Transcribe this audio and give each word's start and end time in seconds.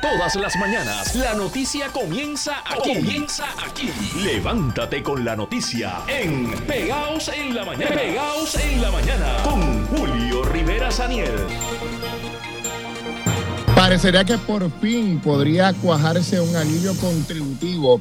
Todas 0.00 0.36
las 0.36 0.56
mañanas 0.56 1.16
la 1.16 1.34
noticia 1.34 1.88
comienza 1.88 2.62
aquí. 2.64 2.94
Comienza 2.94 3.46
aquí. 3.66 3.90
Levántate 4.22 5.02
con 5.02 5.24
la 5.24 5.34
noticia 5.34 6.02
en 6.06 6.52
Pegaos 6.68 7.28
en 7.28 7.54
la 7.54 7.64
mañana. 7.64 7.96
Pegaos 7.96 8.54
en 8.54 8.80
la 8.80 8.92
mañana 8.92 9.36
con 9.42 9.86
Julio 9.88 10.44
Rivera 10.44 10.92
Saniel. 10.92 11.32
Parecería 13.74 14.24
que 14.24 14.38
por 14.38 14.70
fin 14.80 15.18
podría 15.18 15.72
cuajarse 15.72 16.40
un 16.40 16.54
alivio 16.54 16.96
contributivo 16.98 18.00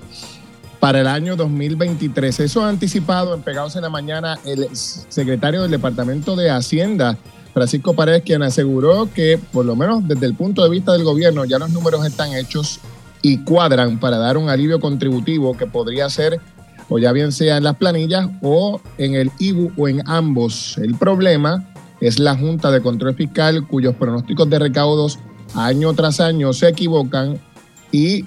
para 0.80 1.02
el 1.02 1.08
año 1.08 1.36
2023. 1.36 2.42
Eso 2.42 2.64
ha 2.64 2.70
anticipado 2.70 3.34
en 3.34 3.42
Pegados 3.42 3.76
en 3.76 3.82
la 3.82 3.90
Mañana 3.90 4.38
el 4.46 4.70
secretario 4.76 5.64
del 5.64 5.72
Departamento 5.72 6.36
de 6.36 6.52
Hacienda, 6.52 7.18
Francisco 7.58 7.96
Paredes, 7.96 8.22
quien 8.22 8.44
aseguró 8.44 9.10
que, 9.12 9.40
por 9.52 9.66
lo 9.66 9.76
menos 9.76 10.08
desde 10.08 10.28
el 10.28 10.36
punto 10.36 10.64
de 10.64 10.70
vista 10.70 10.94
del 10.94 11.04
gobierno, 11.04 11.44
ya 11.44 11.58
los 11.58 11.72
números 11.72 12.06
están 12.06 12.32
hechos 12.34 12.80
y 13.24 13.40
cuadran 13.40 14.00
para 14.00 14.20
dar 14.20 14.38
un 14.38 14.48
alivio 14.48 14.80
contributivo 14.80 15.58
que 15.58 15.66
podría 15.66 16.08
ser, 16.08 16.40
o 16.88 17.00
ya 17.00 17.12
bien 17.14 17.32
sea 17.32 17.58
en 17.58 17.64
las 17.64 17.76
planillas 17.78 18.30
o 18.44 18.80
en 19.00 19.16
el 19.16 19.32
IBU 19.40 19.72
o 19.76 19.88
en 19.88 20.08
ambos. 20.08 20.78
El 20.78 20.94
problema 20.94 21.68
es 22.00 22.20
la 22.20 22.38
Junta 22.38 22.70
de 22.70 22.80
Control 22.80 23.16
Fiscal, 23.16 23.66
cuyos 23.66 23.96
pronósticos 23.96 24.48
de 24.52 24.60
recaudos 24.60 25.18
año 25.56 25.92
tras 25.94 26.20
año 26.20 26.54
se 26.54 26.70
equivocan 26.70 27.40
y 27.92 28.24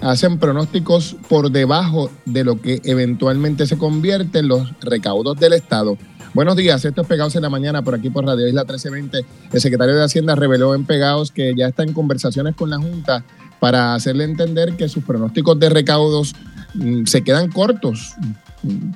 hacen 0.00 0.40
pronósticos 0.40 1.14
por 1.28 1.52
debajo 1.52 2.10
de 2.24 2.42
lo 2.42 2.60
que 2.60 2.80
eventualmente 2.82 3.68
se 3.68 3.78
convierte 3.78 4.40
en 4.40 4.48
los 4.48 4.68
recaudos 4.80 5.38
del 5.38 5.52
Estado. 5.52 5.96
Buenos 6.34 6.56
días, 6.56 6.84
esto 6.84 7.02
es 7.02 7.06
Pegados 7.06 7.36
en 7.36 7.42
la 7.42 7.48
Mañana 7.48 7.82
por 7.82 7.94
aquí 7.94 8.10
por 8.10 8.26
Radio 8.26 8.48
Isla 8.48 8.62
1320. 8.62 9.24
El 9.52 9.60
secretario 9.60 9.94
de 9.94 10.02
Hacienda 10.02 10.34
reveló 10.34 10.74
en 10.74 10.84
Pegados 10.84 11.30
que 11.30 11.54
ya 11.56 11.68
está 11.68 11.84
en 11.84 11.92
conversaciones 11.92 12.56
con 12.56 12.70
la 12.70 12.76
Junta 12.76 13.24
para 13.60 13.94
hacerle 13.94 14.24
entender 14.24 14.76
que 14.76 14.88
sus 14.88 15.04
pronósticos 15.04 15.60
de 15.60 15.68
recaudos 15.68 16.34
mm, 16.74 17.04
se 17.04 17.22
quedan 17.22 17.52
cortos. 17.52 18.14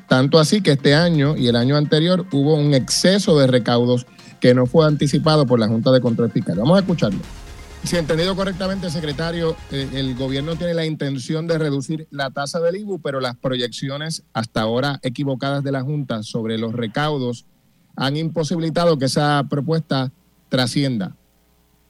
Tanto 0.08 0.40
así 0.40 0.62
que 0.62 0.72
este 0.72 0.96
año 0.96 1.36
y 1.36 1.46
el 1.46 1.54
año 1.54 1.76
anterior 1.76 2.26
hubo 2.32 2.56
un 2.56 2.74
exceso 2.74 3.38
de 3.38 3.46
recaudos 3.46 4.04
que 4.40 4.52
no 4.52 4.66
fue 4.66 4.88
anticipado 4.88 5.46
por 5.46 5.60
la 5.60 5.68
Junta 5.68 5.92
de 5.92 6.00
Control 6.00 6.32
Fiscal. 6.32 6.58
Vamos 6.58 6.76
a 6.76 6.80
escucharlo. 6.80 7.20
Si 7.84 7.96
he 7.96 7.98
entendido 7.98 8.36
correctamente, 8.36 8.90
secretario, 8.90 9.56
eh, 9.72 9.88
el 9.94 10.14
gobierno 10.14 10.56
tiene 10.56 10.74
la 10.74 10.84
intención 10.84 11.46
de 11.46 11.58
reducir 11.58 12.06
la 12.10 12.30
tasa 12.30 12.60
del 12.60 12.76
IBU, 12.76 13.00
pero 13.00 13.20
las 13.20 13.36
proyecciones 13.36 14.24
hasta 14.34 14.60
ahora 14.60 14.98
equivocadas 15.02 15.64
de 15.64 15.72
la 15.72 15.82
Junta 15.82 16.22
sobre 16.22 16.58
los 16.58 16.74
recaudos 16.74 17.46
han 17.96 18.16
imposibilitado 18.16 18.98
que 18.98 19.06
esa 19.06 19.42
propuesta 19.48 20.12
trascienda. 20.48 21.16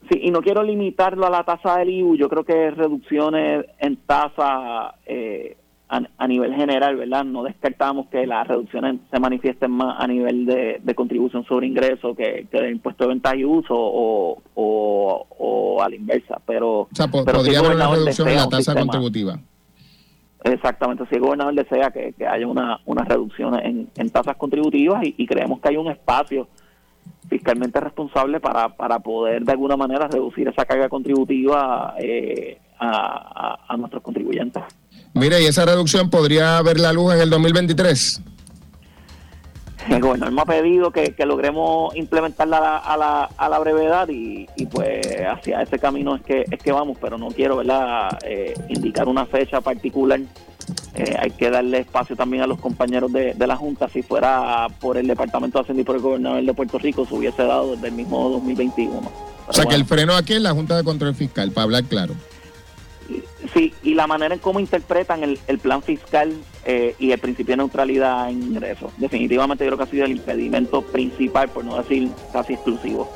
Sí, 0.09 0.19
y 0.23 0.31
no 0.31 0.41
quiero 0.41 0.63
limitarlo 0.63 1.27
a 1.27 1.29
la 1.29 1.43
tasa 1.43 1.77
del 1.77 1.89
IBU, 1.89 2.15
yo 2.15 2.29
creo 2.29 2.43
que 2.43 2.71
reducciones 2.71 3.65
en 3.79 3.97
tasa 3.97 4.95
eh, 5.05 5.57
a, 5.89 6.27
nivel 6.27 6.53
general, 6.53 6.97
¿verdad? 6.97 7.23
No 7.23 7.43
descartamos 7.43 8.07
que 8.09 8.27
las 8.27 8.47
reducciones 8.47 8.99
se 9.11 9.19
manifiesten 9.19 9.71
más 9.71 9.95
a 9.99 10.05
nivel 10.05 10.45
de, 10.45 10.95
contribución 10.95 11.43
sobre 11.45 11.65
ingreso 11.65 12.13
que, 12.15 12.47
de 12.51 12.71
impuesto 12.71 13.05
de 13.05 13.09
venta 13.09 13.35
y 13.35 13.43
uso 13.43 13.73
o, 13.75 14.41
o, 14.53 15.81
a 15.81 15.89
la 15.89 15.95
inversa, 15.95 16.39
pero... 16.45 16.81
O 16.81 16.89
sea, 16.93 17.07
podría 17.07 17.59
haber 17.59 17.75
una 17.75 17.89
reducción 17.89 18.27
en 18.27 18.35
la 18.35 18.47
tasa 18.47 18.75
contributiva. 18.75 19.39
Exactamente, 20.43 21.05
si 21.09 21.15
el 21.15 21.21
gobernador 21.21 21.55
desea 21.55 21.91
que, 21.91 22.13
haya 22.25 22.47
una, 22.47 22.79
una 22.85 23.03
reducción 23.03 23.55
en, 23.59 23.89
en 23.95 24.09
tasas 24.09 24.37
contributivas 24.37 25.01
y, 25.03 25.25
creemos 25.25 25.59
que 25.59 25.69
hay 25.69 25.77
un 25.77 25.89
espacio 25.89 26.47
fiscalmente 27.27 27.79
responsable 27.79 28.39
para, 28.39 28.69
para 28.69 28.99
poder 28.99 29.43
de 29.43 29.51
alguna 29.51 29.75
manera 29.75 30.07
reducir 30.07 30.47
esa 30.47 30.65
carga 30.65 30.87
contributiva 30.87 31.95
eh, 31.97 32.59
a 32.79 33.75
nuestros 33.77 34.03
contribuyentes. 34.03 34.63
Mire, 35.13 35.41
¿y 35.41 35.45
esa 35.45 35.65
reducción 35.65 36.09
podría 36.09 36.61
ver 36.61 36.79
la 36.79 36.93
luz 36.93 37.13
en 37.13 37.21
el 37.21 37.29
2023? 37.29 38.21
El 39.89 40.01
gobernador 40.01 40.33
me 40.33 40.41
ha 40.41 40.45
pedido 40.45 40.91
que, 40.91 41.13
logremos 41.25 41.95
implementarla 41.95 42.77
a 42.77 42.97
la, 42.97 43.23
a 43.23 43.49
la, 43.49 43.59
brevedad 43.59 44.07
y, 44.09 44.45
pues 44.71 45.01
hacia 45.27 45.61
ese 45.61 45.79
camino 45.79 46.15
es 46.15 46.21
que 46.21 46.45
es 46.49 46.61
que 46.61 46.71
vamos, 46.71 46.97
pero 47.01 47.17
no 47.17 47.29
quiero 47.29 47.57
verdad 47.57 48.19
eh, 48.23 48.53
indicar 48.69 49.07
una 49.07 49.25
fecha 49.25 49.61
particular. 49.61 50.19
Eh, 50.93 51.15
hay 51.17 51.31
que 51.31 51.49
darle 51.49 51.79
espacio 51.79 52.15
también 52.15 52.43
a 52.43 52.47
los 52.47 52.59
compañeros 52.59 53.11
de, 53.11 53.33
de, 53.33 53.47
la 53.47 53.55
Junta. 53.55 53.89
Si 53.89 54.03
fuera 54.03 54.67
por 54.79 54.97
el 54.97 55.07
Departamento 55.07 55.57
de 55.57 55.63
Hacienda 55.63 55.81
y 55.81 55.85
por 55.85 55.95
el 55.95 56.01
gobernador 56.01 56.43
de 56.43 56.53
Puerto 56.53 56.77
Rico, 56.77 57.05
se 57.05 57.15
hubiese 57.15 57.43
dado 57.43 57.73
desde 57.73 57.87
el 57.87 57.93
mismo 57.93 58.29
2021. 58.29 59.01
o 59.47 59.53
sea 59.53 59.65
que 59.65 59.75
el 59.75 59.85
freno 59.85 60.13
aquí 60.13 60.33
es 60.33 60.41
la 60.41 60.51
Junta 60.51 60.77
de 60.77 60.83
Control 60.83 61.15
Fiscal, 61.15 61.51
para 61.51 61.63
hablar 61.63 61.85
claro. 61.85 62.13
Sí, 63.53 63.73
y 63.81 63.95
la 63.95 64.05
manera 64.05 64.35
en 64.35 64.39
cómo 64.39 64.59
interpretan 64.59 65.23
el, 65.23 65.59
plan 65.59 65.81
fiscal 65.81 66.33
eh, 66.65 66.95
y 66.99 67.11
el 67.11 67.19
principio 67.19 67.53
de 67.53 67.57
neutralidad 67.57 68.29
en 68.29 68.43
ingresos. 68.43 68.91
Definitivamente 68.97 69.65
creo 69.65 69.77
que 69.77 69.83
ha 69.83 69.87
sido 69.87 70.05
el 70.05 70.11
impedimento 70.11 70.81
principal, 70.83 71.49
por 71.49 71.65
no 71.65 71.77
decir 71.77 72.09
casi 72.31 72.53
exclusivo. 72.53 73.09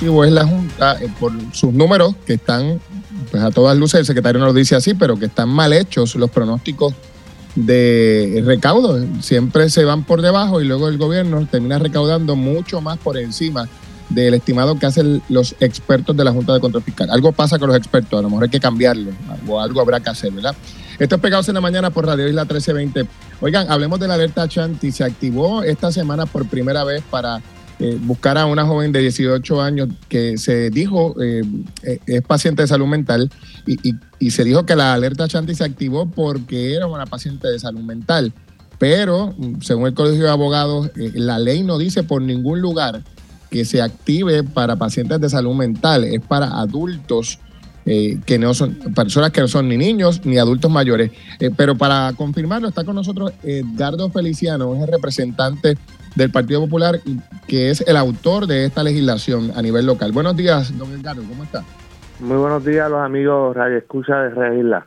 es 0.00 0.32
la 0.32 0.46
Junta 0.46 1.02
eh, 1.02 1.08
por 1.18 1.32
sus 1.52 1.72
números 1.72 2.14
que 2.24 2.34
están, 2.34 2.80
pues 3.30 3.42
a 3.42 3.50
todas 3.50 3.76
luces, 3.76 4.00
el 4.00 4.06
secretario 4.06 4.40
no 4.40 4.46
lo 4.46 4.52
dice 4.54 4.76
así, 4.76 4.94
pero 4.94 5.18
que 5.18 5.26
están 5.26 5.48
mal 5.48 5.72
hechos 5.72 6.14
los 6.14 6.30
pronósticos 6.30 6.94
de 7.56 8.42
recaudo. 8.46 9.04
Siempre 9.20 9.68
se 9.68 9.84
van 9.84 10.04
por 10.04 10.22
debajo 10.22 10.62
y 10.62 10.64
luego 10.64 10.88
el 10.88 10.96
gobierno 10.96 11.46
termina 11.50 11.78
recaudando 11.78 12.36
mucho 12.36 12.80
más 12.80 12.98
por 12.98 13.18
encima 13.18 13.68
del 14.08 14.34
estimado 14.34 14.78
que 14.78 14.86
hacen 14.86 15.22
los 15.28 15.54
expertos 15.60 16.16
de 16.16 16.24
la 16.24 16.32
Junta 16.32 16.54
de 16.54 16.60
Control 16.60 16.82
Fiscal. 16.82 17.10
Algo 17.10 17.32
pasa 17.32 17.58
con 17.58 17.68
los 17.68 17.76
expertos, 17.76 18.18
a 18.18 18.22
lo 18.22 18.30
mejor 18.30 18.44
hay 18.44 18.50
que 18.50 18.60
cambiarlo, 18.60 19.10
o 19.46 19.60
algo 19.60 19.80
habrá 19.80 20.00
que 20.00 20.10
hacer, 20.10 20.32
¿verdad? 20.32 20.54
Esto 20.98 21.14
es 21.14 21.20
Pegados 21.20 21.48
en 21.48 21.54
la 21.54 21.60
Mañana 21.60 21.90
por 21.90 22.06
Radio 22.06 22.26
Isla 22.26 22.42
1320. 22.42 23.06
Oigan, 23.40 23.70
hablemos 23.70 24.00
de 24.00 24.08
la 24.08 24.14
alerta 24.14 24.48
Chanti. 24.48 24.90
Se 24.90 25.04
activó 25.04 25.62
esta 25.62 25.92
semana 25.92 26.26
por 26.26 26.48
primera 26.48 26.82
vez 26.82 27.04
para 27.08 27.40
eh, 27.78 27.96
buscar 28.00 28.36
a 28.36 28.46
una 28.46 28.66
joven 28.66 28.90
de 28.90 28.98
18 28.98 29.62
años 29.62 29.88
que 30.08 30.36
se 30.38 30.70
dijo 30.70 31.14
eh, 31.22 31.42
eh, 31.84 32.00
es 32.06 32.22
paciente 32.22 32.62
de 32.62 32.68
salud 32.68 32.88
mental 32.88 33.30
y, 33.64 33.94
y, 34.18 34.30
se 34.32 34.42
dijo 34.42 34.66
que 34.66 34.74
la 34.74 34.94
alerta 34.94 35.28
Chanti 35.28 35.54
se 35.54 35.62
activó 35.62 36.10
porque 36.10 36.74
era 36.74 36.88
una 36.88 37.06
paciente 37.06 37.46
de 37.46 37.60
salud 37.60 37.82
mental. 37.82 38.32
Pero, 38.78 39.36
según 39.60 39.86
el 39.86 39.94
Colegio 39.94 40.24
de 40.24 40.30
Abogados, 40.30 40.90
la 40.94 41.38
ley 41.38 41.62
no 41.62 41.78
dice 41.78 42.02
por 42.02 42.22
ningún 42.22 42.60
lugar 42.60 43.02
que 43.50 43.64
se 43.64 43.80
active 43.80 44.44
para 44.44 44.76
pacientes 44.76 45.20
de 45.20 45.28
salud 45.28 45.54
mental, 45.54 46.04
es 46.04 46.20
para 46.20 46.46
adultos 46.58 47.38
eh, 47.90 48.20
que 48.26 48.38
no 48.38 48.52
son 48.52 48.74
personas 48.94 49.30
que 49.30 49.40
no 49.40 49.48
son 49.48 49.66
ni 49.66 49.78
niños 49.78 50.26
ni 50.26 50.36
adultos 50.36 50.70
mayores. 50.70 51.10
Eh, 51.40 51.50
pero 51.56 51.74
para 51.74 52.12
confirmarlo, 52.16 52.68
está 52.68 52.84
con 52.84 52.94
nosotros 52.94 53.32
Edgardo 53.42 54.10
Feliciano, 54.10 54.74
es 54.74 54.82
el 54.82 54.88
representante 54.88 55.78
del 56.14 56.30
Partido 56.30 56.60
Popular, 56.60 57.00
que 57.46 57.70
es 57.70 57.80
el 57.86 57.96
autor 57.96 58.46
de 58.46 58.66
esta 58.66 58.82
legislación 58.82 59.52
a 59.54 59.62
nivel 59.62 59.86
local. 59.86 60.12
Buenos 60.12 60.36
días, 60.36 60.76
don 60.76 60.92
Edgardo, 60.92 61.22
¿cómo 61.26 61.44
está? 61.44 61.64
Muy 62.20 62.36
buenos 62.36 62.64
días 62.64 62.86
a 62.86 62.88
los 62.90 63.00
amigos 63.00 63.56
Radio 63.56 63.78
Escucha 63.78 64.16
de 64.16 64.58
Isla. 64.58 64.86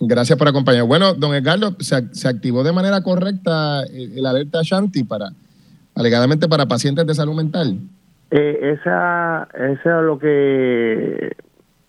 Gracias 0.00 0.38
por 0.38 0.48
acompañar. 0.48 0.84
Bueno, 0.84 1.14
don 1.14 1.34
Edgardo, 1.34 1.74
se, 1.78 2.14
se 2.14 2.28
activó 2.28 2.64
de 2.64 2.72
manera 2.72 3.02
correcta 3.02 3.82
el, 3.84 4.18
el 4.18 4.26
alerta 4.26 4.60
Shanti 4.62 5.04
para 5.04 5.30
alegadamente 5.96 6.48
para 6.48 6.66
pacientes 6.66 7.06
de 7.06 7.14
salud 7.14 7.34
mental. 7.34 7.78
Eh, 8.30 8.76
esa, 8.78 9.48
eso 9.54 9.98
es 9.98 10.04
lo 10.04 10.18
que 10.18 11.36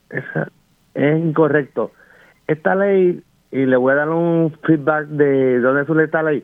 es 0.10 1.18
incorrecto. 1.20 1.92
Esta 2.48 2.76
ley, 2.76 3.22
y 3.52 3.66
le 3.66 3.78
voy 3.78 3.92
a 3.92 3.96
dar 3.96 4.10
un 4.10 4.58
feedback 4.66 5.08
de 5.08 5.60
dónde 5.60 5.86
surge 5.86 6.06
esta 6.06 6.24
ley. 6.24 6.44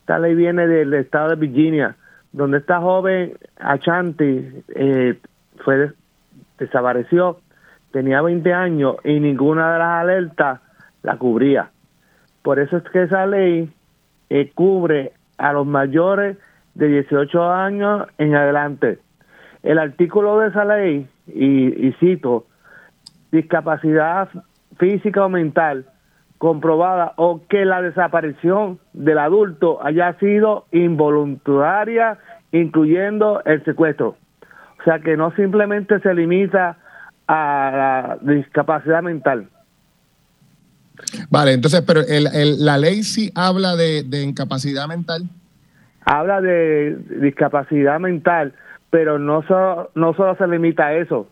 Esta 0.00 0.18
ley 0.18 0.34
viene 0.34 0.66
del 0.66 0.94
estado 0.94 1.30
de 1.30 1.36
Virginia, 1.36 1.96
donde 2.32 2.58
esta 2.58 2.80
joven 2.80 3.34
Achanti 3.58 4.62
eh, 4.74 5.18
fue 5.64 5.92
desapareció, 6.58 7.40
tenía 7.92 8.22
20 8.22 8.52
años 8.52 8.96
y 9.04 9.20
ninguna 9.20 9.72
de 9.72 9.78
las 9.78 10.00
alertas 10.00 10.60
la 11.02 11.16
cubría. 11.16 11.70
Por 12.42 12.58
eso 12.58 12.76
es 12.76 12.84
que 12.84 13.02
esa 13.02 13.26
ley 13.26 13.72
eh, 14.30 14.52
cubre 14.54 15.12
a 15.38 15.52
los 15.52 15.66
mayores 15.66 16.38
de 16.74 16.88
18 16.88 17.52
años 17.52 18.06
en 18.18 18.34
adelante. 18.34 18.98
El 19.62 19.78
artículo 19.78 20.38
de 20.38 20.48
esa 20.48 20.64
ley, 20.64 21.08
y, 21.26 21.92
cito, 22.00 22.46
discapacidad 23.32 24.28
física 24.78 25.24
o 25.24 25.28
mental 25.28 25.86
comprobada 26.38 27.14
o 27.16 27.40
que 27.48 27.64
la 27.64 27.80
desaparición 27.80 28.78
del 28.92 29.18
adulto 29.18 29.84
haya 29.84 30.12
sido 30.18 30.66
involuntaria, 30.72 32.18
incluyendo 32.52 33.42
el 33.44 33.64
secuestro. 33.64 34.16
O 34.80 34.84
sea 34.84 34.98
que 34.98 35.16
no 35.16 35.34
simplemente 35.34 36.00
se 36.00 36.12
limita 36.12 36.76
a 37.26 38.18
la 38.20 38.34
discapacidad 38.34 39.02
mental. 39.02 39.48
Vale, 41.30 41.52
entonces, 41.54 41.82
pero 41.86 42.00
el, 42.00 42.64
la 42.64 42.76
ley 42.76 43.02
sí 43.02 43.32
habla 43.34 43.76
de, 43.76 44.02
de 44.02 44.22
incapacidad 44.22 44.86
mental 44.86 45.28
habla 46.04 46.40
de 46.40 46.96
discapacidad 47.20 47.98
mental, 48.00 48.54
pero 48.90 49.18
no, 49.18 49.42
solo, 49.46 49.90
no 49.94 50.14
solo 50.14 50.36
se 50.36 50.46
limita 50.46 50.86
a 50.86 50.94
eso. 50.94 51.28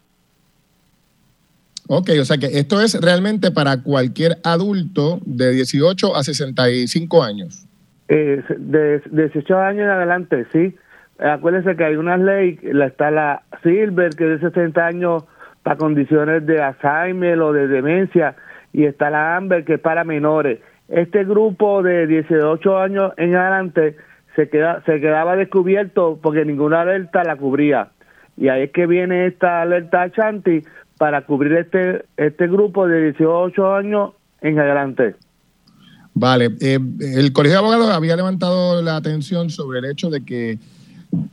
Ok, 1.88 2.10
o 2.20 2.24
sea 2.24 2.38
que 2.38 2.46
esto 2.58 2.80
es 2.80 3.00
realmente 3.00 3.50
para 3.50 3.82
cualquier 3.82 4.38
adulto 4.44 5.20
de 5.26 5.50
18 5.50 6.16
a 6.16 6.22
65 6.22 7.22
años. 7.22 7.66
Eh, 8.08 8.42
de, 8.56 9.00
de 9.00 9.28
18 9.28 9.58
años 9.58 9.84
en 9.84 9.90
adelante, 9.90 10.46
sí. 10.52 10.74
Acuérdense 11.18 11.76
que 11.76 11.84
hay 11.84 11.96
una 11.96 12.16
ley, 12.16 12.58
está 12.62 13.10
la 13.10 13.42
Silver, 13.62 14.10
que 14.14 14.34
es 14.34 14.40
de 14.40 14.48
60 14.50 14.86
años 14.86 15.24
para 15.62 15.76
condiciones 15.76 16.44
de 16.46 16.60
Alzheimer 16.60 17.38
o 17.40 17.52
de 17.52 17.68
demencia, 17.68 18.34
y 18.72 18.84
está 18.84 19.10
la 19.10 19.36
Amber, 19.36 19.64
que 19.64 19.74
es 19.74 19.80
para 19.80 20.04
menores. 20.04 20.60
Este 20.88 21.24
grupo 21.24 21.82
de 21.82 22.06
18 22.06 22.78
años 22.78 23.12
en 23.16 23.36
adelante 23.36 23.96
se, 24.36 24.48
queda, 24.48 24.82
se 24.84 25.00
quedaba 25.00 25.36
descubierto 25.36 26.18
porque 26.22 26.44
ninguna 26.44 26.82
alerta 26.82 27.24
la 27.24 27.36
cubría. 27.36 27.90
Y 28.36 28.48
ahí 28.48 28.64
es 28.64 28.70
que 28.70 28.86
viene 28.86 29.26
esta 29.26 29.62
alerta 29.62 30.10
Chanti 30.10 30.62
para 30.98 31.24
cubrir 31.26 31.52
este, 31.54 32.04
este 32.16 32.46
grupo 32.48 32.86
de 32.86 33.10
18 33.12 33.74
años 33.74 34.12
en 34.40 34.58
adelante. 34.58 35.16
Vale, 36.14 36.50
eh, 36.60 36.78
el 37.00 37.32
Colegio 37.32 37.58
de 37.58 37.64
Abogados 37.64 37.90
había 37.90 38.16
levantado 38.16 38.82
la 38.82 38.96
atención 38.96 39.50
sobre 39.50 39.78
el 39.78 39.86
hecho 39.86 40.10
de 40.10 40.24
que, 40.24 40.58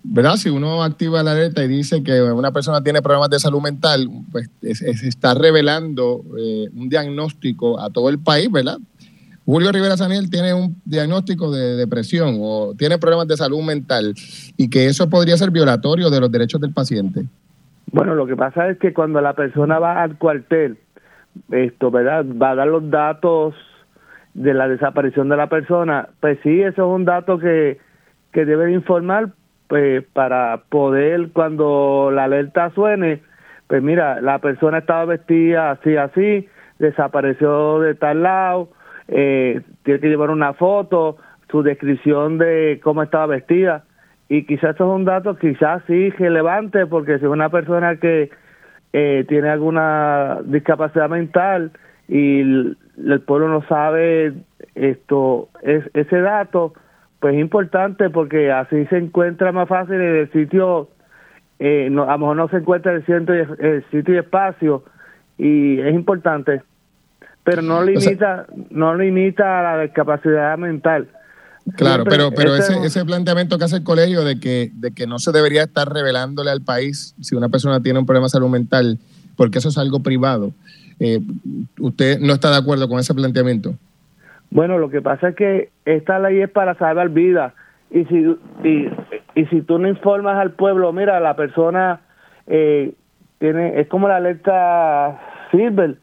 ¿verdad? 0.03 0.37
Si 0.37 0.49
uno 0.49 0.83
activa 0.83 1.21
la 1.21 1.31
alerta 1.31 1.63
y 1.63 1.67
dice 1.67 2.01
que 2.01 2.21
una 2.21 2.51
persona 2.51 2.81
tiene 2.81 3.01
problemas 3.01 3.29
de 3.29 3.39
salud 3.39 3.61
mental, 3.61 4.09
pues 4.31 4.49
se 4.61 5.07
está 5.07 5.33
revelando 5.33 6.23
eh, 6.37 6.69
un 6.73 6.87
diagnóstico 6.87 7.79
a 7.79 7.89
todo 7.89 8.09
el 8.09 8.19
país, 8.19 8.49
¿verdad? 8.49 8.77
Julio 9.51 9.71
Rivera 9.71 9.97
Saniel 9.97 10.29
tiene 10.29 10.53
un 10.53 10.75
diagnóstico 10.85 11.51
de 11.51 11.75
depresión 11.75 12.37
o 12.39 12.75
tiene 12.77 12.99
problemas 12.99 13.27
de 13.27 13.35
salud 13.35 13.63
mental 13.63 14.13
y 14.55 14.69
que 14.69 14.85
eso 14.85 15.09
podría 15.09 15.37
ser 15.37 15.49
violatorio 15.49 16.11
de 16.11 16.19
los 16.19 16.31
derechos 16.31 16.61
del 16.61 16.71
paciente. 16.71 17.23
Bueno, 17.91 18.13
lo 18.13 18.27
que 18.27 18.35
pasa 18.35 18.69
es 18.69 18.77
que 18.77 18.93
cuando 18.93 19.21
la 19.21 19.33
persona 19.33 19.79
va 19.79 20.03
al 20.03 20.19
cuartel, 20.19 20.77
esto, 21.49 21.89
¿verdad? 21.89 22.27
Va 22.39 22.51
a 22.51 22.55
dar 22.57 22.67
los 22.67 22.91
datos 22.91 23.55
de 24.35 24.53
la 24.53 24.67
desaparición 24.67 25.29
de 25.29 25.37
la 25.37 25.49
persona, 25.49 26.09
pues 26.19 26.37
sí, 26.43 26.61
eso 26.61 26.85
es 26.85 26.95
un 26.95 27.05
dato 27.05 27.39
que, 27.39 27.79
que 28.31 28.45
debe 28.45 28.71
informar 28.71 29.29
pues 29.67 30.05
para 30.13 30.61
poder 30.69 31.31
cuando 31.31 32.11
la 32.13 32.25
alerta 32.25 32.69
suene, 32.75 33.23
pues 33.65 33.81
mira, 33.81 34.21
la 34.21 34.37
persona 34.37 34.77
estaba 34.77 35.05
vestida 35.05 35.71
así, 35.71 35.97
así, 35.97 36.47
desapareció 36.77 37.79
de 37.79 37.95
tal 37.95 38.21
lado, 38.21 38.69
eh, 39.11 39.61
tiene 39.83 39.99
que 39.99 40.09
llevar 40.09 40.29
una 40.29 40.53
foto, 40.53 41.17
su 41.49 41.63
descripción 41.63 42.37
de 42.37 42.79
cómo 42.83 43.03
estaba 43.03 43.25
vestida. 43.25 43.83
Y 44.27 44.45
quizás 44.45 44.75
eso 44.75 44.85
es 44.85 44.95
un 44.95 45.05
dato 45.05 45.35
quizás 45.37 45.81
sí 45.87 46.11
relevante, 46.11 46.85
porque 46.85 47.17
si 47.17 47.25
es 47.25 47.31
una 47.31 47.49
persona 47.49 47.95
que 47.95 48.29
eh, 48.93 49.25
tiene 49.27 49.49
alguna 49.49 50.39
discapacidad 50.45 51.09
mental 51.09 51.71
y 52.07 52.41
el, 52.41 52.77
pueblo 53.25 53.47
no 53.47 53.61
sabe 53.67 54.33
esto 54.75 55.49
es 55.63 55.83
ese 55.93 56.21
dato, 56.21 56.73
pues 57.19 57.35
es 57.35 57.39
importante 57.39 58.09
porque 58.09 58.51
así 58.51 58.85
se 58.87 58.97
encuentra 58.97 59.51
más 59.51 59.67
fácil 59.67 59.95
en 59.95 60.15
el 60.17 60.31
sitio, 60.31 60.89
eh, 61.59 61.87
no, 61.91 62.03
a 62.03 62.13
lo 62.13 62.17
mejor 62.19 62.35
no 62.37 62.49
se 62.49 62.57
encuentra 62.57 62.93
el, 62.93 63.03
el 63.59 63.85
sitio 63.91 64.15
y 64.15 64.17
espacio, 64.17 64.83
y 65.37 65.79
es 65.79 65.93
importante 65.93 66.61
pero 67.43 67.61
no 67.61 67.83
limita, 67.83 68.45
no 68.69 68.95
limita 68.95 69.59
a 69.59 69.75
la 69.75 69.83
discapacidad 69.83 70.57
mental. 70.57 71.07
Claro, 71.75 72.03
pero, 72.03 72.31
pero 72.31 72.55
ese, 72.55 72.73
ese 72.83 73.05
planteamiento 73.05 73.57
que 73.57 73.65
hace 73.65 73.77
el 73.77 73.83
colegio 73.83 74.23
de 74.23 74.39
que, 74.39 74.71
de 74.73 74.91
que 74.91 75.05
no 75.05 75.19
se 75.19 75.31
debería 75.31 75.63
estar 75.63 75.87
revelándole 75.91 76.49
al 76.49 76.61
país 76.61 77.15
si 77.21 77.35
una 77.35 77.49
persona 77.49 77.81
tiene 77.81 77.99
un 77.99 78.05
problema 78.05 78.25
de 78.25 78.31
salud 78.31 78.49
mental, 78.49 78.97
porque 79.35 79.59
eso 79.59 79.69
es 79.69 79.77
algo 79.77 80.01
privado. 80.01 80.51
Eh, 80.99 81.19
¿Usted 81.79 82.19
no 82.19 82.33
está 82.33 82.49
de 82.49 82.57
acuerdo 82.57 82.89
con 82.89 82.99
ese 82.99 83.13
planteamiento? 83.13 83.75
Bueno, 84.51 84.79
lo 84.79 84.89
que 84.89 85.01
pasa 85.01 85.29
es 85.29 85.35
que 85.35 85.69
esta 85.85 86.19
ley 86.19 86.41
es 86.41 86.49
para 86.49 86.75
salvar 86.75 87.09
vidas. 87.09 87.53
Y 87.91 88.05
si, 88.05 88.37
y, 88.63 88.89
y 89.35 89.45
si 89.45 89.61
tú 89.61 89.79
no 89.79 89.87
informas 89.87 90.37
al 90.37 90.51
pueblo, 90.51 90.91
mira, 90.91 91.19
la 91.19 91.35
persona 91.35 92.01
eh, 92.47 92.93
tiene, 93.39 93.79
es 93.79 93.87
como 93.87 94.07
la 94.07 94.17
alerta 94.17 95.19
Silver, 95.51 95.97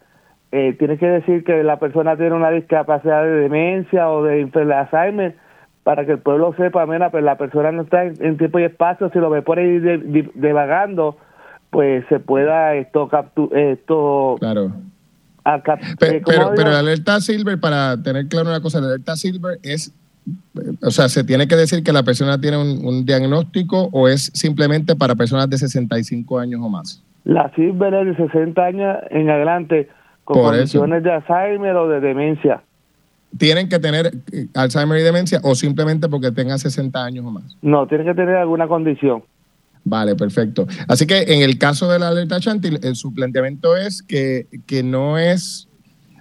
eh, 0.52 0.74
tiene 0.78 0.96
que 0.96 1.06
decir 1.06 1.44
que 1.44 1.62
la 1.62 1.78
persona 1.78 2.16
tiene 2.16 2.34
una 2.34 2.50
discapacidad 2.50 3.22
de 3.22 3.30
demencia 3.30 4.08
o 4.10 4.22
de 4.22 4.48
Alzheimer. 4.74 5.36
Para 5.82 6.04
que 6.04 6.12
el 6.12 6.18
pueblo 6.18 6.52
sepa, 6.56 6.84
mira, 6.84 7.10
pues 7.10 7.22
la 7.22 7.38
persona 7.38 7.70
no 7.70 7.82
está 7.82 8.04
en, 8.04 8.36
tiempo 8.38 8.58
y 8.58 8.64
espacio, 8.64 9.08
si 9.10 9.20
lo 9.20 9.30
ve 9.30 9.42
por 9.42 9.58
ahí 9.58 9.78
devagando, 10.34 11.16
pues 11.70 12.04
se 12.08 12.18
pueda 12.18 12.74
esto 12.74 13.08
esto 13.54 14.36
claro. 14.40 14.72
pero, 16.00 16.52
pero, 16.56 16.70
la 16.70 16.80
alerta 16.80 17.20
silver 17.20 17.60
para 17.60 18.02
tener 18.02 18.26
claro 18.26 18.48
una 18.48 18.60
cosa 18.60 18.80
la 18.80 18.88
alerta 18.88 19.14
silver 19.14 19.58
es 19.62 19.94
o 20.82 20.90
sea 20.90 21.08
se 21.08 21.22
tiene 21.22 21.46
que 21.46 21.54
decir 21.54 21.84
que 21.84 21.92
la 21.92 22.02
persona 22.02 22.40
tiene 22.40 22.56
un, 22.56 22.84
un 22.84 23.04
diagnóstico 23.04 23.88
o 23.92 24.08
es 24.08 24.32
simplemente 24.34 24.96
para 24.96 25.14
personas 25.14 25.48
de 25.48 25.58
65 25.58 26.38
años 26.38 26.60
o 26.64 26.68
más. 26.68 27.00
La 27.24 27.52
silver 27.54 27.94
es 27.94 28.16
de 28.16 28.26
60 28.26 28.64
años 28.64 28.96
en 29.10 29.30
adelante 29.30 29.88
con 30.26 30.42
condiciones 30.42 31.04
de 31.04 31.12
Alzheimer 31.12 31.76
o 31.76 31.88
de 31.88 32.00
demencia. 32.00 32.60
¿Tienen 33.38 33.68
que 33.68 33.78
tener 33.78 34.12
eh, 34.32 34.48
Alzheimer 34.54 34.98
y 34.98 35.02
demencia 35.02 35.40
o 35.44 35.54
simplemente 35.54 36.08
porque 36.08 36.32
tengan 36.32 36.58
60 36.58 37.04
años 37.04 37.24
o 37.24 37.30
más? 37.30 37.56
No, 37.62 37.86
tienen 37.86 38.08
que 38.08 38.14
tener 38.14 38.34
alguna 38.34 38.66
condición. 38.66 39.22
Vale, 39.84 40.16
perfecto. 40.16 40.66
Así 40.88 41.06
que 41.06 41.22
en 41.28 41.42
el 41.42 41.58
caso 41.58 41.88
de 41.88 42.00
la 42.00 42.08
alerta 42.08 42.40
Chantil, 42.40 42.80
el, 42.82 42.96
su 42.96 43.14
planteamiento 43.14 43.76
es 43.76 44.02
que, 44.02 44.46
que 44.66 44.82
no 44.82 45.16
es, 45.16 45.68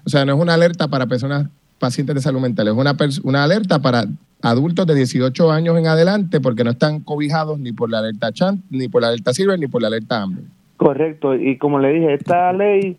o 0.06 0.10
sea, 0.10 0.24
no 0.24 0.36
es 0.36 0.40
una 0.40 0.54
alerta 0.54 0.88
para 0.88 1.08
personas 1.08 1.48
pacientes 1.80 2.16
de 2.16 2.22
salud 2.22 2.42
mental, 2.42 2.68
es 2.68 2.74
una, 2.76 2.96
una 3.24 3.44
alerta 3.44 3.80
para 3.80 4.06
adultos 4.44 4.86
de 4.86 4.94
18 4.94 5.52
años 5.52 5.78
en 5.80 5.88
adelante 5.88 6.40
porque 6.40 6.64
no 6.64 6.72
están 6.72 7.00
cobijados 7.00 7.58
ni 7.58 7.72
por 7.72 7.90
la 7.90 8.00
alerta 8.00 8.32
Chant, 8.32 8.64
ni 8.70 8.88
por 8.88 9.02
la 9.02 9.08
alerta 9.08 9.34
Silver, 9.34 9.58
ni 9.58 9.66
por 9.68 9.82
la 9.82 9.88
alerta 9.88 10.22
Amber. 10.22 10.44
Correcto, 10.78 11.34
y 11.34 11.58
como 11.58 11.80
le 11.80 11.94
dije, 11.94 12.14
esta 12.14 12.54
ley 12.54 12.98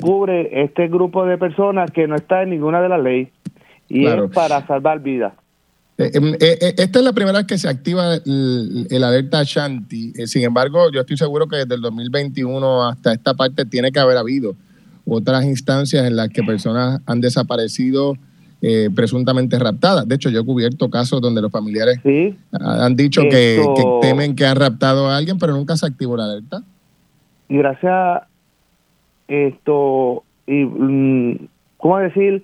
cubre 0.00 0.62
este 0.62 0.88
grupo 0.88 1.24
de 1.24 1.38
personas 1.38 1.90
que 1.90 2.06
no 2.06 2.16
está 2.16 2.42
en 2.42 2.50
ninguna 2.50 2.80
de 2.80 2.88
las 2.88 3.02
leyes 3.02 3.28
y 3.88 4.06
es 4.06 4.30
para 4.32 4.66
salvar 4.66 5.00
vidas. 5.00 5.32
Eh, 5.96 6.12
em, 6.14 6.34
eh, 6.34 6.58
eh, 6.60 6.74
esta 6.78 7.00
es 7.00 7.04
la 7.04 7.12
primera 7.12 7.38
vez 7.38 7.46
que 7.46 7.58
se 7.58 7.68
activa 7.68 8.14
el, 8.14 9.04
alerta 9.04 9.42
Shanti. 9.42 10.12
sin 10.26 10.44
embargo, 10.44 10.92
yo 10.92 11.00
estoy 11.00 11.16
seguro 11.16 11.48
que 11.48 11.56
desde 11.56 11.74
el 11.74 11.80
2021 11.80 12.86
hasta 12.86 13.12
esta 13.12 13.34
parte 13.34 13.64
tiene 13.64 13.90
que 13.90 13.98
haber 13.98 14.16
habido 14.16 14.54
otras 15.04 15.44
instancias 15.44 16.06
en 16.06 16.14
las 16.14 16.28
que 16.28 16.42
personas 16.44 17.00
han 17.06 17.20
desaparecido 17.20 18.14
presuntamente 18.94 19.58
raptadas. 19.58 20.06
De 20.06 20.16
hecho, 20.16 20.30
yo 20.30 20.40
he 20.40 20.44
cubierto 20.44 20.90
casos 20.90 21.20
donde 21.20 21.40
los 21.40 21.50
familiares 21.50 21.98
han 22.52 22.94
dicho 22.96 23.22
que, 23.22 23.64
que, 23.76 23.84
temen 24.02 24.36
que 24.36 24.44
han 24.44 24.56
raptado 24.56 25.08
a 25.08 25.16
alguien, 25.16 25.38
pero 25.38 25.54
nunca 25.54 25.76
se 25.76 25.86
activó 25.86 26.16
la 26.16 26.24
alerta. 26.24 26.62
Gracias 27.48 28.27
esto, 29.28 30.24
y, 30.46 30.64
mm, 30.64 31.48
¿cómo 31.76 31.98
decir? 31.98 32.42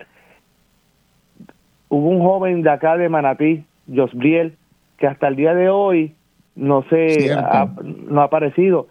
Hubo 1.89 2.09
un 2.09 2.23
joven 2.23 2.63
de 2.63 2.71
acá 2.71 2.97
de 2.97 3.09
Manatí, 3.09 3.65
Josbriel, 3.93 4.57
que 4.99 5.07
hasta 5.07 5.29
el 5.29 5.37
día 5.37 5.55
de 5.55 5.69
hoy 5.69 6.15
no 6.55 6.83
se 6.85 7.33
ha, 7.33 7.69
no 8.09 8.21
ha 8.21 8.25
aparecido. 8.25 8.89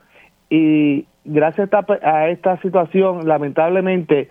Y 0.50 1.06
gracias 1.26 1.70
a 1.74 2.30
esta, 2.30 2.58
situación, 2.62 3.28
lamentablemente, 3.28 4.30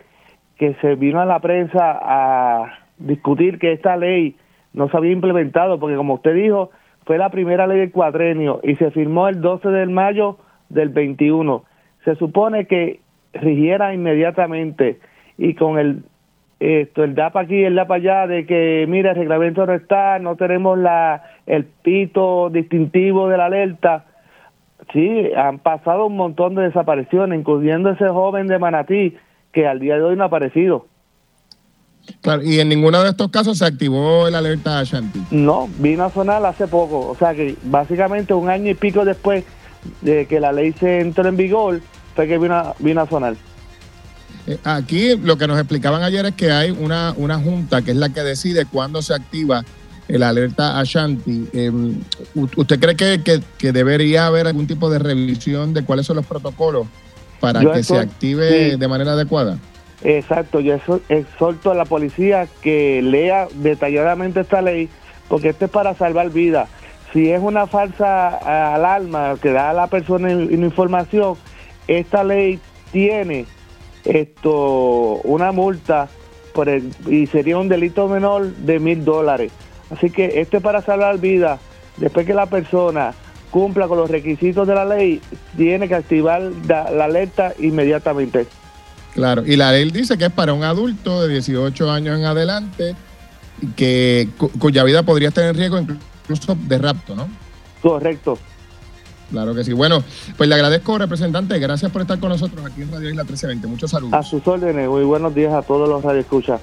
que 0.57 0.75
se 0.81 0.95
vino 0.95 1.21
a 1.21 1.27
la 1.27 1.41
prensa 1.41 1.99
a 2.01 2.79
discutir 2.99 3.59
que 3.59 3.73
esta 3.73 3.97
ley 3.97 4.37
no 4.73 4.89
se 4.89 4.97
había 4.97 5.13
implementado, 5.13 5.79
porque 5.79 5.97
como 5.97 6.15
usted 6.15 6.35
dijo, 6.35 6.71
fue 7.05 7.19
la 7.19 7.31
primera 7.31 7.67
ley 7.67 7.81
del 7.81 7.93
cuadrenio 7.93 8.61
y 8.63 8.77
se 8.77 8.91
firmó 8.91 9.29
el 9.29 9.41
12 9.41 9.69
de 9.69 9.87
mayo 9.87 10.39
del 10.69 10.91
21. 10.91 11.65
Se 12.05 12.15
supone 12.17 12.67
que 12.67 13.01
rigiera 13.33 13.95
inmediatamente 13.95 15.01
y 15.39 15.55
con 15.55 15.79
el 15.79 16.03
esto 16.61 17.03
el 17.03 17.15
DAP 17.15 17.37
aquí 17.37 17.65
el 17.65 17.75
DAP 17.75 17.91
allá 17.91 18.27
de 18.27 18.47
que 18.47 18.87
mira 18.89 19.11
el 19.11 19.17
reglamento 19.17 19.67
no 19.67 19.75
está 19.75 20.19
no 20.19 20.37
tenemos 20.37 20.79
la 20.79 21.25
el 21.47 21.65
pito 21.65 22.51
distintivo 22.51 23.29
de 23.29 23.37
la 23.37 23.47
alerta 23.47 24.05
sí 24.93 25.31
han 25.37 25.59
pasado 25.59 26.07
un 26.07 26.17
montón 26.17 26.55
de 26.55 26.63
desapariciones 26.63 27.39
incluyendo 27.39 27.91
ese 27.91 28.09
joven 28.09 28.47
de 28.47 28.59
Manatí 28.59 29.17
que 29.53 29.67
al 29.67 29.81
día 29.81 29.97
de 29.97 30.03
hoy 30.03 30.17
no 30.17 30.25
ha 30.25 30.27
aparecido 30.27 30.87
Claro, 32.21 32.43
y 32.43 32.59
en 32.59 32.69
ninguno 32.69 33.03
de 33.03 33.11
estos 33.11 33.29
casos 33.29 33.59
se 33.59 33.65
activó 33.65 34.29
la 34.29 34.39
alerta 34.39 34.81
Ashanti. 34.81 35.23
No, 35.31 35.69
vino 35.79 36.05
a 36.05 36.11
sonar 36.11 36.45
hace 36.45 36.67
poco, 36.67 37.09
o 37.09 37.15
sea 37.15 37.35
que 37.35 37.55
básicamente 37.65 38.35
un 38.35 38.49
año 38.49 38.71
y 38.71 38.75
pico 38.75 39.05
después 39.05 39.45
de 40.01 40.27
que 40.27 40.41
la 40.41 40.53
ley 40.53 40.73
se 40.73 41.01
entró 41.01 41.29
en 41.29 41.37
vigor, 41.37 41.81
fue 42.15 42.27
que 42.27 42.39
vino, 42.39 42.75
vino 42.79 43.01
a 43.01 43.09
sonar. 43.09 43.35
Eh, 44.47 44.59
aquí 44.65 45.17
lo 45.17 45.37
que 45.39 45.47
nos 45.47 45.59
explicaban 45.59 46.03
ayer 46.03 46.27
es 46.27 46.35
que 46.35 46.51
hay 46.51 46.71
una, 46.71 47.15
una 47.17 47.39
junta 47.39 47.83
que 47.83 47.93
es 47.93 47.97
la 47.97 48.09
que 48.09 48.23
decide 48.23 48.67
cuándo 48.67 49.03
se 49.03 49.15
activa 49.15 49.65
el 50.09 50.23
alerta 50.23 50.79
Ashanti. 50.79 51.49
Em, 51.53 52.01
¿Usted 52.35 52.81
cree 52.81 52.97
que, 53.23 53.43
que, 53.59 53.73
debería 53.73 54.27
haber 54.27 54.47
algún 54.47 54.67
tipo 54.67 54.91
de 54.91 54.99
revisión 54.99 55.73
de 55.73 55.85
cuáles 55.85 56.07
son 56.07 56.17
los 56.17 56.27
protocolos 56.27 56.87
para 57.41 57.61
que 57.73 57.83
se 57.83 57.99
active 57.99 58.77
de 58.77 58.89
manera 58.89 59.13
adecuada? 59.13 59.59
Exacto, 60.05 60.61
yo 60.61 60.77
exhorto 61.09 61.71
a 61.71 61.75
la 61.75 61.85
policía 61.85 62.49
que 62.61 63.01
lea 63.03 63.47
detalladamente 63.55 64.41
esta 64.41 64.61
ley, 64.61 64.89
porque 65.29 65.51
esto 65.51 65.67
es 65.67 65.71
para 65.71 65.95
salvar 65.95 66.31
vidas. 66.31 66.69
Si 67.13 67.31
es 67.31 67.41
una 67.41 67.67
falsa 67.67 68.39
eh, 68.43 68.49
alarma 68.49 69.37
que 69.41 69.53
da 69.53 69.71
a 69.71 69.75
la 69.75 69.87
persona 69.87 70.33
información, 70.33 71.37
esta 71.89 72.25
ley 72.25 72.59
tiene 72.93 73.47
esto 74.05 75.21
una 75.25 75.53
multa 75.53 76.09
por 76.55 76.69
el, 76.69 76.91
y 77.09 77.27
sería 77.27 77.59
un 77.59 77.69
delito 77.69 78.09
menor 78.09 78.55
de 78.57 78.79
mil 78.79 79.05
dólares. 79.05 79.53
Así 79.91 80.11
que 80.11 80.41
esto 80.41 80.59
es 80.59 80.63
para 80.63 80.83
salvar 80.83 81.19
vidas. 81.19 81.61
Después 81.97 82.27
que 82.27 82.35
la 82.35 82.47
persona 82.47 83.15
cumpla 83.51 83.87
con 83.87 83.99
los 83.99 84.11
requisitos 84.11 84.67
de 84.67 84.75
la 84.75 84.85
ley, 84.85 85.21
tiene 85.57 85.87
que 85.89 85.95
activar 85.95 86.41
la 86.67 87.05
alerta 87.05 87.53
inmediatamente. 87.59 88.47
Claro, 89.15 89.45
y 89.47 89.57
la 89.57 89.73
ley 89.73 89.91
dice 89.91 90.17
que 90.17 90.25
es 90.25 90.33
para 90.33 90.55
un 90.55 90.65
adulto 90.65 91.23
de 91.23 91.35
18 91.35 91.91
años 91.91 92.19
en 92.19 92.25
adelante 92.25 92.95
que 93.77 94.29
cuya 94.59 94.85
vida 94.85 95.03
podría 95.03 95.29
estar 95.29 95.45
en 95.45 95.55
riesgo 95.55 95.79
incluso 95.79 96.57
de 96.67 96.79
rapto, 96.79 97.15
¿no? 97.15 97.29
Correcto. 97.83 98.39
Claro 99.33 99.55
que 99.55 99.65
sí. 99.65 99.73
Bueno, 99.73 100.05
pues 100.37 100.49
le 100.49 100.55
agradezco, 100.55 100.97
representante. 100.97 101.59
Gracias 101.59 101.91
por 101.91 102.03
estar 102.03 102.21
con 102.21 102.29
nosotros 102.29 102.65
aquí 102.65 102.83
en 102.83 102.93
Radio 102.93 103.11
Isla 103.11 103.25
1320. 103.25 103.67
Muchos 103.67 103.91
saludos. 103.91 104.15
A 104.15 104.23
sus 104.23 104.47
órdenes. 104.47 104.89
Muy 104.89 105.03
buenos 105.03 105.35
días 105.35 105.53
a 105.53 105.63
todos 105.63 105.89
los 105.89 106.03
radioescuchas. 106.05 106.61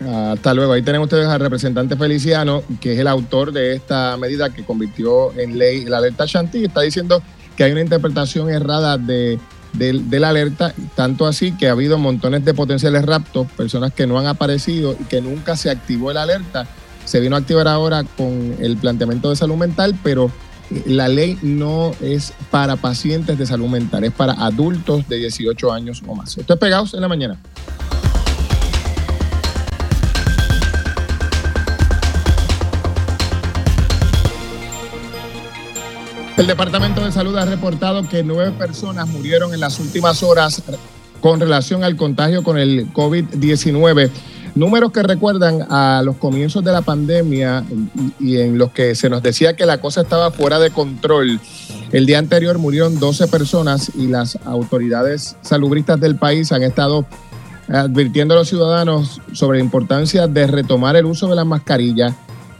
Hasta 0.00 0.54
luego. 0.54 0.74
Ahí 0.74 0.82
tenemos 0.82 1.06
ustedes 1.06 1.26
al 1.26 1.40
representante 1.40 1.96
Feliciano, 1.96 2.62
que 2.80 2.92
es 2.92 2.98
el 2.98 3.08
autor 3.08 3.52
de 3.52 3.74
esta 3.74 4.16
medida 4.16 4.50
que 4.50 4.64
convirtió 4.64 5.32
en 5.38 5.58
ley 5.58 5.84
la 5.84 5.98
alerta 5.98 6.26
Shanti. 6.26 6.64
Está 6.64 6.82
diciendo 6.82 7.22
que 7.56 7.64
hay 7.64 7.72
una 7.72 7.80
interpretación 7.80 8.50
errada 8.50 8.98
de 8.98 9.40
de, 9.72 10.20
la 10.20 10.28
alerta, 10.28 10.74
tanto 10.94 11.26
así 11.26 11.52
que 11.52 11.68
ha 11.68 11.72
habido 11.72 11.98
montones 11.98 12.44
de 12.44 12.54
potenciales 12.54 13.04
raptos, 13.04 13.50
personas 13.52 13.92
que 13.92 14.06
no 14.06 14.18
han 14.18 14.26
aparecido 14.26 14.94
y 14.98 15.04
que 15.04 15.20
nunca 15.20 15.56
se 15.56 15.70
activó 15.70 16.10
el 16.10 16.18
alerta. 16.18 16.66
Se 17.04 17.20
vino 17.20 17.36
a 17.36 17.40
activar 17.40 17.66
ahora 17.68 18.04
con 18.04 18.56
el 18.60 18.76
planteamiento 18.76 19.30
de 19.30 19.36
salud 19.36 19.56
mental, 19.56 19.98
pero 20.02 20.30
la 20.86 21.08
ley 21.08 21.38
no 21.42 21.92
es 22.00 22.32
para 22.50 22.76
pacientes 22.76 23.38
de 23.38 23.46
salud 23.46 23.68
mental, 23.68 24.04
es 24.04 24.12
para 24.12 24.32
adultos 24.32 25.08
de 25.08 25.16
18 25.16 25.72
años 25.72 26.02
o 26.06 26.14
más. 26.14 26.36
Esto 26.36 26.54
es 26.54 26.60
Pegados 26.60 26.94
en 26.94 27.00
la 27.00 27.08
Mañana. 27.08 27.38
El 36.36 36.46
Departamento 36.46 37.04
de 37.04 37.12
Salud 37.12 37.36
ha 37.36 37.44
reportado 37.44 38.08
que 38.08 38.22
nueve 38.22 38.52
personas 38.52 39.06
murieron 39.06 39.52
en 39.52 39.60
las 39.60 39.78
últimas 39.78 40.22
horas 40.22 40.62
con 41.20 41.38
relación 41.38 41.84
al 41.84 41.94
contagio 41.94 42.42
con 42.42 42.58
el 42.58 42.92
COVID-19. 42.92 44.10
Números 44.54 44.92
que 44.92 45.02
recuerdan 45.02 45.66
a 45.70 46.02
los 46.04 46.16
comienzos 46.16 46.62
de 46.62 46.72
la 46.72 46.82
pandemia 46.82 47.64
y, 48.20 48.36
en 48.36 48.58
los 48.58 48.70
que 48.70 48.94
se 48.94 49.08
nos 49.08 49.22
decía 49.22 49.56
que 49.56 49.64
la 49.64 49.78
cosa 49.78 50.02
estaba 50.02 50.30
fuera 50.30 50.58
de 50.58 50.70
control. 50.70 51.40
El 51.90 52.04
día 52.04 52.18
anterior 52.18 52.58
murieron 52.58 52.98
12 52.98 53.28
personas 53.28 53.92
y 53.96 54.08
las 54.08 54.38
autoridades 54.44 55.36
salubristas 55.40 55.98
del 56.00 56.16
país 56.16 56.52
han 56.52 56.62
estado 56.62 57.06
advirtiendo 57.68 58.34
a 58.34 58.38
los 58.38 58.48
ciudadanos 58.48 59.22
sobre 59.32 59.58
la 59.58 59.64
importancia 59.64 60.26
de 60.26 60.46
retomar 60.46 60.96
el 60.96 61.06
uso 61.06 61.28
de 61.28 61.36
las 61.36 61.46
mascarillas 61.46 62.14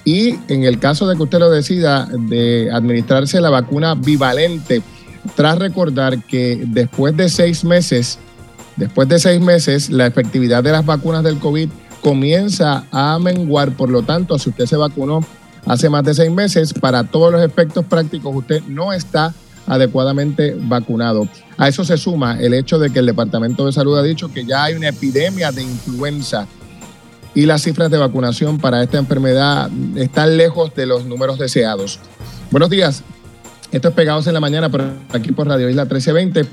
y 0.05 0.37
en 0.49 0.65
el 0.65 0.79
caso 0.79 1.07
de 1.07 1.17
que 1.17 1.23
usted 1.23 1.39
lo 1.39 1.51
decida 1.51 2.09
de 2.11 2.71
administrarse 2.73 3.41
la 3.41 3.51
vacuna 3.51 3.95
bivalente, 3.95 4.83
tras 5.37 5.59
recordar 5.59 6.25
que 6.25 6.65
después 6.67 7.17
de 7.17 7.29
seis 7.29 7.65
meses, 7.65 8.19
después 8.77 9.09
de 9.09 9.19
seis 9.19 9.41
meses, 9.41 9.91
la 9.91 10.07
efectividad 10.07 10.65
de 10.65 10.73
las 10.73 10.85
vacunas 10.85 11.23
del 11.23 11.39
COVID 11.39 11.69
comienza 12.03 12.85
a 12.91 13.19
menguar. 13.19 13.73
Por 13.73 13.89
lo 13.89 14.03
tanto, 14.03 14.39
si 14.39 14.51
usted 14.51 14.67
se 14.67 14.77
vacunó 14.77 15.25
hace 15.65 15.89
más 15.89 16.05
de 16.05 16.13
seis 16.13 16.31
meses, 16.31 16.75
para 16.75 17.05
todos 17.05 17.33
los 17.33 17.43
efectos 17.43 17.85
prácticos 17.87 18.35
usted 18.35 18.63
no 18.65 18.93
está 18.93 19.33
adecuadamente 19.67 20.55
vacunado. 20.59 21.29
A 21.57 21.69
eso 21.69 21.85
se 21.85 21.97
suma 21.97 22.39
el 22.41 22.53
hecho 22.53 22.79
de 22.79 22.91
que 22.91 22.99
el 22.99 23.07
Departamento 23.07 23.65
de 23.65 23.73
Salud 23.73 23.97
ha 23.97 24.03
dicho 24.03 24.33
que 24.33 24.45
ya 24.45 24.65
hay 24.65 24.75
una 24.75 24.89
epidemia 24.89 25.53
de 25.53 25.63
influenza 25.63 26.47
y 27.35 27.47
las 27.47 27.63
cifras 27.63 27.91
de 27.91 27.99
vacunación 27.99 28.59
para 28.59 28.83
esta 28.83 28.99
enfermedad 28.99 29.71
están 29.97 30.37
lejos 30.37 30.75
de 30.75 30.87
los 30.87 31.07
números 31.07 31.39
deseados. 31.39 32.01
Buenos 32.51 32.69
días. 32.69 33.03
Esto 33.71 33.89
es 33.89 33.95
Pegados 33.95 34.27
en 34.27 34.35
la 34.35 34.41
Mañana 34.41 34.69
por 34.69 34.85
aquí 35.13 35.33
por 35.33 35.47
Radio 35.47 35.71
Isla 35.71 35.85
1320. 35.85 36.47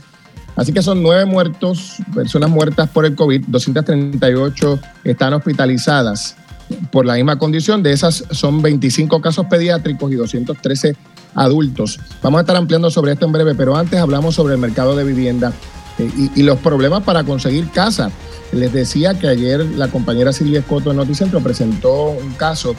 Así 0.60 0.74
que 0.74 0.82
son 0.82 1.02
nueve 1.02 1.24
muertos, 1.24 1.96
personas 2.14 2.50
muertas 2.50 2.90
por 2.90 3.06
el 3.06 3.16
COVID, 3.16 3.46
238 3.48 4.80
están 5.06 5.32
hospitalizadas 5.32 6.36
por 6.92 7.06
la 7.06 7.14
misma 7.14 7.40
condición. 7.40 7.82
De 7.82 7.94
esas 7.94 8.26
son 8.32 8.62
25 8.62 9.22
casos 9.22 9.46
pediátricos 9.46 10.12
y 10.12 10.16
213 10.16 10.98
adultos. 11.34 11.98
Vamos 12.22 12.40
a 12.40 12.42
estar 12.42 12.58
ampliando 12.58 12.92
sobre 12.92 13.14
esto 13.14 13.26
en 13.26 13.32
breve, 13.32 13.56
pero 13.56 13.78
antes 13.78 14.02
hablamos 14.02 14.36
sobre 14.36 14.56
el 14.56 14.60
mercado 14.60 14.98
de 14.98 15.06
vivienda 15.06 15.54
eh, 15.98 16.12
y, 16.36 16.44
los 16.44 16.60
problemas 16.60 17.04
para 17.04 17.24
conseguir 17.24 17.70
casa. 17.70 18.12
Les 18.52 18.74
decía 18.74 19.18
que 19.18 19.30
ayer 19.30 19.66
la 19.66 19.88
compañera 19.88 20.34
Silvia 20.34 20.60
Escoto 20.60 20.92
en 20.92 20.98
Noticentro 20.98 21.40
presentó 21.40 22.10
un 22.10 22.34
caso 22.34 22.76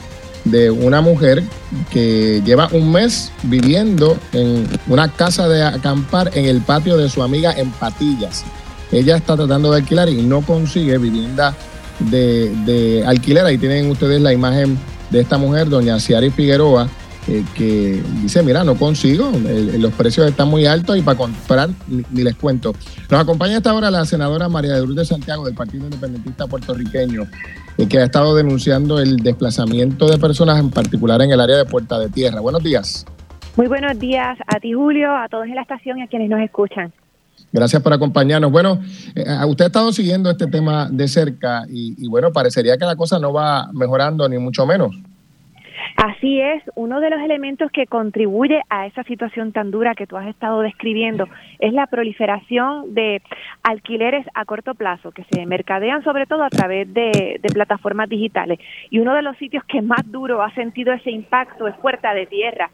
de 0.51 0.69
una 0.69 1.01
mujer 1.01 1.43
que 1.89 2.41
lleva 2.45 2.69
un 2.71 2.91
mes 2.91 3.31
viviendo 3.43 4.17
en 4.33 4.67
una 4.87 5.11
casa 5.11 5.47
de 5.47 5.63
acampar 5.63 6.31
en 6.33 6.45
el 6.45 6.61
patio 6.61 6.97
de 6.97 7.09
su 7.09 7.23
amiga 7.23 7.53
en 7.53 7.71
Patillas. 7.71 8.43
Ella 8.91 9.15
está 9.15 9.35
tratando 9.35 9.71
de 9.71 9.77
alquilar 9.77 10.09
y 10.09 10.21
no 10.21 10.41
consigue 10.41 10.97
vivienda 10.97 11.55
de, 11.99 12.51
de 12.65 13.05
alquiler. 13.05 13.45
Ahí 13.45 13.57
tienen 13.57 13.89
ustedes 13.89 14.21
la 14.21 14.33
imagen 14.33 14.77
de 15.09 15.21
esta 15.21 15.37
mujer, 15.37 15.69
doña 15.69 15.99
Ciari 15.99 16.29
Figueroa, 16.29 16.87
eh, 17.27 17.45
que 17.53 18.01
dice, 18.23 18.41
mira, 18.41 18.63
no 18.63 18.75
consigo, 18.75 19.31
los 19.77 19.93
precios 19.93 20.27
están 20.27 20.47
muy 20.47 20.65
altos 20.65 20.97
y 20.97 21.01
para 21.01 21.17
comprar 21.17 21.69
ni, 21.87 22.23
les 22.23 22.35
cuento. 22.35 22.73
Nos 23.11 23.21
acompaña 23.21 23.57
esta 23.57 23.73
hora 23.75 23.91
la 23.91 24.05
senadora 24.05 24.49
María 24.49 24.73
de 24.73 24.81
Lourdes 24.81 25.09
Santiago 25.09 25.45
del 25.45 25.53
Partido 25.53 25.83
Independentista 25.83 26.47
Puertorriqueño, 26.47 27.27
eh, 27.77 27.87
que 27.87 27.99
ha 27.99 28.05
estado 28.05 28.35
denunciando 28.35 28.99
el 28.99 29.17
desplazamiento 29.17 30.09
de 30.09 30.17
personas, 30.17 30.59
en 30.59 30.71
particular 30.71 31.21
en 31.21 31.31
el 31.31 31.39
área 31.39 31.57
de 31.57 31.65
Puerta 31.65 31.99
de 31.99 32.09
Tierra. 32.09 32.39
Buenos 32.39 32.63
días. 32.63 33.05
Muy 33.55 33.67
buenos 33.67 33.99
días 33.99 34.39
a 34.47 34.59
ti, 34.59 34.73
Julio, 34.73 35.15
a 35.15 35.27
todos 35.29 35.45
en 35.45 35.55
la 35.55 35.61
estación 35.61 35.99
y 35.99 36.01
a 36.01 36.07
quienes 36.07 36.29
nos 36.29 36.41
escuchan. 36.41 36.91
Gracias 37.51 37.83
por 37.83 37.93
acompañarnos. 37.93 38.51
Bueno, 38.51 38.79
eh, 39.13 39.25
usted 39.45 39.65
ha 39.65 39.67
estado 39.67 39.93
siguiendo 39.93 40.31
este 40.31 40.47
tema 40.47 40.89
de 40.89 41.07
cerca 41.07 41.65
y 41.69 42.07
bueno, 42.07 42.31
parecería 42.31 42.77
que 42.77 42.85
la 42.85 42.95
cosa 42.95 43.19
no 43.19 43.31
va 43.31 43.69
mejorando 43.73 44.27
ni 44.27 44.39
mucho 44.39 44.65
menos. 44.65 44.95
Así 46.03 46.41
es, 46.41 46.63
uno 46.73 46.99
de 46.99 47.11
los 47.11 47.21
elementos 47.21 47.71
que 47.71 47.85
contribuye 47.85 48.59
a 48.69 48.87
esa 48.87 49.03
situación 49.03 49.51
tan 49.51 49.69
dura 49.69 49.93
que 49.93 50.07
tú 50.07 50.17
has 50.17 50.25
estado 50.25 50.61
describiendo 50.61 51.27
es 51.59 51.73
la 51.73 51.85
proliferación 51.85 52.95
de 52.95 53.21
alquileres 53.61 54.25
a 54.33 54.45
corto 54.45 54.73
plazo 54.73 55.11
que 55.11 55.23
se 55.25 55.45
mercadean 55.45 56.03
sobre 56.03 56.25
todo 56.25 56.43
a 56.43 56.49
través 56.49 56.91
de, 56.91 57.39
plataformas 57.53 58.09
digitales. 58.09 58.57
Y 58.89 58.97
uno 58.97 59.13
de 59.13 59.21
los 59.21 59.37
sitios 59.37 59.63
que 59.65 59.83
más 59.83 60.11
duro 60.11 60.41
ha 60.41 60.51
sentido 60.55 60.91
ese 60.91 61.11
impacto 61.11 61.67
es 61.67 61.75
Puerta 61.75 62.15
de 62.15 62.25
Tierra 62.25 62.71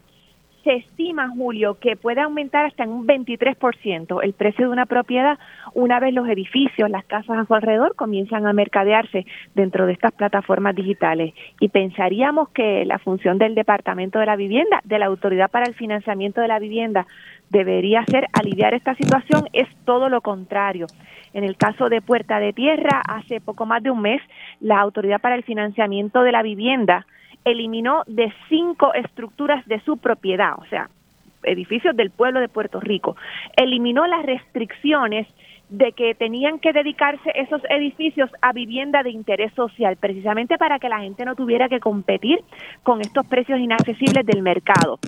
se 0.64 0.74
estima, 0.74 1.28
Julio, 1.30 1.78
que 1.80 1.96
puede 1.96 2.20
aumentar 2.20 2.66
hasta 2.66 2.84
un 2.84 3.06
23% 3.06 4.20
el 4.22 4.32
precio 4.34 4.66
de 4.66 4.72
una 4.72 4.86
propiedad 4.86 5.38
una 5.78 6.00
vez 6.00 6.12
los 6.12 6.28
edificios, 6.28 6.90
las 6.90 7.04
casas 7.04 7.38
a 7.38 7.44
su 7.44 7.54
alrededor 7.54 7.94
comienzan 7.94 8.48
a 8.48 8.52
mercadearse 8.52 9.26
dentro 9.54 9.86
de 9.86 9.92
estas 9.92 10.10
plataformas 10.10 10.74
digitales. 10.74 11.34
Y 11.60 11.68
pensaríamos 11.68 12.48
que 12.48 12.84
la 12.84 12.98
función 12.98 13.38
del 13.38 13.54
Departamento 13.54 14.18
de 14.18 14.26
la 14.26 14.34
Vivienda, 14.34 14.80
de 14.82 14.98
la 14.98 15.06
Autoridad 15.06 15.48
para 15.48 15.66
el 15.66 15.74
Financiamiento 15.74 16.40
de 16.40 16.48
la 16.48 16.58
Vivienda, 16.58 17.06
debería 17.50 18.04
ser 18.06 18.26
aliviar 18.32 18.74
esta 18.74 18.96
situación, 18.96 19.48
es 19.52 19.68
todo 19.84 20.08
lo 20.08 20.20
contrario. 20.20 20.86
En 21.32 21.44
el 21.44 21.56
caso 21.56 21.88
de 21.88 22.02
Puerta 22.02 22.40
de 22.40 22.52
Tierra, 22.52 23.00
hace 23.06 23.40
poco 23.40 23.64
más 23.64 23.80
de 23.80 23.92
un 23.92 24.02
mes, 24.02 24.20
la 24.60 24.80
Autoridad 24.80 25.20
para 25.20 25.36
el 25.36 25.44
Financiamiento 25.44 26.22
de 26.24 26.32
la 26.32 26.42
Vivienda 26.42 27.06
eliminó 27.44 28.02
de 28.08 28.32
cinco 28.48 28.92
estructuras 28.94 29.64
de 29.66 29.78
su 29.82 29.98
propiedad, 29.98 30.54
o 30.58 30.64
sea, 30.66 30.90
edificios 31.44 31.96
del 31.96 32.10
pueblo 32.10 32.40
de 32.40 32.48
Puerto 32.48 32.80
Rico, 32.80 33.16
eliminó 33.56 34.06
las 34.06 34.24
restricciones 34.24 35.28
de 35.68 35.92
que 35.92 36.14
tenían 36.14 36.58
que 36.58 36.72
dedicarse 36.72 37.30
esos 37.34 37.60
edificios 37.68 38.30
a 38.40 38.52
vivienda 38.52 39.02
de 39.02 39.10
interés 39.10 39.52
social, 39.54 39.96
precisamente 39.96 40.56
para 40.56 40.78
que 40.78 40.88
la 40.88 41.00
gente 41.00 41.24
no 41.24 41.34
tuviera 41.34 41.68
que 41.68 41.80
competir 41.80 42.40
con 42.82 43.00
estos 43.00 43.26
precios 43.26 43.60
inaccesibles 43.60 44.24
del 44.24 44.42
mercado. 44.42 44.98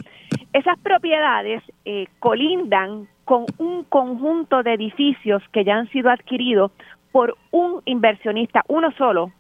Esas 0.53 0.79
propiedades 0.81 1.63
eh, 1.85 2.07
colindan 2.19 3.09
con 3.25 3.47
un 3.59 3.85
conjunto 3.85 4.63
de 4.63 4.75
edificios 4.75 5.43
que 5.53 5.65
ya 5.65 5.77
han 5.77 5.89
sido 5.91 6.11
adquiridos 6.11 6.73
por 7.13 7.37
un 7.51 7.81
inversionista, 7.87 8.65
uno 8.69 8.91
solo, 8.99 9.33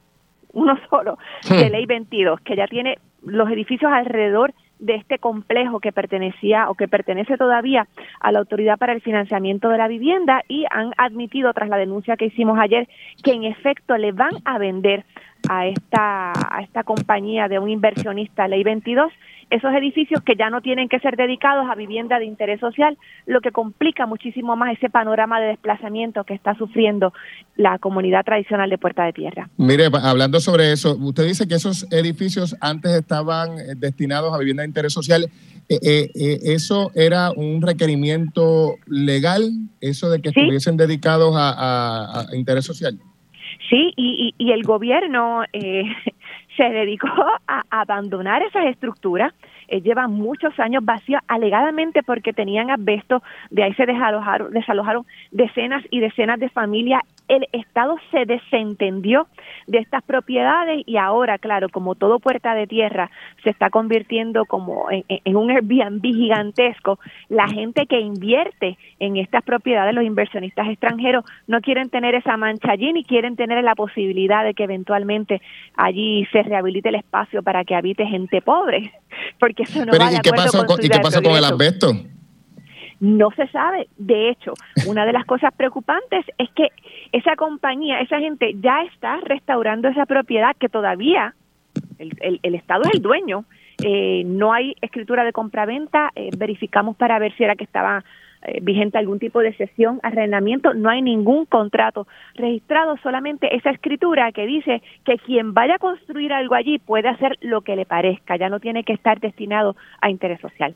uno 0.52 0.78
solo, 0.88 1.18
de 1.48 1.70
Ley 1.70 1.86
22, 1.86 2.40
que 2.40 2.56
ya 2.56 2.66
tiene 2.66 2.98
los 3.22 3.50
edificios 3.50 3.92
alrededor 3.92 4.54
de 4.80 4.96
este 4.96 5.18
complejo 5.18 5.80
que 5.80 5.92
pertenecía 5.92 6.68
o 6.70 6.74
que 6.74 6.88
pertenece 6.88 7.36
todavía 7.36 7.86
a 8.18 8.32
la 8.32 8.40
Autoridad 8.40 8.78
para 8.78 8.92
el 8.92 9.00
Financiamiento 9.00 9.68
de 9.68 9.78
la 9.78 9.88
Vivienda 9.88 10.42
y 10.48 10.64
han 10.70 10.92
admitido 10.96 11.52
tras 11.52 11.68
la 11.68 11.76
denuncia 11.76 12.16
que 12.16 12.26
hicimos 12.26 12.58
ayer 12.58 12.88
que 13.22 13.32
en 13.32 13.44
efecto 13.44 13.96
le 13.96 14.12
van 14.12 14.32
a 14.44 14.58
vender 14.58 15.04
a 15.48 15.66
esta 15.66 16.32
a 16.32 16.62
esta 16.62 16.84
compañía 16.84 17.48
de 17.48 17.58
un 17.58 17.68
inversionista 17.68 18.48
Ley 18.48 18.62
22 18.62 19.12
esos 19.50 19.74
edificios 19.74 20.22
que 20.22 20.36
ya 20.36 20.48
no 20.48 20.62
tienen 20.62 20.88
que 20.88 21.00
ser 21.00 21.16
dedicados 21.16 21.66
a 21.68 21.74
vivienda 21.74 22.18
de 22.18 22.24
interés 22.24 22.60
social, 22.60 22.96
lo 23.26 23.40
que 23.40 23.50
complica 23.50 24.06
muchísimo 24.06 24.56
más 24.56 24.76
ese 24.76 24.88
panorama 24.88 25.40
de 25.40 25.48
desplazamiento 25.48 26.24
que 26.24 26.34
está 26.34 26.54
sufriendo 26.54 27.12
la 27.56 27.78
comunidad 27.78 28.24
tradicional 28.24 28.70
de 28.70 28.78
Puerta 28.78 29.04
de 29.04 29.12
Tierra. 29.12 29.50
Mire, 29.56 29.88
hablando 30.02 30.40
sobre 30.40 30.72
eso, 30.72 30.96
usted 30.96 31.26
dice 31.26 31.48
que 31.48 31.56
esos 31.56 31.90
edificios 31.92 32.56
antes 32.60 32.92
estaban 32.92 33.58
eh, 33.58 33.74
destinados 33.76 34.32
a 34.32 34.38
vivienda 34.38 34.62
de 34.62 34.68
interés 34.68 34.92
social. 34.92 35.28
Eh, 35.68 36.10
eh, 36.14 36.38
¿Eso 36.42 36.92
era 36.94 37.32
un 37.32 37.60
requerimiento 37.60 38.76
legal, 38.86 39.50
eso 39.80 40.10
de 40.10 40.20
que 40.20 40.28
estuviesen 40.28 40.76
dedicados 40.76 41.34
a, 41.36 42.26
interés 42.34 42.64
social? 42.64 42.98
Sí, 43.70 43.94
y, 43.96 44.34
y, 44.36 44.50
el 44.50 44.64
gobierno 44.64 45.44
eh, 45.52 45.84
se 46.56 46.64
dedicó 46.64 47.08
a 47.46 47.62
abandonar 47.70 48.42
esas 48.42 48.66
estructuras 48.66 49.32
eh, 49.70 49.80
llevan 49.80 50.12
muchos 50.12 50.58
años 50.58 50.84
vacíos 50.84 51.22
alegadamente 51.28 52.02
porque 52.02 52.32
tenían 52.32 52.70
asbesto, 52.70 53.22
de 53.50 53.62
ahí 53.62 53.74
se 53.74 53.86
desalojaron, 53.86 54.52
desalojaron 54.52 55.06
decenas 55.30 55.84
y 55.90 56.00
decenas 56.00 56.40
de 56.40 56.48
familias. 56.48 57.02
El 57.28 57.46
Estado 57.52 57.96
se 58.10 58.24
desentendió 58.26 59.28
de 59.68 59.78
estas 59.78 60.02
propiedades 60.02 60.82
y 60.86 60.96
ahora, 60.96 61.38
claro, 61.38 61.68
como 61.68 61.94
todo 61.94 62.18
puerta 62.18 62.54
de 62.54 62.66
tierra 62.66 63.10
se 63.44 63.50
está 63.50 63.70
convirtiendo 63.70 64.44
como 64.46 64.88
en, 64.90 65.36
un 65.36 65.50
Airbnb 65.50 66.02
gigantesco, 66.02 66.98
la 67.28 67.46
gente 67.46 67.86
que 67.86 68.00
invierte 68.00 68.76
en 68.98 69.16
estas 69.16 69.44
propiedades, 69.44 69.94
los 69.94 70.04
inversionistas 70.04 70.68
extranjeros, 70.68 71.24
no 71.46 71.60
quieren 71.60 71.90
tener 71.90 72.16
esa 72.16 72.36
mancha 72.36 72.72
allí 72.72 72.92
ni 72.92 73.04
quieren 73.04 73.36
tener 73.36 73.62
la 73.62 73.76
posibilidad 73.76 74.44
de 74.44 74.54
que 74.54 74.64
eventualmente 74.64 75.40
allí 75.76 76.26
se 76.32 76.42
rehabilite 76.42 76.88
el 76.88 76.96
espacio 76.96 77.44
para 77.44 77.64
que 77.64 77.76
habite 77.76 78.04
gente 78.06 78.42
pobre, 78.42 78.92
porque 79.38 79.59
eso 79.62 79.84
no 79.84 79.92
va 79.92 80.12
¿y 80.12 80.20
qué 80.20 80.30
pasó 80.30 80.64
con, 80.64 80.84
¿Y 80.84 80.88
qué 80.88 80.98
pasó 81.00 81.22
con 81.22 81.32
el 81.32 81.44
asbesto? 81.44 81.92
No 83.00 83.30
se 83.30 83.46
sabe. 83.48 83.88
De 83.96 84.28
hecho, 84.28 84.52
una 84.86 85.06
de 85.06 85.12
las 85.12 85.24
cosas 85.24 85.54
preocupantes 85.56 86.24
es 86.36 86.50
que 86.50 86.68
esa 87.12 87.34
compañía, 87.34 88.00
esa 88.00 88.18
gente 88.18 88.54
ya 88.60 88.82
está 88.82 89.18
restaurando 89.22 89.88
esa 89.88 90.04
propiedad 90.04 90.54
que 90.58 90.68
todavía 90.68 91.34
el, 91.98 92.40
el, 92.42 92.54
Estado 92.54 92.82
es 92.84 92.94
el 92.94 93.02
dueño. 93.02 93.44
Eh, 93.82 94.22
no 94.26 94.52
hay 94.52 94.74
escritura 94.82 95.24
de 95.24 95.32
compraventa. 95.32 96.10
Eh, 96.14 96.30
verificamos 96.36 96.96
para 96.96 97.18
ver 97.18 97.34
si 97.36 97.44
era 97.44 97.56
que 97.56 97.64
estaba 97.64 98.04
eh, 98.42 98.58
vigente 98.62 98.96
algún 98.96 99.18
tipo 99.18 99.40
de 99.40 99.54
sesión, 99.54 100.00
arrendamiento, 100.02 100.72
no 100.72 100.88
hay 100.88 101.02
ningún 101.02 101.44
contrato 101.44 102.06
registrado, 102.34 102.96
solamente 103.02 103.54
esa 103.54 103.70
escritura 103.70 104.32
que 104.32 104.46
dice 104.46 104.82
que 105.04 105.18
quien 105.18 105.52
vaya 105.52 105.74
a 105.74 105.78
construir 105.78 106.32
algo 106.32 106.54
allí 106.54 106.78
puede 106.78 107.08
hacer 107.08 107.36
lo 107.42 107.60
que 107.60 107.76
le 107.76 107.84
parezca, 107.84 108.36
ya 108.36 108.48
no 108.48 108.58
tiene 108.60 108.84
que 108.84 108.94
estar 108.94 109.20
destinado 109.20 109.76
a 110.00 110.08
interés 110.08 110.40
social. 110.40 110.74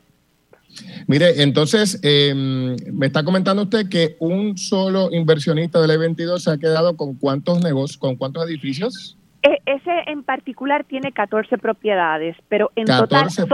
Mire, 1.07 1.41
entonces, 1.41 1.99
em, 2.03 2.75
me 2.93 3.07
está 3.07 3.23
comentando 3.23 3.63
usted 3.63 3.89
que 3.89 4.15
un 4.19 4.57
solo 4.57 5.09
inversionista 5.11 5.81
del 5.81 5.91
E22 5.91 6.39
se 6.39 6.51
ha 6.51 6.57
quedado 6.57 6.95
con 6.95 7.15
cuántos 7.15 7.63
negocios, 7.63 7.97
con 7.97 8.15
cuántos 8.15 8.47
edificios? 8.47 9.17
E, 9.41 9.61
ese 9.65 9.91
en 10.07 10.23
particular 10.23 10.83
tiene 10.83 11.11
14 11.11 11.57
propiedades, 11.57 12.35
pero 12.49 12.71
en 12.75 12.85
total 12.85 13.29
son, 13.29 13.47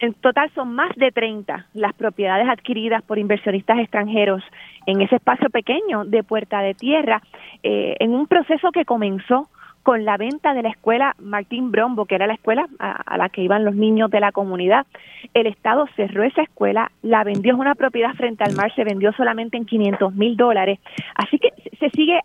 en 0.00 0.14
total 0.14 0.50
son 0.54 0.74
más 0.74 0.94
de 0.96 1.12
30 1.12 1.66
las 1.74 1.94
propiedades 1.94 2.48
adquiridas 2.48 3.02
por 3.02 3.18
inversionistas 3.18 3.78
extranjeros 3.78 4.42
en 4.86 5.00
ese 5.02 5.16
espacio 5.16 5.50
pequeño 5.50 6.04
de 6.04 6.22
Puerta 6.22 6.60
de 6.60 6.74
Tierra, 6.74 7.22
eh, 7.62 7.96
en 8.00 8.14
un 8.14 8.26
proceso 8.26 8.72
que 8.72 8.84
comenzó 8.84 9.48
con 9.82 10.04
la 10.04 10.16
venta 10.16 10.54
de 10.54 10.62
la 10.62 10.68
escuela 10.68 11.14
Martín 11.18 11.70
Brombo, 11.70 12.04
que 12.04 12.14
era 12.14 12.26
la 12.26 12.34
escuela 12.34 12.68
a, 12.78 13.16
la 13.16 13.28
que 13.28 13.42
iban 13.42 13.64
los 13.64 13.74
niños 13.74 14.10
de 14.10 14.20
la 14.20 14.32
comunidad. 14.32 14.86
El 15.34 15.46
Estado 15.46 15.86
cerró 15.96 16.22
esa 16.22 16.42
escuela, 16.42 16.90
la 17.02 17.24
vendió, 17.24 17.54
es 17.54 17.58
una 17.58 17.74
propiedad 17.74 18.14
frente 18.14 18.44
al 18.44 18.54
mar, 18.54 18.74
se 18.74 18.84
vendió 18.84 19.12
solamente 19.12 19.56
en 19.56 19.64
500 19.64 20.14
mil 20.14 20.36
dólares. 20.36 20.78
Así 21.14 21.38
que 21.38 21.50
se 21.78 21.90
sigue 21.90 22.20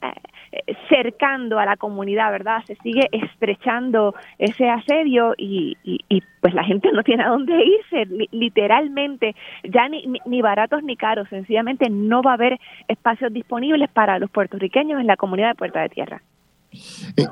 eh, 0.52 0.76
cercando 0.90 1.60
a 1.60 1.66
la 1.66 1.78
comunidad, 1.78 2.32
¿verdad? 2.32 2.64
Se 2.66 2.76
sigue 2.76 3.08
estrechando 3.12 4.16
ese 4.38 4.70
asedio 4.70 5.34
y, 5.38 5.78
pues 6.42 6.54
la 6.54 6.64
gente 6.64 6.92
no 6.92 7.04
tiene 7.04 7.24
a 7.24 7.30
dónde 7.30 7.54
irse, 7.64 8.28
literalmente, 8.32 9.36
ya 9.64 9.88
ni, 9.90 10.06
ni 10.26 10.42
baratos 10.42 10.84
ni 10.84 10.96
caros, 10.96 11.28
sencillamente 11.30 11.90
no 11.90 12.22
va 12.22 12.32
a 12.32 12.36
haber 12.36 12.60
espacios 12.88 13.34
disponibles 13.34 13.90
para 13.90 14.20
los 14.20 14.30
puertorriqueños 14.30 15.00
en 15.00 15.08
la 15.08 15.18
comunidad 15.18 15.50
de 15.50 15.56
Puerta 15.56 15.82
de 15.82 15.90
Tierra. 15.90 16.22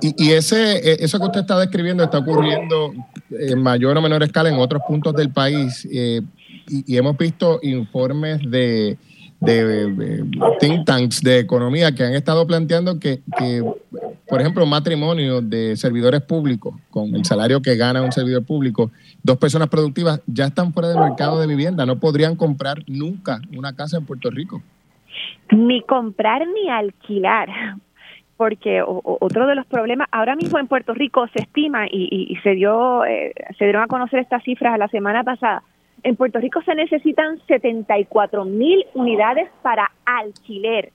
Y, 0.01 0.31
ese, 0.31 0.77
e, 0.77 1.03
eso 1.03 1.19
que 1.19 1.25
usted 1.25 1.41
está 1.41 1.59
describiendo 1.59 2.03
está 2.03 2.19
ocurriendo 2.19 2.93
en 3.29 3.61
mayor 3.61 3.97
o 3.97 4.01
menor 4.01 4.23
escala 4.23 4.49
en 4.49 4.55
otros 4.55 4.81
puntos 4.87 5.13
del 5.15 5.31
país. 5.31 5.87
Eh, 5.91 6.21
y, 6.67 6.97
hemos 6.97 7.17
visto 7.17 7.59
informes 7.61 8.39
de, 8.49 8.97
de, 9.41 10.25
think 10.59 10.85
tanks 10.85 11.21
de 11.21 11.39
economía 11.39 11.93
que 11.93 12.03
han 12.03 12.13
estado 12.13 12.47
planteando 12.47 12.99
que, 12.99 13.21
por 14.27 14.39
ejemplo, 14.39 14.65
matrimonio 14.65 15.41
de 15.41 15.75
servidores 15.75 16.21
públicos, 16.21 16.75
con 16.89 17.13
el 17.15 17.25
salario 17.25 17.61
que 17.61 17.75
gana 17.75 18.01
un 18.01 18.11
servidor 18.11 18.45
público, 18.45 18.91
dos 19.21 19.37
personas 19.37 19.67
productivas 19.67 20.21
ya 20.25 20.45
están 20.45 20.73
fuera 20.73 20.89
del 20.89 20.99
mercado 20.99 21.39
de 21.39 21.47
vivienda, 21.47 21.85
no 21.85 21.99
podrían 21.99 22.35
comprar 22.35 22.83
nunca 22.87 23.41
una 23.55 23.75
casa 23.75 23.97
en 23.97 24.05
Puerto 24.05 24.29
Rico. 24.29 24.61
Ni 25.51 25.81
comprar 25.83 26.41
ni 26.47 26.69
alquilar, 26.69 27.49
porque 28.37 28.81
otro 28.83 29.47
de 29.47 29.55
los 29.55 29.65
problemas 29.65 30.07
ahora 30.11 30.35
mismo 30.35 30.59
en 30.59 30.67
Puerto 30.67 30.93
Rico 30.93 31.27
se 31.27 31.43
estima 31.43 31.85
y, 31.89 32.37
se 32.43 32.51
dio 32.55 33.05
eh, 33.05 33.33
se 33.57 33.65
dieron 33.65 33.83
a 33.83 33.87
conocer 33.87 34.19
estas 34.19 34.43
cifras 34.43 34.77
la 34.77 34.87
semana 34.87 35.23
pasada 35.23 35.63
en 36.03 36.15
Puerto 36.15 36.39
Rico 36.39 36.61
se 36.63 36.75
necesitan 36.75 37.39
74 37.47 38.45
mil 38.45 38.85
unidades 38.93 39.49
para 39.61 39.91
alquiler 40.05 40.91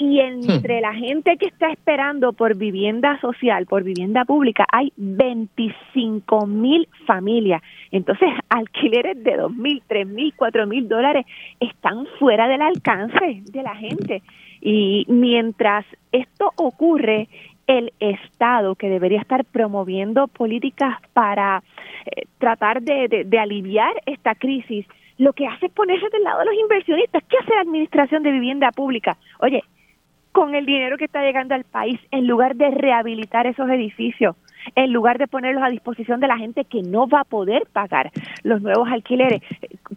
y 0.00 0.18
entre 0.18 0.78
hmm. 0.78 0.82
la 0.82 0.94
gente 0.94 1.36
que 1.36 1.46
está 1.46 1.70
esperando 1.70 2.32
por 2.32 2.56
vivienda 2.56 3.20
social, 3.20 3.66
por 3.66 3.84
vivienda 3.84 4.24
pública, 4.24 4.64
hay 4.72 4.92
25 4.96 6.46
mil 6.46 6.88
familias. 7.06 7.62
Entonces, 7.90 8.30
alquileres 8.48 9.22
de 9.22 9.36
2 9.36 9.54
mil, 9.54 9.82
3 9.86 10.06
mil, 10.06 10.32
4 10.34 10.66
mil 10.66 10.88
dólares 10.88 11.26
están 11.60 12.06
fuera 12.18 12.48
del 12.48 12.62
alcance 12.62 13.42
de 13.44 13.62
la 13.62 13.76
gente. 13.76 14.22
Y 14.60 15.06
mientras 15.08 15.84
esto 16.12 16.52
ocurre, 16.56 17.28
el 17.66 17.92
Estado, 18.00 18.74
que 18.74 18.88
debería 18.88 19.20
estar 19.20 19.44
promoviendo 19.44 20.26
políticas 20.26 20.98
para 21.12 21.62
eh, 22.04 22.22
tratar 22.38 22.82
de, 22.82 23.24
de, 23.24 23.38
aliviar 23.38 23.92
esta 24.06 24.34
crisis, 24.34 24.86
lo 25.18 25.32
que 25.32 25.46
hace 25.46 25.66
es 25.66 25.72
ponerse 25.72 26.08
del 26.10 26.24
lado 26.24 26.40
de 26.40 26.46
los 26.46 26.54
inversionistas. 26.54 27.22
¿Qué 27.28 27.36
hace 27.38 27.54
la 27.54 27.60
Administración 27.60 28.24
de 28.24 28.32
Vivienda 28.32 28.72
Pública? 28.72 29.16
Oye, 29.38 29.62
con 30.32 30.54
el 30.56 30.66
dinero 30.66 30.96
que 30.96 31.04
está 31.04 31.22
llegando 31.22 31.54
al 31.54 31.64
país, 31.64 32.00
en 32.10 32.26
lugar 32.26 32.56
de 32.56 32.70
rehabilitar 32.70 33.46
esos 33.46 33.68
edificios, 33.70 34.34
en 34.74 34.92
lugar 34.92 35.18
de 35.18 35.26
ponerlos 35.26 35.62
a 35.62 35.68
disposición 35.68 36.20
de 36.20 36.28
la 36.28 36.38
gente 36.38 36.64
que 36.64 36.82
no 36.82 37.08
va 37.08 37.20
a 37.20 37.24
poder 37.24 37.66
pagar 37.72 38.10
los 38.42 38.62
nuevos 38.62 38.88
alquileres. 38.90 39.42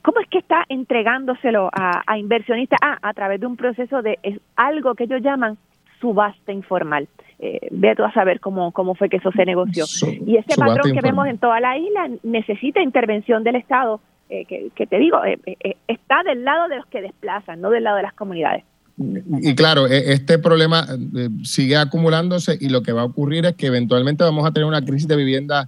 ¿Cómo 0.02 0.20
es 0.20 0.28
que 0.28 0.40
está 0.40 0.66
entregándoselo 0.70 1.70
a, 1.72 2.18
inversionistas? 2.18 2.80
Ah, 2.82 2.98
a 3.02 3.14
través 3.14 3.40
de 3.40 3.48
un 3.48 3.58
proceso 3.58 4.02
de 4.02 4.20
algo 4.56 4.96
que 4.96 5.06
ellos 5.06 5.22
llaman 5.22 5.58
subasta 6.00 6.52
informal. 6.52 7.08
Eh, 7.40 7.68
ve 7.72 7.96
tú 7.96 8.04
a 8.04 8.12
saber 8.12 8.40
cómo, 8.40 8.72
cómo 8.72 8.96
fue 8.96 9.10
que 9.10 9.18
eso 9.18 9.32
se 9.32 9.46
negoció. 9.46 9.86
y 10.26 10.38
ese 10.38 10.56
patrón 10.58 10.94
que 10.94 11.02
vemos 11.02 11.28
en 11.28 11.38
toda 11.38 11.60
la 11.60 11.78
isla 11.78 12.10
necesita 12.24 12.82
intervención 12.82 13.44
del 13.44 13.56
Estado, 13.56 14.02
eh, 14.30 14.46
que, 14.74 14.88
te 14.88 14.98
digo, 14.98 15.24
eh, 15.26 15.38
eh, 15.46 15.76
está 15.88 16.24
del 16.24 16.44
lado 16.44 16.68
de 16.68 16.78
los 16.78 16.86
que 16.88 17.02
desplazan, 17.02 17.62
no 17.62 17.70
del 17.70 17.84
lado 17.84 17.98
de 17.98 18.04
las 18.04 18.14
comunidades. 18.14 18.64
Y 18.98 19.56
claro, 19.56 19.88
e, 19.88 20.14
este 20.14 20.38
problema 20.38 20.88
eh, 21.16 21.30
sigue 21.44 21.78
acumulándose 21.78 22.58
y 22.60 22.70
lo 22.70 22.84
que 22.84 22.92
va 22.92 23.02
a 23.02 23.06
ocurrir 23.06 23.46
es 23.46 23.56
que 23.56 23.68
eventualmente 23.68 24.24
vamos 24.24 24.46
a 24.46 24.52
tener 24.52 24.68
una 24.68 24.84
crisis 24.84 25.08
de 25.08 25.16
vivienda 25.16 25.68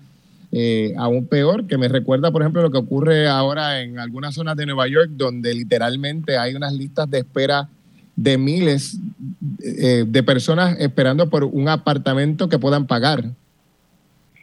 eh, 0.52 0.94
aún 0.98 1.28
peor, 1.28 1.66
que 1.66 1.78
me 1.78 1.88
recuerda, 1.88 2.32
por 2.32 2.42
ejemplo, 2.42 2.62
lo 2.62 2.72
que 2.72 2.78
ocurre 2.78 3.28
ahora 3.28 3.82
en 3.82 4.00
algunas 4.00 4.36
zonas 4.36 4.56
de 4.56 4.66
Nueva 4.66 4.88
York, 4.88 5.10
donde 5.12 5.54
literalmente 5.54 6.38
hay 6.38 6.56
unas 6.56 6.74
listas 6.74 7.10
de 7.10 7.20
espera 7.20 7.68
de 8.16 8.38
miles 8.38 8.98
eh, 9.62 10.06
de 10.08 10.24
personas 10.24 10.78
esperando 10.80 11.30
por 11.30 11.44
un 11.44 11.68
apartamento 11.68 12.48
que 12.48 12.60
puedan 12.60 12.88
pagar. 12.88 13.26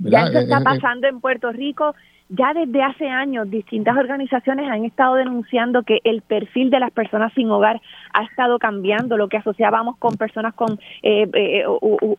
Ya 0.01 0.27
eso 0.27 0.41
está 0.41 0.61
pasando 0.61 1.07
en 1.07 1.21
Puerto 1.21 1.53
Rico 1.53 1.95
ya 2.35 2.55
desde 2.55 2.83
hace 2.83 3.09
años 3.09 3.51
distintas 3.51 3.95
organizaciones 3.95 4.71
han 4.71 4.87
estado 4.87 5.17
denunciando 5.17 5.83
que 5.83 5.99
el 6.05 6.23
perfil 6.23 6.71
de 6.71 6.81
las 6.81 6.91
personas 6.91 7.31
sin 7.35 7.51
hogar 7.51 7.81
ha 8.15 8.23
estado 8.25 8.59
cambiando, 8.59 9.19
lo 9.19 9.29
que 9.29 9.37
asociábamos 9.37 9.99
con 9.99 10.17
personas 10.17 10.55
con 10.55 10.79
eh, 11.03 11.29
eh, 11.35 11.65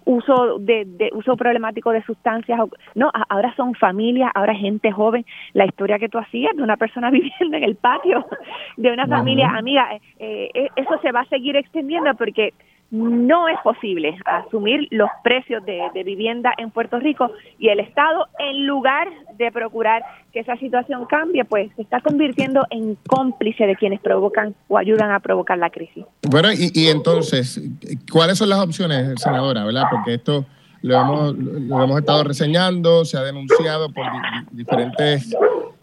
uso 0.06 0.60
de, 0.60 1.10
uso 1.14 1.36
problemático 1.36 1.90
de 1.92 2.04
sustancias, 2.04 2.60
no, 2.94 3.12
ahora 3.28 3.56
son 3.56 3.74
familias, 3.74 4.32
ahora 4.36 4.54
gente 4.54 4.92
joven, 4.92 5.26
la 5.54 5.66
historia 5.66 5.98
que 5.98 6.10
tú 6.10 6.20
hacías 6.20 6.56
de 6.56 6.62
una 6.62 6.78
persona 6.78 7.10
viviendo 7.12 7.58
en 7.58 7.64
el 7.64 7.76
patio 7.76 8.24
de 8.78 8.92
una 8.92 9.08
familia 9.08 9.50
amiga, 9.50 9.88
eh, 10.20 10.70
eso 10.76 11.00
se 11.02 11.12
va 11.12 11.22
a 11.22 11.26
seguir 11.26 11.56
extendiendo 11.56 12.14
porque 12.16 12.54
no 12.94 13.48
es 13.48 13.58
posible 13.64 14.16
asumir 14.24 14.88
los 14.92 15.10
precios 15.24 15.66
de, 15.66 16.04
vivienda 16.04 16.54
en 16.58 16.70
Puerto 16.70 17.00
Rico 17.00 17.32
y 17.58 17.70
el 17.70 17.80
Estado, 17.80 18.28
en 18.38 18.68
lugar 18.68 19.08
de 19.36 19.52
procurar 19.52 20.04
que 20.32 20.42
esa 20.42 20.56
situación 20.58 21.06
cambie, 21.06 21.44
pues 21.44 21.72
se 21.76 21.82
está 21.82 22.02
convirtiendo 22.02 22.66
en 22.70 22.96
cómplice 23.08 23.66
de 23.66 23.76
quienes 23.76 24.00
provocan 24.00 24.54
o 24.68 24.78
ayudan 24.78 25.10
a 25.12 25.20
provocar 25.22 25.58
la 25.58 25.72
crisis. 25.72 26.06
Bueno, 26.22 26.52
y, 26.54 26.72
y 26.74 26.90
entonces, 26.90 27.60
¿cuáles 28.12 28.38
son 28.38 28.50
las 28.50 28.60
opciones, 28.60 29.20
senadora? 29.20 29.66
¿Verdad? 29.66 29.86
Porque 29.90 30.14
esto 30.14 30.46
lo 30.84 31.00
hemos, 31.00 31.36
lo 31.36 31.84
hemos 31.84 31.98
estado 31.98 32.24
reseñando, 32.26 33.06
se 33.06 33.18
ha 33.18 33.24
denunciado 33.24 33.90
por 33.92 34.06
diferentes 34.52 35.36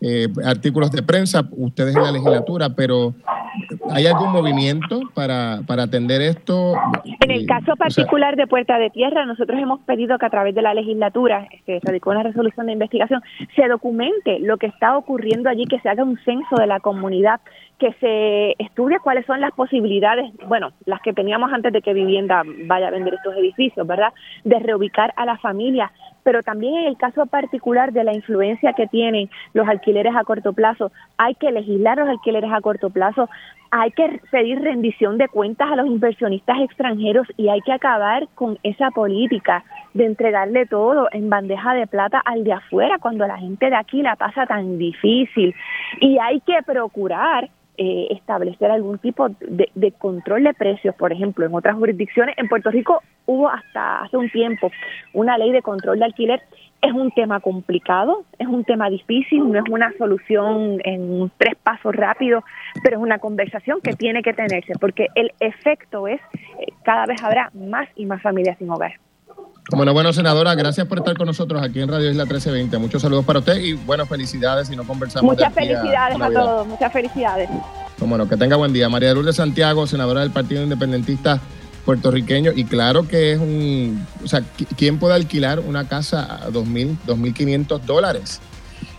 eh, 0.03 0.29
artículos 0.45 0.93
de 0.93 1.03
prensa, 1.03 1.49
ustedes 1.53 1.97
en 1.97 2.03
la 2.03 2.13
legislatura, 2.13 2.69
pero 2.71 3.15
¿hay 3.91 4.07
algún 4.07 4.31
movimiento 4.31 5.01
para, 5.15 5.61
para 5.67 5.85
atender 5.85 6.21
esto? 6.21 6.75
En 7.21 7.31
el 7.31 7.47
caso 7.47 7.77
particular 7.77 8.37
de 8.37 8.47
Puerta 8.47 8.79
de 8.79 8.91
Tierra, 8.91 9.25
nosotros 9.25 9.59
hemos 9.59 9.81
pedido 9.81 10.19
que 10.19 10.27
a 10.27 10.31
través 10.31 10.55
de 10.55 10.63
la 10.63 10.75
legislatura, 10.75 11.49
que 11.65 11.81
radicó 11.83 12.11
una 12.11 12.23
resolución 12.23 12.67
de 12.67 12.73
investigación, 12.73 13.23
se 13.57 13.69
documente 13.69 14.39
lo 14.39 14.59
que 14.59 14.67
está 14.67 14.97
ocurriendo 14.99 15.49
allí, 15.49 15.65
que 15.65 15.81
se 15.81 15.89
haga 15.89 16.05
un 16.05 16.19
censo 16.25 16.57
de 16.57 16.67
la 16.67 16.81
comunidad, 16.81 17.41
que 17.81 17.93
se 17.95 18.63
estudie 18.63 18.99
cuáles 19.01 19.25
son 19.25 19.41
las 19.41 19.53
posibilidades, 19.53 20.31
bueno, 20.47 20.71
las 20.85 21.01
que 21.01 21.15
teníamos 21.15 21.51
antes 21.51 21.73
de 21.73 21.81
que 21.81 21.95
Vivienda 21.95 22.43
vaya 22.67 22.89
a 22.89 22.91
vender 22.91 23.15
estos 23.15 23.35
edificios, 23.37 23.87
¿verdad? 23.87 24.13
De 24.45 24.59
reubicar 24.59 25.15
a 25.17 25.25
la 25.25 25.39
familia, 25.39 25.91
pero 26.23 26.43
también 26.43 26.77
en 26.77 26.85
el 26.85 26.99
caso 26.99 27.25
particular 27.25 27.93
de 27.93 28.05
la 28.05 28.13
influencia 28.13 28.75
que 28.75 28.87
tienen 28.87 29.31
los 29.55 29.67
alquileres 29.67 30.15
a 30.15 30.25
corto 30.25 30.53
plazo, 30.53 30.93
hay 31.17 31.35
que 31.37 31.51
legislar 31.51 31.97
los 31.97 32.09
alquileres 32.09 32.53
a 32.53 32.61
corto 32.61 32.91
plazo, 32.91 33.31
hay 33.71 33.93
que 33.93 34.21
pedir 34.31 34.61
rendición 34.61 35.17
de 35.17 35.29
cuentas 35.29 35.73
a 35.73 35.77
los 35.77 35.87
inversionistas 35.87 36.59
extranjeros 36.61 37.27
y 37.39 37.49
hay 37.49 37.63
que 37.63 37.73
acabar 37.73 38.29
con 38.35 38.59
esa 38.63 38.91
política 38.91 39.65
de 39.95 40.05
entregarle 40.05 40.67
todo 40.67 41.09
en 41.13 41.31
bandeja 41.31 41.73
de 41.73 41.87
plata 41.87 42.21
al 42.25 42.45
de 42.45 42.53
afuera 42.53 42.99
cuando 42.99 43.27
la 43.27 43.39
gente 43.39 43.71
de 43.71 43.77
aquí 43.77 44.03
la 44.03 44.17
pasa 44.17 44.45
tan 44.45 44.77
difícil. 44.77 45.55
Y 46.01 46.19
hay 46.19 46.41
que 46.41 46.63
procurar 46.67 47.49
eh, 47.83 48.09
establecer 48.11 48.71
algún 48.71 48.99
tipo 48.99 49.31
de, 49.31 49.93
control 49.93 50.45
de 50.45 50.53
precios, 50.53 50.95
por 50.97 51.15
ejemplo, 51.15 51.47
en 51.47 51.55
otras 51.55 51.77
jurisdicciones. 51.77 52.37
En 52.37 52.47
Puerto 52.47 52.71
Rico 52.71 53.01
hubo 53.25 53.49
hasta 53.49 54.03
hace 54.03 54.19
un 54.19 54.29
tiempo 54.29 54.71
una 55.15 55.39
ley 55.39 55.51
de 55.51 55.63
control 55.63 55.99
de 55.99 56.05
alquiler. 56.05 56.43
Es 56.83 56.93
un 56.93 57.11
tema 57.13 57.41
complicado, 57.41 58.25
es 58.39 58.47
un 58.47 58.65
tema 58.65 58.91
difícil, 58.91 59.51
no 59.51 59.59
es 59.61 59.65
una 59.71 59.95
solución 59.97 60.83
en 60.85 61.33
tres 61.39 61.55
pasos 61.63 61.97
rápidos, 61.97 62.45
pero 62.85 62.99
es 62.99 63.03
una 63.03 63.19
conversación 63.19 63.81
que 63.81 63.95
tiene 63.95 64.21
que 64.21 64.35
tenerse, 64.35 64.75
porque 64.79 65.07
el 65.15 65.33
efecto 65.41 66.07
es 66.07 66.21
eh, 66.59 66.67
cada 66.83 67.07
vez 67.07 67.23
habrá 67.23 67.51
más 67.55 67.89
y 67.97 68.05
más 68.05 68.21
familias 68.21 68.59
sin 68.59 68.69
hogar. 68.69 68.93
Bueno, 69.73 69.93
bueno, 69.93 70.13
senadora, 70.13 70.55
gracias 70.55 70.87
por 70.87 70.99
estar 70.99 71.17
con 71.17 71.27
nosotros 71.27 71.63
aquí 71.63 71.81
en 71.81 71.89
Radio 71.89 72.11
Isla 72.11 72.25
1320. 72.25 72.79
Muchos 72.79 73.03
saludos 73.03 73.25
para 73.25 73.39
usted 73.39 73.57
y 73.61 73.75
bueno, 73.75 74.05
felicidades 74.07 74.69
si 74.69 74.77
no 74.77 74.85
conversamos. 74.85 75.33
Muchas 75.33 75.53
felicidades 75.55 76.21
a, 76.21 76.31
todos, 76.31 76.67
muchas 76.67 76.93
felicidades. 76.93 77.49
Bueno, 77.99 78.29
que 78.29 78.37
tenga 78.37 78.57
buen 78.57 78.73
día. 78.73 78.89
María 78.89 79.15
Lourdes 79.15 79.37
Santiago, 79.37 79.87
senadora 79.87 80.21
del 80.21 80.31
Partido 80.31 80.63
Independentista 80.63 81.41
puertorriqueño 81.85 82.53
y 82.55 82.65
claro 82.65 83.09
que 83.09 83.33
es 83.33 83.39
un, 83.39 84.07
o 84.23 84.29
sea, 84.29 84.43
¿quién 84.77 84.99
puede 84.99 85.15
alquilar 85.15 85.61
una 85.61 85.89
casa 85.89 86.23
a 86.23 86.49
2.000, 86.49 86.99
2.500 87.07 87.81
dólares? 87.81 88.41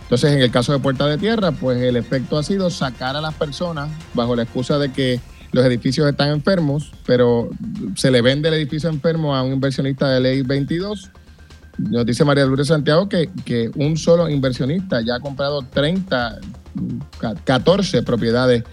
Entonces, 0.02 0.32
en 0.32 0.42
el 0.42 0.50
caso 0.50 0.72
de 0.72 0.78
Puerta 0.78 1.06
de 1.06 1.16
Tierra, 1.16 1.52
pues 1.52 1.80
el 1.80 1.96
efecto 1.96 2.36
ha 2.36 2.42
sido 2.42 2.70
sacar 2.70 3.16
a 3.16 3.20
las 3.20 3.34
personas 3.34 3.88
bajo 4.14 4.36
la 4.36 4.42
excusa 4.42 4.78
de 4.78 4.92
que 4.92 5.20
los 5.52 5.64
edificios 5.64 6.08
están 6.08 6.30
enfermos, 6.30 6.92
pero 7.06 7.50
se 7.94 8.10
le 8.10 8.22
vende 8.22 8.48
el 8.48 8.54
edificio 8.54 8.88
enfermo 8.88 9.36
a 9.36 9.42
un 9.42 9.52
inversionista 9.52 10.08
de 10.10 10.20
ley 10.20 10.42
22. 10.42 11.10
Nos 11.78 12.06
dice 12.06 12.24
María 12.24 12.44
Lourdes 12.44 12.68
Santiago 12.68 13.08
que, 13.08 13.30
que 13.44 13.70
un 13.76 13.96
solo 13.96 14.28
inversionista 14.28 15.00
ya 15.00 15.16
ha 15.16 15.20
comprado 15.20 15.62
30, 15.62 16.40
14 17.44 18.02
propiedades 18.02 18.64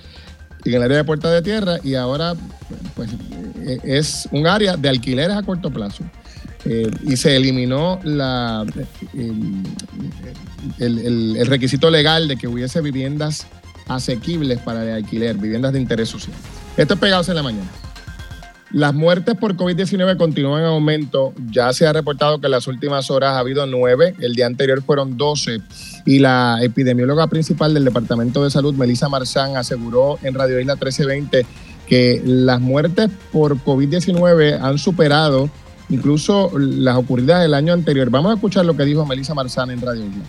en 0.65 0.73
el 0.73 0.83
área 0.83 0.97
de 0.97 1.03
Puerta 1.03 1.31
de 1.31 1.41
Tierra 1.41 1.77
y 1.83 1.95
ahora 1.95 2.33
pues 2.95 3.09
es 3.83 4.27
un 4.31 4.47
área 4.47 4.75
de 4.77 4.89
alquileres 4.89 5.35
a 5.35 5.43
corto 5.43 5.71
plazo. 5.71 6.03
Eh, 6.65 6.91
y 7.05 7.15
se 7.15 7.37
eliminó 7.37 7.99
la, 8.03 8.65
el, 10.77 11.45
requisito 11.47 11.89
legal 11.89 12.27
de 12.27 12.35
que 12.35 12.49
hubiese 12.49 12.81
viviendas 12.81 13.47
asequibles 13.87 14.59
para 14.59 14.83
el 14.83 14.91
alquiler, 14.91 15.37
viviendas 15.37 15.71
de 15.71 15.79
interés 15.79 16.09
social. 16.09 16.35
Esto 16.79 16.93
es 16.93 16.99
pegados 17.01 17.27
en 17.27 17.35
la 17.35 17.43
mañana. 17.43 17.67
Las 18.71 18.93
muertes 18.93 19.35
por 19.35 19.57
COVID-19 19.57 20.15
continúan 20.15 20.61
en 20.61 20.67
aumento. 20.67 21.33
Ya 21.51 21.73
se 21.73 21.85
ha 21.85 21.91
reportado 21.91 22.39
que 22.39 22.47
en 22.47 22.51
las 22.51 22.67
últimas 22.67 23.11
horas 23.11 23.33
ha 23.33 23.39
habido 23.39 23.65
nueve, 23.65 24.15
el 24.19 24.33
día 24.33 24.45
anterior 24.45 24.81
fueron 24.81 25.17
doce. 25.17 25.59
Y 26.05 26.19
la 26.19 26.59
epidemióloga 26.61 27.27
principal 27.27 27.73
del 27.73 27.83
Departamento 27.83 28.45
de 28.45 28.49
Salud, 28.49 28.73
Melissa 28.75 29.09
Marzán, 29.09 29.57
aseguró 29.57 30.19
en 30.23 30.35
Radio 30.35 30.57
Isla 30.57 30.75
1320 30.75 31.45
que 31.85 32.21
las 32.23 32.61
muertes 32.61 33.09
por 33.33 33.57
COVID-19 33.57 34.61
han 34.61 34.77
superado 34.77 35.49
incluso 35.89 36.49
las 36.57 36.95
ocurridas 36.95 37.41
del 37.41 37.55
año 37.55 37.73
anterior. 37.73 38.09
Vamos 38.09 38.31
a 38.31 38.35
escuchar 38.35 38.63
lo 38.63 38.77
que 38.77 38.85
dijo 38.85 39.05
Melissa 39.05 39.33
Marzán 39.33 39.69
en 39.71 39.81
Radio 39.81 40.05
Isla. 40.05 40.23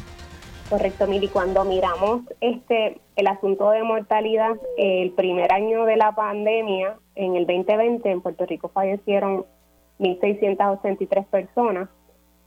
Correcto, 0.71 1.09
Mili. 1.09 1.27
Cuando 1.27 1.65
miramos 1.65 2.21
este 2.41 3.01
el 3.17 3.27
asunto 3.27 3.71
de 3.71 3.83
mortalidad, 3.83 4.57
el 4.79 5.11
primer 5.11 5.53
año 5.53 5.85
de 5.85 5.97
la 5.97 6.15
pandemia, 6.15 6.97
en 7.17 7.35
el 7.35 7.45
2020, 7.45 8.09
en 8.09 8.21
Puerto 8.21 8.47
Rico 8.47 8.69
fallecieron 8.69 9.45
1.683 9.99 11.27
personas. 11.27 11.89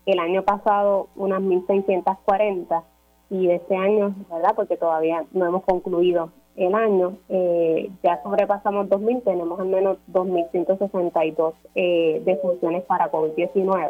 El 0.05 0.19
año 0.19 0.43
pasado, 0.43 1.09
unas 1.17 1.41
1.640. 1.41 2.83
Y 3.29 3.49
este 3.49 3.75
año, 3.75 4.15
¿verdad? 4.31 4.53
Porque 4.55 4.77
todavía 4.77 5.25
no 5.33 5.45
hemos 5.45 5.63
concluido 5.65 6.31
el 6.55 6.75
año, 6.75 7.17
eh, 7.29 7.89
ya 8.03 8.21
sobrepasamos 8.21 8.87
2.000, 8.87 9.23
tenemos 9.23 9.59
al 9.59 9.67
menos 9.67 9.97
2.162 10.11 11.53
eh, 11.75 12.21
defunciones 12.25 12.83
para 12.83 13.11
COVID-19. 13.11 13.89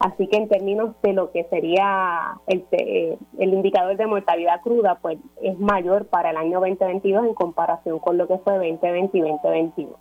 Así 0.00 0.28
que 0.28 0.38
en 0.38 0.48
términos 0.48 0.94
de 1.02 1.12
lo 1.12 1.30
que 1.30 1.44
sería 1.50 2.32
el, 2.46 2.64
eh, 2.72 3.18
el, 3.38 3.52
indicador 3.52 3.98
de 3.98 4.06
mortalidad 4.06 4.62
cruda, 4.62 4.98
pues 5.02 5.18
es 5.42 5.58
mayor 5.58 6.06
para 6.06 6.30
el 6.30 6.38
año 6.38 6.58
2022 6.58 7.26
en 7.26 7.34
comparación 7.34 7.98
con 7.98 8.16
lo 8.16 8.26
que 8.26 8.38
fue 8.38 8.54
2020 8.54 9.18
y 9.18 9.20
2021. 9.20 9.98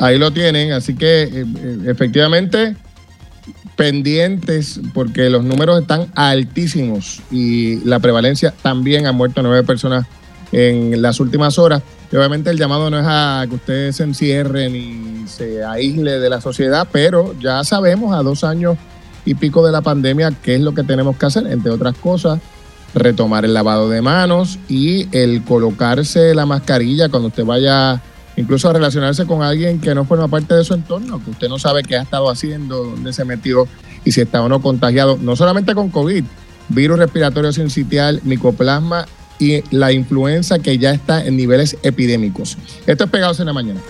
Ahí 0.00 0.18
lo 0.18 0.32
tienen, 0.32 0.72
así 0.72 0.96
que 0.96 1.22
eh, 1.22 1.28
eh, 1.32 1.78
efectivamente 1.86 2.74
pendientes 3.76 4.80
porque 4.94 5.30
los 5.30 5.44
números 5.44 5.80
están 5.80 6.06
altísimos 6.16 7.22
y 7.30 7.84
la 7.84 8.00
prevalencia 8.00 8.52
también 8.62 9.06
ha 9.06 9.12
muerto 9.12 9.42
nueve 9.42 9.62
personas 9.62 10.06
en 10.52 11.00
las 11.02 11.20
últimas 11.20 11.58
horas. 11.58 11.82
Obviamente 12.12 12.50
el 12.50 12.58
llamado 12.58 12.90
no 12.90 12.98
es 12.98 13.06
a 13.08 13.44
que 13.48 13.56
usted 13.56 13.92
se 13.92 14.04
encierre 14.04 14.70
ni 14.70 15.26
se 15.26 15.64
aísle 15.64 16.20
de 16.20 16.30
la 16.30 16.40
sociedad, 16.40 16.86
pero 16.92 17.34
ya 17.40 17.64
sabemos 17.64 18.14
a 18.14 18.22
dos 18.22 18.44
años 18.44 18.76
y 19.24 19.34
pico 19.34 19.66
de 19.66 19.72
la 19.72 19.80
pandemia 19.80 20.32
qué 20.42 20.54
es 20.54 20.60
lo 20.60 20.74
que 20.74 20.84
tenemos 20.84 21.16
que 21.16 21.26
hacer, 21.26 21.46
entre 21.46 21.72
otras 21.72 21.96
cosas, 21.96 22.40
retomar 22.94 23.44
el 23.44 23.54
lavado 23.54 23.88
de 23.88 24.00
manos 24.00 24.58
y 24.68 25.08
el 25.16 25.42
colocarse 25.42 26.34
la 26.34 26.46
mascarilla 26.46 27.08
cuando 27.08 27.28
usted 27.28 27.44
vaya 27.44 28.00
incluso 28.36 28.68
a 28.68 28.72
relacionarse 28.72 29.26
con 29.26 29.42
alguien 29.42 29.80
que 29.80 29.94
no 29.94 30.04
forma 30.04 30.28
parte 30.28 30.54
de 30.54 30.64
su 30.64 30.74
entorno, 30.74 31.22
que 31.22 31.30
usted 31.30 31.48
no 31.48 31.58
sabe 31.58 31.82
qué 31.82 31.96
ha 31.96 32.02
estado 32.02 32.28
haciendo, 32.30 32.84
dónde 32.84 33.12
se 33.12 33.24
metió 33.24 33.66
y 34.04 34.12
si 34.12 34.20
está 34.20 34.42
o 34.42 34.48
no 34.48 34.60
contagiado, 34.60 35.18
no 35.20 35.34
solamente 35.34 35.74
con 35.74 35.90
COVID, 35.90 36.24
virus 36.68 36.98
respiratorio 36.98 37.52
sincitial, 37.52 38.20
micoplasma 38.24 39.06
y 39.38 39.62
la 39.74 39.92
influenza 39.92 40.58
que 40.58 40.78
ya 40.78 40.92
está 40.92 41.24
en 41.24 41.36
niveles 41.36 41.76
epidémicos. 41.82 42.56
Esto 42.86 43.04
es 43.04 43.10
Pegados 43.10 43.40
en 43.40 43.46
la 43.46 43.52
Mañana. 43.52 43.80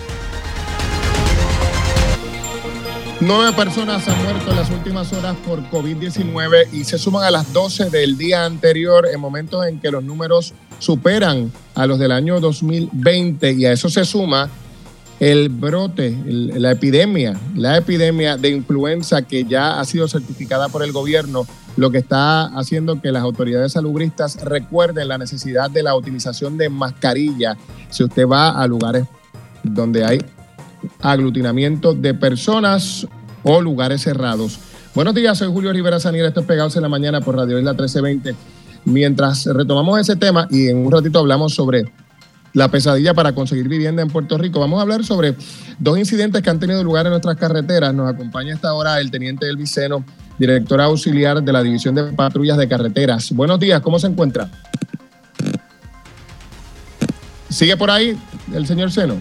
Nueve 3.20 3.52
personas 3.56 4.06
han 4.08 4.22
muerto 4.22 4.50
en 4.50 4.56
las 4.56 4.70
últimas 4.70 5.12
horas 5.12 5.36
por 5.46 5.62
COVID-19 5.70 6.66
y 6.72 6.84
se 6.84 6.98
suman 6.98 7.24
a 7.24 7.30
las 7.30 7.52
12 7.52 7.88
del 7.88 8.18
día 8.18 8.44
anterior 8.44 9.08
en 9.10 9.20
momentos 9.20 9.64
en 9.66 9.80
que 9.80 9.90
los 9.90 10.02
números 10.02 10.52
superan 10.78 11.50
a 11.74 11.86
los 11.86 11.98
del 11.98 12.12
año 12.12 12.40
2020 12.40 13.52
y 13.52 13.66
a 13.66 13.72
eso 13.72 13.88
se 13.88 14.04
suma 14.04 14.50
el 15.24 15.48
brote, 15.48 16.14
la 16.26 16.72
epidemia, 16.72 17.40
la 17.54 17.78
epidemia 17.78 18.36
de 18.36 18.50
influenza 18.50 19.22
que 19.22 19.44
ya 19.44 19.80
ha 19.80 19.84
sido 19.86 20.06
certificada 20.06 20.68
por 20.68 20.82
el 20.82 20.92
gobierno, 20.92 21.46
lo 21.78 21.90
que 21.90 21.96
está 21.96 22.44
haciendo 22.58 23.00
que 23.00 23.10
las 23.10 23.22
autoridades 23.22 23.72
salubristas 23.72 24.44
recuerden 24.44 25.08
la 25.08 25.16
necesidad 25.16 25.70
de 25.70 25.82
la 25.82 25.96
utilización 25.96 26.58
de 26.58 26.68
mascarilla 26.68 27.56
si 27.88 28.04
usted 28.04 28.28
va 28.28 28.50
a 28.50 28.66
lugares 28.66 29.06
donde 29.62 30.04
hay 30.04 30.18
aglutinamiento 31.00 31.94
de 31.94 32.12
personas 32.12 33.06
o 33.44 33.62
lugares 33.62 34.02
cerrados. 34.02 34.58
Buenos 34.94 35.14
días, 35.14 35.38
soy 35.38 35.48
Julio 35.50 35.72
Rivera 35.72 35.98
Saniel, 36.00 36.26
esto 36.26 36.40
es 36.40 36.46
Pegados 36.46 36.76
en 36.76 36.82
la 36.82 36.90
Mañana 36.90 37.22
por 37.22 37.34
Radio 37.34 37.58
Isla 37.58 37.72
1320. 37.72 38.34
Mientras 38.84 39.46
retomamos 39.46 39.98
ese 39.98 40.16
tema 40.16 40.46
y 40.50 40.68
en 40.68 40.84
un 40.84 40.92
ratito 40.92 41.18
hablamos 41.18 41.54
sobre 41.54 41.86
la 42.54 42.68
pesadilla 42.68 43.12
para 43.12 43.34
conseguir 43.34 43.68
vivienda 43.68 44.00
en 44.00 44.08
Puerto 44.08 44.38
Rico. 44.38 44.60
Vamos 44.60 44.78
a 44.78 44.82
hablar 44.82 45.04
sobre 45.04 45.34
dos 45.78 45.98
incidentes 45.98 46.40
que 46.40 46.48
han 46.48 46.60
tenido 46.60 46.82
lugar 46.82 47.04
en 47.04 47.10
nuestras 47.10 47.36
carreteras. 47.36 47.92
Nos 47.92 48.08
acompaña 48.08 48.54
hasta 48.54 48.68
ahora 48.68 49.00
el 49.00 49.10
teniente 49.10 49.44
del 49.44 49.56
Viceno, 49.56 50.04
director 50.38 50.80
auxiliar 50.80 51.42
de 51.42 51.52
la 51.52 51.62
División 51.62 51.94
de 51.96 52.04
Patrullas 52.04 52.56
de 52.56 52.68
Carreteras. 52.68 53.32
Buenos 53.32 53.58
días, 53.58 53.80
¿cómo 53.82 53.98
se 53.98 54.06
encuentra? 54.06 54.48
¿Sigue 57.50 57.76
por 57.76 57.90
ahí 57.90 58.16
el 58.52 58.66
señor 58.66 58.90
Seno? 58.90 59.16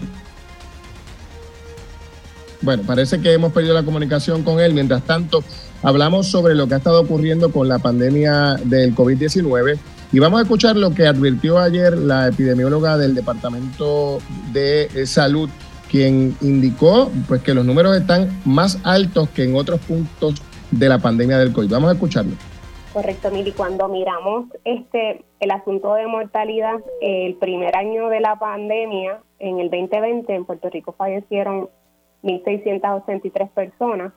Bueno, 2.62 2.82
parece 2.84 3.20
que 3.20 3.32
hemos 3.32 3.52
perdido 3.52 3.74
la 3.74 3.82
comunicación 3.82 4.42
con 4.42 4.58
él. 4.60 4.72
Mientras 4.74 5.02
tanto, 5.02 5.44
hablamos 5.82 6.28
sobre 6.28 6.54
lo 6.54 6.66
que 6.66 6.74
ha 6.74 6.78
estado 6.78 7.00
ocurriendo 7.00 7.50
con 7.52 7.68
la 7.68 7.78
pandemia 7.78 8.54
del 8.64 8.94
COVID-19 8.94 9.78
y 10.14 10.20
vamos 10.20 10.38
a 10.38 10.42
escuchar 10.44 10.76
lo 10.76 10.94
que 10.94 11.08
advirtió 11.08 11.58
ayer 11.58 11.98
la 11.98 12.28
epidemióloga 12.28 12.96
del 12.96 13.16
Departamento 13.16 14.18
de 14.52 14.88
Salud, 15.06 15.50
quien 15.90 16.36
indicó 16.40 17.10
pues, 17.26 17.42
que 17.42 17.52
los 17.52 17.64
números 17.64 17.96
están 17.96 18.28
más 18.44 18.80
altos 18.84 19.28
que 19.30 19.42
en 19.42 19.56
otros 19.56 19.80
puntos 19.80 20.40
de 20.70 20.88
la 20.88 21.00
pandemia 21.00 21.36
del 21.38 21.52
COVID. 21.52 21.68
Vamos 21.68 21.90
a 21.90 21.94
escucharlo. 21.94 22.30
Correcto, 22.92 23.32
Mili. 23.32 23.50
Cuando 23.50 23.88
miramos 23.88 24.44
este 24.64 25.24
el 25.40 25.50
asunto 25.50 25.94
de 25.94 26.06
mortalidad, 26.06 26.76
el 27.00 27.34
primer 27.34 27.74
año 27.74 28.08
de 28.08 28.20
la 28.20 28.38
pandemia, 28.38 29.18
en 29.40 29.58
el 29.58 29.68
2020, 29.68 30.32
en 30.32 30.44
Puerto 30.44 30.70
Rico 30.70 30.94
fallecieron 30.96 31.68
1.683 32.22 33.50
personas. 33.50 34.12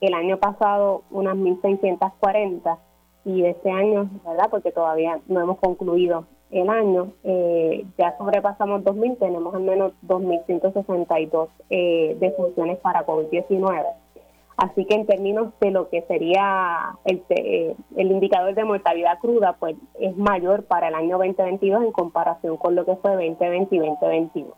El 0.00 0.14
año 0.14 0.38
pasado, 0.40 1.04
unas 1.12 1.36
1.640 1.36 2.78
y 3.24 3.44
este 3.44 3.70
año, 3.70 4.10
¿verdad? 4.26 4.48
Porque 4.50 4.72
todavía 4.72 5.20
no 5.26 5.40
hemos 5.40 5.58
concluido 5.58 6.26
el 6.50 6.68
año, 6.70 7.12
eh, 7.24 7.84
ya 7.98 8.16
sobrepasamos 8.16 8.82
2.000, 8.82 9.18
tenemos 9.18 9.54
al 9.54 9.62
menos 9.62 9.92
2.162 10.06 11.48
eh, 11.68 12.16
defunciones 12.20 12.78
para 12.78 13.04
COVID-19. 13.04 13.84
Así 14.56 14.84
que 14.86 14.94
en 14.94 15.06
términos 15.06 15.52
de 15.60 15.70
lo 15.70 15.88
que 15.88 16.02
sería 16.08 16.96
el, 17.04 17.22
eh, 17.28 17.76
el 17.96 18.10
indicador 18.10 18.54
de 18.54 18.64
mortalidad 18.64 19.18
cruda, 19.20 19.56
pues 19.60 19.76
es 20.00 20.16
mayor 20.16 20.64
para 20.64 20.88
el 20.88 20.94
año 20.94 21.18
2022 21.18 21.84
en 21.84 21.92
comparación 21.92 22.56
con 22.56 22.74
lo 22.74 22.84
que 22.84 22.96
fue 22.96 23.12
2020 23.12 23.76
y 23.76 23.78
2021. 23.78 24.54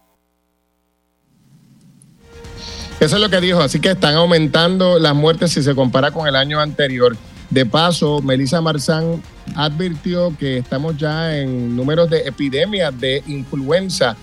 Eso 3.01 3.16
es 3.16 3.23
lo 3.23 3.31
que 3.31 3.40
dijo, 3.40 3.61
así 3.61 3.81
que 3.81 3.90
están 3.90 4.14
aumentando 4.14 4.99
las 4.99 5.14
muertes 5.14 5.53
si 5.53 5.62
se 5.62 5.75
compara 5.75 6.12
con 6.12 6.27
el 6.27 6.37
año 6.37 6.61
anterior. 6.61 7.16
De 7.50 7.66
paso, 7.66 8.22
Melissa 8.22 8.60
Marzán 8.60 9.20
advirtió 9.56 10.36
que 10.38 10.58
estamos 10.58 10.96
ya 10.96 11.36
en 11.36 11.74
números 11.74 12.08
de 12.08 12.20
epidemias 12.20 12.98
de 13.00 13.24
influenza 13.26 14.16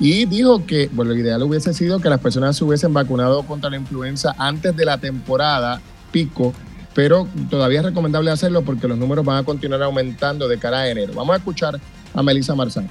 y 0.00 0.24
dijo 0.26 0.66
que, 0.66 0.90
bueno, 0.92 1.12
lo 1.12 1.18
ideal 1.18 1.42
hubiese 1.44 1.72
sido 1.72 2.00
que 2.00 2.10
las 2.10 2.18
personas 2.18 2.56
se 2.56 2.64
hubiesen 2.64 2.92
vacunado 2.92 3.44
contra 3.44 3.70
la 3.70 3.76
influenza 3.76 4.34
antes 4.38 4.76
de 4.76 4.84
la 4.84 4.98
temporada 4.98 5.80
pico, 6.10 6.52
pero 6.94 7.28
todavía 7.48 7.78
es 7.78 7.86
recomendable 7.86 8.32
hacerlo 8.32 8.62
porque 8.62 8.88
los 8.88 8.98
números 8.98 9.24
van 9.24 9.38
a 9.38 9.44
continuar 9.44 9.82
aumentando 9.82 10.48
de 10.48 10.58
cara 10.58 10.80
a 10.80 10.88
enero. 10.88 11.12
Vamos 11.14 11.34
a 11.34 11.38
escuchar 11.38 11.80
a 12.12 12.22
Melissa 12.24 12.56
Marzán. 12.56 12.88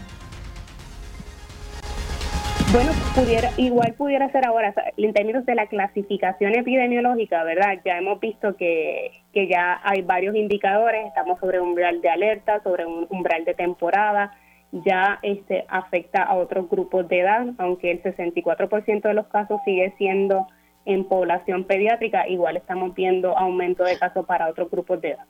Bueno, 2.71 2.91
pudiera, 3.13 3.51
igual 3.57 3.93
pudiera 3.93 4.31
ser 4.31 4.47
ahora, 4.47 4.73
en 4.97 5.13
términos 5.13 5.45
de 5.45 5.53
la 5.53 5.67
clasificación 5.67 6.55
epidemiológica, 6.55 7.43
¿verdad? 7.43 7.79
Ya 7.85 7.99
hemos 7.99 8.19
visto 8.19 8.55
que, 8.55 9.11
que 9.31 9.47
ya 9.47 9.79
hay 9.83 10.01
varios 10.01 10.35
indicadores, 10.35 11.05
estamos 11.05 11.39
sobre 11.39 11.59
un 11.59 11.69
umbral 11.69 12.01
de 12.01 12.09
alerta, 12.09 12.63
sobre 12.63 12.85
un 12.85 13.05
umbral 13.11 13.45
de 13.45 13.53
temporada, 13.53 14.35
ya 14.71 15.19
este 15.21 15.65
afecta 15.67 16.23
a 16.23 16.35
otros 16.35 16.67
grupos 16.67 17.07
de 17.07 17.19
edad, 17.19 17.45
aunque 17.59 17.91
el 17.91 18.01
64% 18.01 19.01
de 19.03 19.13
los 19.13 19.27
casos 19.27 19.61
sigue 19.65 19.93
siendo 19.99 20.47
en 20.85 21.05
población 21.05 21.65
pediátrica, 21.65 22.27
igual 22.27 22.57
estamos 22.57 22.93
viendo 22.95 23.37
aumento 23.37 23.83
de 23.83 23.97
casos 23.97 24.25
para 24.25 24.49
otros 24.49 24.69
grupos 24.71 24.99
de 25.01 25.11
edad. 25.11 25.25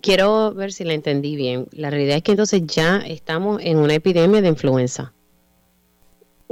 Quiero 0.00 0.52
ver 0.52 0.72
si 0.72 0.82
la 0.82 0.94
entendí 0.94 1.36
bien. 1.36 1.66
La 1.70 1.90
realidad 1.90 2.16
es 2.16 2.22
que 2.24 2.32
entonces 2.32 2.66
ya 2.66 2.96
estamos 3.06 3.62
en 3.64 3.78
una 3.78 3.94
epidemia 3.94 4.42
de 4.42 4.48
influenza. 4.48 5.12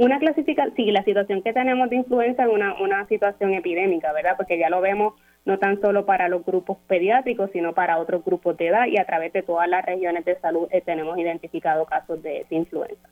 Una 0.01 0.17
clasificación, 0.17 0.75
sí, 0.75 0.89
la 0.89 1.03
situación 1.03 1.43
que 1.43 1.53
tenemos 1.53 1.87
de 1.91 1.97
influenza 1.97 2.45
es 2.45 2.49
una, 2.49 2.73
una 2.81 3.05
situación 3.05 3.53
epidémica, 3.53 4.11
¿verdad? 4.13 4.33
Porque 4.35 4.57
ya 4.57 4.67
lo 4.67 4.81
vemos 4.81 5.13
no 5.45 5.59
tan 5.59 5.79
solo 5.79 6.07
para 6.07 6.27
los 6.27 6.43
grupos 6.43 6.79
pediátricos, 6.87 7.51
sino 7.53 7.73
para 7.73 7.99
otros 7.99 8.25
grupos 8.25 8.57
de 8.57 8.69
edad 8.69 8.87
y 8.87 8.97
a 8.97 9.05
través 9.05 9.31
de 9.31 9.43
todas 9.43 9.69
las 9.69 9.85
regiones 9.85 10.25
de 10.25 10.39
salud 10.39 10.67
eh, 10.71 10.81
tenemos 10.83 11.19
identificado 11.19 11.85
casos 11.85 12.23
de, 12.23 12.47
influenza. 12.49 13.07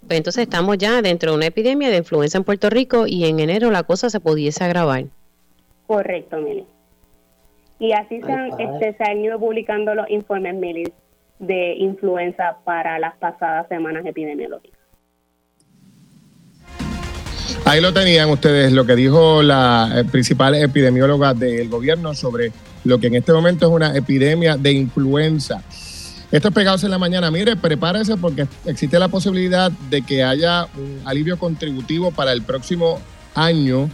Pues 0.00 0.18
entonces 0.18 0.42
estamos 0.42 0.76
ya 0.76 1.00
dentro 1.02 1.30
de 1.30 1.36
una 1.36 1.46
epidemia 1.46 1.88
de 1.88 1.98
influenza 1.98 2.36
en 2.36 2.42
Puerto 2.42 2.68
Rico 2.68 3.06
y 3.06 3.24
en 3.24 3.38
enero 3.38 3.70
la 3.70 3.84
cosa 3.84 4.10
se 4.10 4.18
pudiese 4.18 4.64
agravar. 4.64 5.04
Correcto, 5.86 6.38
Mili. 6.38 6.66
Y 7.78 7.92
así 7.92 8.20
se 8.22 8.32
han, 8.32 8.60
este, 8.60 8.94
se 8.94 9.04
han 9.04 9.20
ido 9.20 9.38
publicando 9.38 9.94
los 9.94 10.10
informes, 10.10 10.56
Mili, 10.56 10.92
de 11.38 11.74
influenza 11.74 12.56
para 12.64 12.98
las 12.98 13.16
pasadas 13.18 13.68
semanas 13.68 14.04
epidemiológicas. 14.04 14.75
Ahí 17.66 17.80
lo 17.80 17.92
tenían 17.92 18.30
ustedes, 18.30 18.72
lo 18.72 18.86
que 18.86 18.94
dijo 18.94 19.42
la 19.42 19.90
eh, 19.92 20.04
principal 20.04 20.54
epidemióloga 20.54 21.34
del 21.34 21.68
gobierno 21.68 22.14
sobre 22.14 22.52
lo 22.84 23.00
que 23.00 23.08
en 23.08 23.16
este 23.16 23.32
momento 23.32 23.66
es 23.66 23.72
una 23.72 23.96
epidemia 23.96 24.56
de 24.56 24.70
influenza. 24.70 25.64
Esto 26.30 26.46
es 26.46 26.54
pegados 26.54 26.84
en 26.84 26.92
la 26.92 26.98
mañana. 26.98 27.28
Mire, 27.32 27.56
prepárese 27.56 28.16
porque 28.18 28.46
existe 28.66 29.00
la 29.00 29.08
posibilidad 29.08 29.72
de 29.90 30.02
que 30.02 30.22
haya 30.22 30.68
un 30.76 31.00
alivio 31.04 31.40
contributivo 31.40 32.12
para 32.12 32.30
el 32.30 32.42
próximo 32.42 33.00
año. 33.34 33.90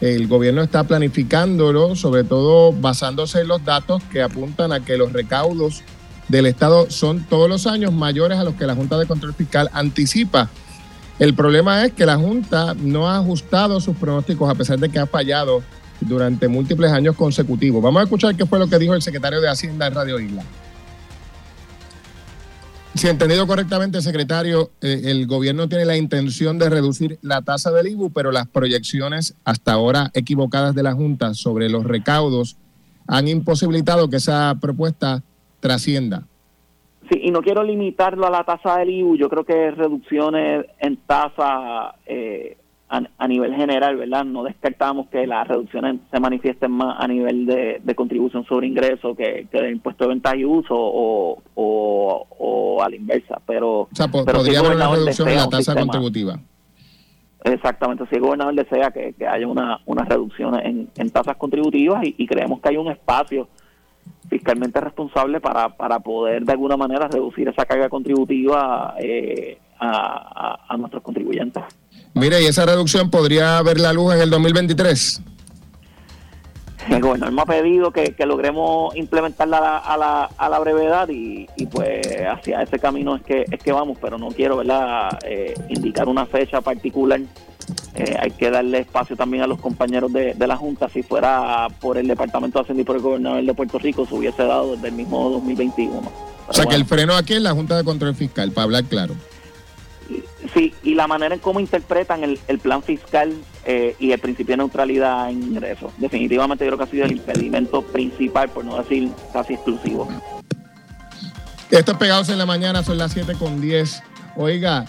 El 0.00 0.26
gobierno 0.26 0.62
está 0.62 0.82
planificándolo, 0.82 1.94
sobre 1.94 2.24
todo 2.24 2.72
basándose 2.72 3.42
en 3.42 3.46
los 3.46 3.64
datos 3.64 4.02
que 4.10 4.20
apuntan 4.20 4.72
a 4.72 4.84
que 4.84 4.96
los 4.96 5.12
recaudos 5.12 5.84
del 6.26 6.46
Estado 6.46 6.90
son 6.90 7.24
todos 7.28 7.48
los 7.48 7.68
años 7.68 7.92
mayores 7.92 8.36
a 8.36 8.42
los 8.42 8.56
que 8.56 8.66
la 8.66 8.74
Junta 8.74 8.98
de 8.98 9.06
Control 9.06 9.32
Fiscal 9.32 9.70
anticipa. 9.72 10.50
El 11.18 11.34
problema 11.34 11.84
es 11.84 11.92
que 11.92 12.04
la 12.04 12.16
Junta 12.16 12.74
no 12.74 13.08
ha 13.08 13.16
ajustado 13.18 13.80
sus 13.80 13.96
pronósticos 13.96 14.50
a 14.50 14.54
pesar 14.54 14.78
de 14.78 14.90
que 14.90 14.98
ha 14.98 15.06
fallado 15.06 15.62
durante 16.00 16.46
múltiples 16.46 16.92
años 16.92 17.16
consecutivos. 17.16 17.82
Vamos 17.82 18.00
a 18.00 18.04
escuchar 18.04 18.36
qué 18.36 18.44
fue 18.44 18.58
lo 18.58 18.68
que 18.68 18.78
dijo 18.78 18.94
el 18.94 19.00
secretario 19.00 19.40
de 19.40 19.48
Hacienda 19.48 19.86
en 19.86 19.94
Radio 19.94 20.20
Isla. 20.20 20.42
Si 22.94 23.06
he 23.06 23.10
entendido 23.10 23.46
correctamente, 23.46 24.00
secretario, 24.00 24.70
eh, 24.80 25.02
el 25.04 25.26
gobierno 25.26 25.68
tiene 25.68 25.84
la 25.84 25.98
intención 25.98 26.58
de 26.58 26.70
reducir 26.70 27.18
la 27.20 27.42
tasa 27.42 27.70
del 27.70 27.88
IBU, 27.88 28.10
pero 28.10 28.32
las 28.32 28.48
proyecciones 28.48 29.34
hasta 29.44 29.72
ahora 29.72 30.10
equivocadas 30.14 30.74
de 30.74 30.82
la 30.82 30.94
Junta 30.94 31.34
sobre 31.34 31.68
los 31.68 31.84
recaudos 31.84 32.56
han 33.06 33.28
imposibilitado 33.28 34.08
que 34.08 34.16
esa 34.16 34.54
propuesta 34.60 35.22
trascienda. 35.60 36.26
Sí, 37.10 37.20
y 37.22 37.30
no 37.30 37.40
quiero 37.40 37.62
limitarlo 37.62 38.26
a 38.26 38.30
la 38.30 38.44
tasa 38.44 38.78
del 38.78 38.90
IBU, 38.90 39.16
yo 39.16 39.28
creo 39.28 39.44
que 39.44 39.70
reducciones 39.70 40.66
en 40.80 40.96
tasa 40.96 41.94
eh, 42.04 42.56
a, 42.88 43.28
nivel 43.28 43.54
general, 43.54 43.96
¿verdad? 43.96 44.24
No 44.24 44.44
descartamos 44.44 45.08
que 45.08 45.26
las 45.26 45.46
reducciones 45.46 46.00
se 46.10 46.20
manifiesten 46.20 46.70
más 46.70 46.96
a 46.98 47.06
nivel 47.06 47.46
de, 47.46 47.94
contribución 47.94 48.44
sobre 48.46 48.66
ingreso 48.66 49.14
que, 49.14 49.46
que 49.50 49.60
de 49.60 49.70
impuesto 49.70 50.04
de 50.04 50.08
venta 50.08 50.36
y 50.36 50.44
uso 50.44 50.74
o, 50.74 51.42
o, 51.54 52.82
a 52.82 52.88
la 52.88 52.96
inversa, 52.96 53.40
pero... 53.46 53.82
O 53.82 53.88
sea, 53.92 54.08
podría 54.08 54.60
haber 54.60 54.76
una 54.76 54.90
reducción 54.90 55.28
en 55.28 55.36
la 55.36 55.48
tasa 55.48 55.74
contributiva. 55.74 56.38
Exactamente, 57.44 58.04
si 58.08 58.16
el 58.16 58.22
gobernador 58.22 58.54
desea 58.54 58.90
que, 58.90 59.14
haya 59.26 59.46
una, 59.46 59.80
una 59.86 60.04
reducción 60.04 60.58
en, 60.58 60.90
en 60.96 61.10
tasas 61.10 61.36
contributivas 61.36 62.04
y, 62.04 62.14
y 62.18 62.26
creemos 62.26 62.60
que 62.60 62.70
hay 62.70 62.76
un 62.76 62.90
espacio 62.90 63.48
fiscalmente 64.28 64.80
responsable 64.80 65.40
para, 65.40 65.76
para 65.76 66.00
poder 66.00 66.44
de 66.44 66.52
alguna 66.52 66.76
manera 66.76 67.08
reducir 67.08 67.48
esa 67.48 67.64
carga 67.64 67.88
contributiva 67.88 68.94
eh, 68.98 69.58
a, 69.78 70.76
nuestros 70.78 71.02
contribuyentes. 71.02 71.62
Mire, 72.14 72.42
¿y 72.42 72.46
esa 72.46 72.66
reducción 72.66 73.10
podría 73.10 73.60
ver 73.62 73.78
la 73.78 73.92
luz 73.92 74.14
en 74.14 74.20
el 74.20 74.30
2023? 74.30 75.22
El 76.90 77.00
gobernador 77.00 77.34
me 77.34 77.42
ha 77.42 77.46
pedido 77.46 77.90
que, 77.90 78.14
logremos 78.26 78.94
implementarla 78.96 79.78
a 79.78 79.96
la, 79.96 80.24
a 80.24 80.48
la, 80.48 80.58
brevedad 80.58 81.08
y, 81.08 81.46
pues 81.70 82.06
hacia 82.26 82.62
ese 82.62 82.78
camino 82.78 83.16
es 83.16 83.22
que 83.22 83.44
es 83.50 83.62
que 83.62 83.72
vamos, 83.72 83.98
pero 84.00 84.18
no 84.18 84.28
quiero 84.28 84.58
verdad 84.58 85.18
eh, 85.24 85.54
indicar 85.68 86.08
una 86.08 86.26
fecha 86.26 86.60
particular. 86.60 87.20
Eh, 87.94 88.16
hay 88.20 88.30
que 88.30 88.50
darle 88.50 88.80
espacio 88.80 89.16
también 89.16 89.42
a 89.42 89.46
los 89.46 89.58
compañeros 89.58 90.12
de, 90.12 90.34
la 90.38 90.56
Junta. 90.56 90.88
Si 90.88 91.02
fuera 91.02 91.68
por 91.80 91.98
el 91.98 92.06
Departamento 92.06 92.58
de 92.58 92.62
Hacienda 92.62 92.82
y 92.82 92.84
por 92.84 92.96
el 92.96 93.02
gobernador 93.02 93.44
de 93.44 93.54
Puerto 93.54 93.78
Rico, 93.78 94.06
se 94.06 94.14
hubiese 94.14 94.44
dado 94.44 94.74
desde 94.74 94.88
el 94.88 94.94
mismo 94.94 95.30
2021. 95.30 96.02
o 96.48 96.52
sea 96.52 96.66
que 96.66 96.74
el 96.74 96.84
freno 96.84 97.14
aquí 97.14 97.34
es 97.34 97.42
la 97.42 97.52
Junta 97.52 97.76
de 97.76 97.84
Control 97.84 98.14
Fiscal, 98.14 98.52
para 98.52 98.64
hablar 98.64 98.84
claro. 98.84 99.14
Sí, 100.52 100.74
y 100.82 100.94
la 100.94 101.06
manera 101.06 101.34
en 101.34 101.40
cómo 101.40 101.60
interpretan 101.60 102.22
el, 102.22 102.58
plan 102.58 102.82
fiscal 102.82 103.32
eh, 103.64 103.96
y 103.98 104.12
el 104.12 104.18
principio 104.18 104.52
de 104.52 104.58
neutralidad 104.58 105.30
en 105.30 105.42
ingresos. 105.42 105.92
Definitivamente 105.98 106.64
creo 106.64 106.76
que 106.76 106.84
ha 106.84 106.88
sido 106.88 107.04
el 107.04 107.12
impedimento 107.12 107.82
principal, 107.82 108.48
por 108.50 108.64
no 108.64 108.78
decir 108.78 109.10
casi 109.32 109.54
exclusivo. 109.54 110.08
Estos 111.70 111.96
pegados 111.96 112.28
en 112.28 112.38
la 112.38 112.46
mañana 112.46 112.82
son 112.82 112.98
las 112.98 113.12
7 113.12 113.34
con 113.38 113.60
10. 113.60 114.02
Oiga, 114.36 114.86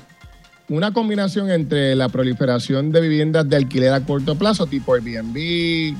una 0.70 0.92
combinación 0.92 1.50
entre 1.50 1.96
la 1.96 2.10
proliferación 2.10 2.92
de 2.92 3.02
viviendas 3.02 3.48
de 3.50 3.56
alquiler 3.56 3.94
a 3.94 4.02
corto 4.02 4.36
plazo, 4.36 4.68
tipo 4.68 4.94
Airbnb 4.94 5.96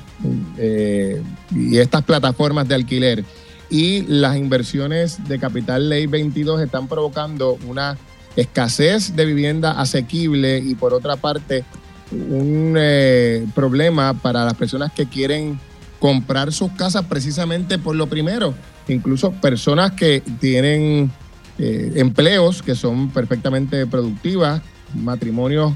eh, 0.58 1.22
y 1.50 1.78
estas 1.78 2.04
plataformas 2.04 2.68
de 2.68 2.74
alquiler, 2.74 3.24
y 3.70 4.02
las 4.02 4.36
inversiones 4.36 5.26
de 5.26 5.38
Capital 5.38 5.88
Ley 5.88 6.06
22 6.06 6.60
están 6.60 6.86
provocando 6.86 7.58
una 7.66 7.96
escasez 8.40 9.16
de 9.16 9.24
vivienda 9.24 9.72
asequible 9.80 10.58
y 10.58 10.74
por 10.76 10.94
otra 10.94 11.16
parte 11.16 11.64
un 12.12 12.74
eh, 12.78 13.46
problema 13.54 14.14
para 14.14 14.44
las 14.44 14.54
personas 14.54 14.92
que 14.92 15.06
quieren 15.06 15.58
comprar 15.98 16.52
sus 16.52 16.70
casas 16.72 17.04
precisamente 17.06 17.78
por 17.78 17.96
lo 17.96 18.06
primero. 18.06 18.54
Incluso 18.86 19.32
personas 19.32 19.92
que 19.92 20.22
tienen 20.40 21.10
eh, 21.58 21.92
empleos 21.96 22.62
que 22.62 22.74
son 22.74 23.10
perfectamente 23.10 23.86
productivas, 23.86 24.62
matrimonios 24.94 25.72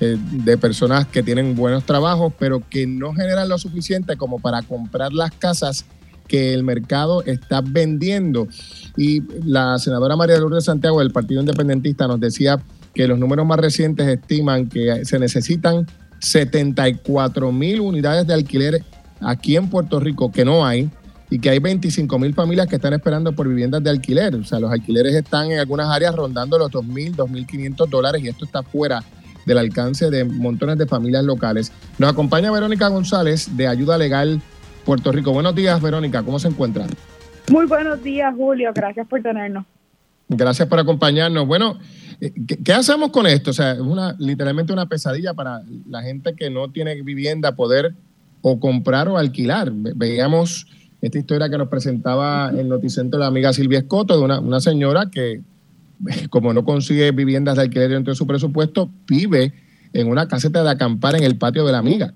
eh, 0.00 0.16
de 0.18 0.56
personas 0.56 1.06
que 1.06 1.22
tienen 1.22 1.56
buenos 1.56 1.84
trabajos, 1.84 2.32
pero 2.38 2.62
que 2.70 2.86
no 2.86 3.12
generan 3.12 3.48
lo 3.48 3.58
suficiente 3.58 4.16
como 4.16 4.38
para 4.38 4.62
comprar 4.62 5.12
las 5.12 5.32
casas 5.32 5.84
que 6.26 6.54
el 6.54 6.62
mercado 6.62 7.22
está 7.24 7.60
vendiendo. 7.60 8.48
Y 8.96 9.22
la 9.44 9.78
senadora 9.78 10.16
María 10.16 10.38
Lourdes 10.38 10.64
Santiago 10.64 11.00
del 11.00 11.10
Partido 11.10 11.40
Independentista 11.40 12.06
nos 12.06 12.20
decía 12.20 12.60
que 12.94 13.08
los 13.08 13.18
números 13.18 13.46
más 13.46 13.58
recientes 13.58 14.06
estiman 14.06 14.68
que 14.68 15.04
se 15.04 15.18
necesitan 15.18 15.86
74 16.20 17.52
mil 17.52 17.80
unidades 17.80 18.26
de 18.26 18.34
alquiler 18.34 18.82
aquí 19.20 19.56
en 19.56 19.68
Puerto 19.68 20.00
Rico 20.00 20.30
que 20.30 20.44
no 20.44 20.64
hay 20.64 20.90
y 21.30 21.38
que 21.38 21.50
hay 21.50 21.58
25 21.58 22.18
mil 22.18 22.34
familias 22.34 22.68
que 22.68 22.76
están 22.76 22.92
esperando 22.92 23.32
por 23.32 23.48
viviendas 23.48 23.82
de 23.82 23.90
alquiler. 23.90 24.34
O 24.36 24.44
sea, 24.44 24.60
los 24.60 24.70
alquileres 24.70 25.14
están 25.14 25.50
en 25.50 25.58
algunas 25.58 25.88
áreas 25.88 26.14
rondando 26.14 26.58
los 26.58 26.70
2.000, 26.70 27.16
2.500 27.16 27.88
dólares 27.88 28.22
y 28.22 28.28
esto 28.28 28.44
está 28.44 28.62
fuera 28.62 29.02
del 29.46 29.58
alcance 29.58 30.10
de 30.10 30.24
montones 30.24 30.78
de 30.78 30.86
familias 30.86 31.24
locales. 31.24 31.72
Nos 31.98 32.12
acompaña 32.12 32.50
Verónica 32.50 32.88
González 32.88 33.56
de 33.56 33.66
Ayuda 33.66 33.98
Legal 33.98 34.40
Puerto 34.84 35.12
Rico. 35.12 35.32
Buenos 35.32 35.54
días, 35.54 35.80
Verónica. 35.80 36.22
¿Cómo 36.22 36.38
se 36.38 36.48
encuentra? 36.48 36.86
Muy 37.50 37.66
buenos 37.66 38.02
días, 38.02 38.34
Julio. 38.34 38.72
Gracias 38.74 39.06
por 39.06 39.22
tenernos. 39.22 39.64
Gracias 40.28 40.68
por 40.68 40.78
acompañarnos. 40.78 41.46
Bueno, 41.46 41.78
eh, 42.20 42.32
¿qué, 42.64 42.72
hacemos 42.72 43.10
con 43.10 43.26
esto? 43.26 43.50
O 43.50 43.54
sea, 43.54 43.72
es 43.72 43.80
una, 43.80 44.14
literalmente 44.18 44.72
una 44.72 44.86
pesadilla 44.86 45.34
para 45.34 45.62
la 45.88 46.02
gente 46.02 46.34
que 46.34 46.50
no 46.50 46.70
tiene 46.70 47.02
vivienda 47.02 47.54
poder 47.54 47.94
o 48.40 48.58
comprar 48.58 49.08
o 49.08 49.18
alquilar. 49.18 49.70
Veíamos 49.72 50.66
esta 51.02 51.18
historia 51.18 51.50
que 51.50 51.58
nos 51.58 51.68
presentaba 51.68 52.50
el 52.50 52.68
Noticentro 52.68 53.20
la 53.20 53.26
amiga 53.26 53.52
Silvia 53.52 53.80
Escoto, 53.80 54.16
de 54.16 54.24
una, 54.24 54.60
señora 54.60 55.10
que, 55.10 55.42
como 56.30 56.52
no 56.52 56.64
consigue 56.64 57.10
viviendas 57.10 57.56
de 57.56 57.62
alquiler 57.62 57.90
dentro 57.90 58.12
de 58.12 58.16
su 58.16 58.26
presupuesto, 58.26 58.90
vive 59.06 59.52
en 59.92 60.08
una 60.08 60.26
caseta 60.28 60.62
de 60.64 60.70
acampar 60.70 61.16
en 61.16 61.24
el 61.24 61.36
patio 61.36 61.64
de 61.66 61.72
la 61.72 61.78
amiga. 61.78 62.14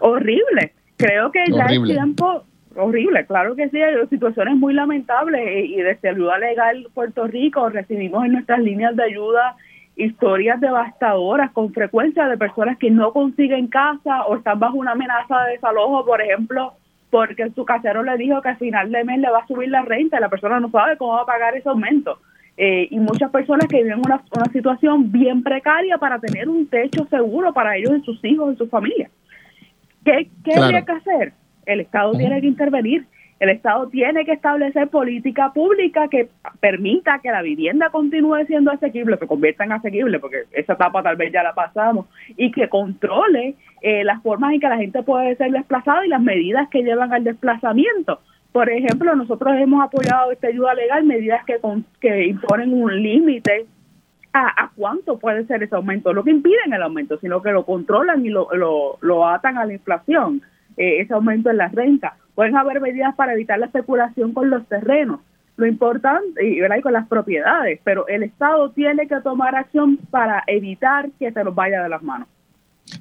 Horrible. 0.00 0.72
Creo 0.98 1.30
que 1.30 1.44
ya 1.50 1.66
es 1.66 1.82
tiempo 1.84 2.42
horrible, 2.76 3.24
claro 3.26 3.56
que 3.56 3.68
sí, 3.70 3.80
hay 3.80 3.94
situaciones 4.08 4.56
muy 4.56 4.74
lamentables 4.74 5.40
eh, 5.46 5.64
y 5.64 5.76
desde 5.76 6.10
Ayuda 6.10 6.38
Legal 6.38 6.86
Puerto 6.92 7.26
Rico 7.26 7.68
recibimos 7.68 8.24
en 8.24 8.32
nuestras 8.32 8.60
líneas 8.60 8.94
de 8.94 9.04
ayuda 9.04 9.56
historias 9.96 10.60
devastadoras 10.60 11.50
con 11.52 11.72
frecuencia 11.72 12.28
de 12.28 12.36
personas 12.36 12.78
que 12.78 12.90
no 12.90 13.12
consiguen 13.12 13.66
casa 13.66 14.24
o 14.26 14.36
están 14.36 14.60
bajo 14.60 14.76
una 14.76 14.92
amenaza 14.92 15.44
de 15.44 15.52
desalojo, 15.52 16.04
por 16.04 16.20
ejemplo, 16.20 16.74
porque 17.10 17.50
su 17.50 17.64
casero 17.64 18.02
le 18.02 18.16
dijo 18.16 18.40
que 18.42 18.50
al 18.50 18.58
final 18.58 18.92
de 18.92 19.04
mes 19.04 19.18
le 19.18 19.30
va 19.30 19.40
a 19.40 19.46
subir 19.46 19.68
la 19.68 19.82
renta 19.82 20.18
y 20.18 20.20
la 20.20 20.28
persona 20.28 20.60
no 20.60 20.70
sabe 20.70 20.96
cómo 20.96 21.14
va 21.14 21.22
a 21.22 21.26
pagar 21.26 21.56
ese 21.56 21.68
aumento. 21.68 22.18
Eh, 22.56 22.88
y 22.90 22.98
muchas 22.98 23.30
personas 23.30 23.66
que 23.68 23.82
viven 23.82 24.00
una, 24.04 24.22
una 24.34 24.52
situación 24.52 25.10
bien 25.10 25.42
precaria 25.42 25.96
para 25.98 26.18
tener 26.18 26.48
un 26.48 26.66
techo 26.66 27.06
seguro 27.06 27.52
para 27.52 27.76
ellos 27.76 27.98
y 27.98 28.02
sus 28.02 28.24
hijos 28.24 28.54
y 28.54 28.56
sus 28.56 28.68
familias. 28.68 29.10
¿Qué, 30.04 30.28
qué 30.44 30.58
habría 30.58 30.82
que 30.82 30.92
hacer? 30.92 31.32
El 31.66 31.80
Estado 31.80 32.12
tiene 32.12 32.40
que 32.40 32.46
intervenir. 32.46 33.06
El 33.40 33.50
Estado 33.50 33.88
tiene 33.88 34.24
que 34.24 34.32
establecer 34.32 34.88
política 34.88 35.52
pública 35.52 36.08
que 36.08 36.28
permita 36.58 37.20
que 37.20 37.30
la 37.30 37.42
vivienda 37.42 37.90
continúe 37.90 38.44
siendo 38.46 38.72
asequible, 38.72 39.16
que 39.16 39.28
convierta 39.28 39.64
en 39.64 39.72
asequible, 39.72 40.18
porque 40.18 40.44
esa 40.52 40.72
etapa 40.72 41.02
tal 41.04 41.16
vez 41.16 41.32
ya 41.32 41.44
la 41.44 41.54
pasamos, 41.54 42.06
y 42.36 42.50
que 42.50 42.68
controle 42.68 43.54
eh, 43.80 44.02
las 44.02 44.22
formas 44.22 44.54
en 44.54 44.60
que 44.60 44.68
la 44.68 44.78
gente 44.78 45.02
puede 45.04 45.36
ser 45.36 45.52
desplazada 45.52 46.04
y 46.04 46.08
las 46.08 46.20
medidas 46.20 46.68
que 46.68 46.82
llevan 46.82 47.12
al 47.12 47.22
desplazamiento. 47.22 48.20
Por 48.50 48.70
ejemplo, 48.70 49.14
nosotros 49.14 49.54
hemos 49.56 49.84
apoyado 49.84 50.32
esta 50.32 50.48
ayuda 50.48 50.74
legal, 50.74 51.04
medidas 51.04 51.44
que, 51.44 51.60
que 52.00 52.26
imponen 52.26 52.72
un 52.72 53.02
límite 53.02 53.66
a, 54.32 54.70
cuánto 54.76 55.18
puede 55.18 55.46
ser 55.46 55.62
ese 55.62 55.74
aumento, 55.74 56.12
lo 56.12 56.22
que 56.22 56.30
impiden 56.30 56.72
el 56.72 56.82
aumento, 56.82 57.18
sino 57.18 57.42
que 57.42 57.50
lo 57.50 57.64
controlan 57.64 58.24
y 58.24 58.28
lo, 58.28 58.48
lo, 58.54 58.98
lo 59.00 59.26
atan 59.26 59.58
a 59.58 59.66
la 59.66 59.72
inflación. 59.72 60.42
Eh, 60.78 61.00
ese 61.00 61.12
aumento 61.12 61.50
en 61.50 61.56
las 61.56 61.72
rentas. 61.72 62.12
Pueden 62.36 62.56
haber 62.56 62.80
medidas 62.80 63.12
para 63.16 63.34
evitar 63.34 63.58
la 63.58 63.66
especulación 63.66 64.32
con 64.32 64.48
los 64.48 64.64
terrenos, 64.68 65.18
lo 65.56 65.66
importante, 65.66 66.48
y, 66.48 66.60
¿verdad? 66.60 66.80
con 66.82 66.92
las 66.92 67.08
propiedades, 67.08 67.80
pero 67.82 68.06
el 68.06 68.22
Estado 68.22 68.70
tiene 68.70 69.08
que 69.08 69.16
tomar 69.20 69.56
acción 69.56 69.96
para 70.10 70.44
evitar 70.46 71.10
que 71.18 71.32
se 71.32 71.42
nos 71.42 71.52
vaya 71.52 71.82
de 71.82 71.88
las 71.88 72.00
manos. 72.00 72.28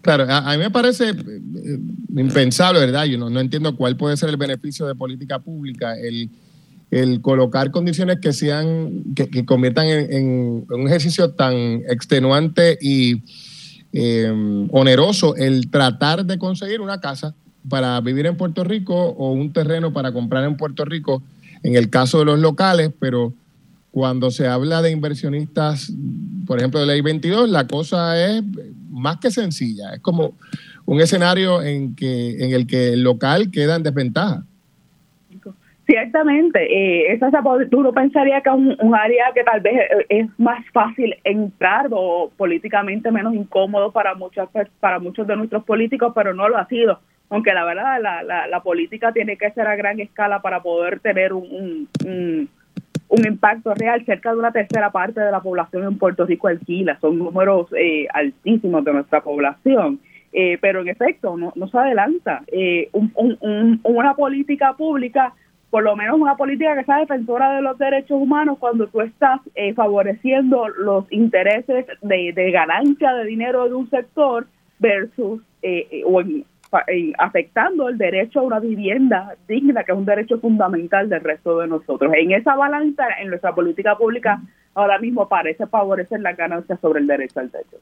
Claro, 0.02 0.26
a, 0.28 0.52
mí 0.54 0.58
me 0.58 0.72
parece 0.72 1.10
eh, 1.10 1.80
impensable, 2.16 2.80
¿verdad? 2.80 3.06
Yo 3.06 3.20
no, 3.20 3.40
entiendo 3.40 3.76
cuál 3.76 3.96
puede 3.96 4.18
ser 4.18 4.30
el 4.30 4.38
beneficio 4.38 4.88
de 4.88 4.96
política 4.96 5.38
pública, 5.38 5.96
el, 6.00 6.32
el 6.92 7.22
colocar 7.22 7.72
condiciones 7.72 8.20
que 8.20 8.34
sean, 8.34 9.04
que, 9.16 9.46
conviertan 9.46 9.88
en, 9.88 10.66
un 10.70 10.88
ejercicio 10.88 11.32
tan 11.32 11.56
extenuante 11.90 12.78
y 12.82 13.24
eh, 13.94 14.32
oneroso 14.72 15.36
el 15.36 15.70
tratar 15.70 16.26
de 16.26 16.38
conseguir 16.38 16.82
una 16.82 17.02
casa 17.02 17.36
para 17.68 18.00
vivir 18.02 18.26
en 18.26 18.38
Puerto 18.38 18.64
Rico 18.64 18.96
o 18.96 19.32
un 19.32 19.52
terreno 19.52 19.92
para 19.92 20.12
comprar 20.12 20.46
en 20.46 20.56
Puerto 20.56 20.86
Rico, 20.86 21.22
en 21.64 21.76
el 21.76 21.90
caso 21.90 22.20
de 22.20 22.26
los 22.26 22.40
locales, 22.40 22.92
pero 23.00 23.34
cuando 23.92 24.32
se 24.32 24.48
habla 24.48 24.82
de 24.82 24.92
inversionistas, 24.92 25.92
por 26.46 26.60
ejemplo, 26.60 26.80
de 26.80 26.86
ley 26.86 27.02
22, 27.02 27.50
la 27.50 27.68
cosa 27.68 28.18
es 28.24 28.44
más 28.90 29.18
que 29.18 29.32
sencilla. 29.32 29.94
Es 29.94 30.02
como 30.02 30.36
un 30.86 31.02
escenario 31.02 31.62
en, 31.62 31.96
que, 31.96 32.46
en 32.46 32.54
el 32.54 32.68
que 32.68 32.94
el 32.94 33.02
local 33.02 33.52
queda 33.52 33.76
en 33.76 33.84
desventaja. 33.84 34.46
Ciertamente, 35.88 36.60
eh, 36.62 37.14
esa, 37.14 37.32
uno 37.72 37.94
pensaría 37.94 38.42
que 38.42 38.50
es 38.50 38.56
un, 38.56 38.94
área 38.94 39.32
que 39.34 39.44
tal 39.44 39.62
vez 39.62 39.90
es 40.10 40.28
más 40.38 40.64
fácil 40.74 41.16
entrar 41.24 41.88
o 41.92 42.30
políticamente 42.36 43.10
menos 43.10 43.34
incómodo 43.34 43.92
para 43.94 44.14
muchas 44.14 44.50
para 44.82 45.00
muchos 45.00 45.26
de 45.26 45.38
nuestros 45.38 45.64
políticos, 45.64 46.12
pero 46.14 46.34
no 46.34 46.50
lo 46.50 46.58
ha 46.58 46.68
sido 46.68 47.00
aunque 47.30 47.54
la 47.54 47.66
verdad 47.66 48.02
la, 48.02 48.48
la, 48.48 48.60
política 48.62 49.12
tiene 49.12 49.38
que 49.38 49.52
ser 49.52 49.68
a 49.68 49.76
gran 49.76 50.00
escala 50.00 50.42
para 50.42 50.62
poder 50.62 51.00
tener 51.00 51.34
un, 51.34 51.88
un, 52.06 53.28
impacto 53.28 53.74
real. 53.74 54.06
Cerca 54.06 54.32
de 54.32 54.40
una 54.40 54.52
tercera 54.52 54.92
parte 54.92 55.20
de 55.20 55.32
la 55.32 55.42
población 55.42 55.84
en 55.84 55.98
Puerto 55.98 56.26
Rico 56.26 56.48
alquila, 56.48 56.98
son 57.00 57.18
números 57.18 57.68
eh, 57.78 58.08
altísimos 58.14 58.84
de 58.86 58.94
nuestra 58.94 59.22
población. 59.22 60.00
Eh, 60.32 60.58
pero 60.62 60.82
en 60.82 60.90
efecto, 60.90 61.36
no, 61.36 61.52
no 61.56 61.68
se 61.68 61.78
adelanta. 61.78 62.44
Eh, 62.48 62.90
una 63.84 64.14
política 64.14 64.74
pública, 64.74 65.34
por 65.70 65.84
lo 65.84 65.96
menos 65.96 66.20
una 66.20 66.38
política 66.38 66.76
que 66.76 66.86
sea 66.86 66.98
defensora 66.98 67.56
de 67.56 67.62
los 67.62 67.78
derechos 67.78 68.20
humanos, 68.22 68.58
cuando 68.60 68.88
tú 68.88 69.02
estás 69.02 69.42
favoreciendo 69.76 70.68
los 70.70 71.12
intereses 71.12 71.86
de, 72.02 72.34
de 72.34 72.52
ganancia 72.52 73.14
de 73.14 73.26
dinero 73.26 73.68
de 73.68 73.76
un 73.76 73.90
sector 73.90 74.48
versus 74.80 75.42
o 76.06 76.22
en, 76.22 76.46
eh, 76.88 77.14
afectando 77.18 77.88
el 77.88 77.98
derecho 77.98 78.42
a 78.42 78.44
una 78.44 78.60
vivienda 78.60 79.38
digna, 79.48 79.86
que 79.86 79.94
es 79.94 79.98
un 79.98 80.04
derecho 80.04 80.38
fundamental 80.40 81.08
del 81.08 81.22
resto 81.22 81.60
de 81.60 81.68
nosotros. 81.68 82.12
En 82.14 82.34
esa 82.34 82.56
balanza, 82.56 83.06
en 83.22 83.30
nuestra 83.30 83.56
política 83.56 83.98
pública, 83.98 84.42
ahora 84.74 85.00
mismo 85.00 85.30
parece 85.30 85.66
favorecer 85.68 86.20
la 86.20 86.34
ganancia 86.34 86.78
sobre 86.82 87.00
el 87.00 87.08
derecho 87.08 87.40
al 87.40 87.52
techo. 87.52 87.78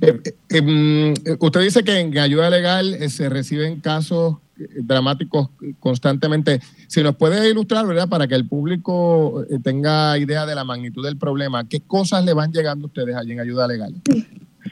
Eh, 0.00 0.20
eh, 0.48 0.62
mm, 0.62 1.12
usted 1.40 1.60
dice 1.60 1.82
que 1.82 1.98
en 1.98 2.16
ayuda 2.16 2.50
legal 2.50 2.94
se 3.10 3.28
reciben 3.28 3.80
casos 3.80 4.36
dramáticos 4.82 5.50
constantemente. 5.78 6.60
Si 6.86 7.02
nos 7.02 7.16
puede 7.16 7.50
ilustrar, 7.50 7.86
¿verdad? 7.86 8.08
Para 8.08 8.26
que 8.26 8.34
el 8.34 8.46
público 8.46 9.44
tenga 9.62 10.18
idea 10.18 10.46
de 10.46 10.54
la 10.54 10.64
magnitud 10.64 11.04
del 11.04 11.16
problema, 11.16 11.68
¿qué 11.68 11.80
cosas 11.80 12.24
le 12.24 12.34
van 12.34 12.52
llegando 12.52 12.86
a 12.86 12.88
ustedes 12.88 13.16
allí 13.16 13.32
en 13.32 13.40
ayuda 13.40 13.66
legal? 13.66 13.94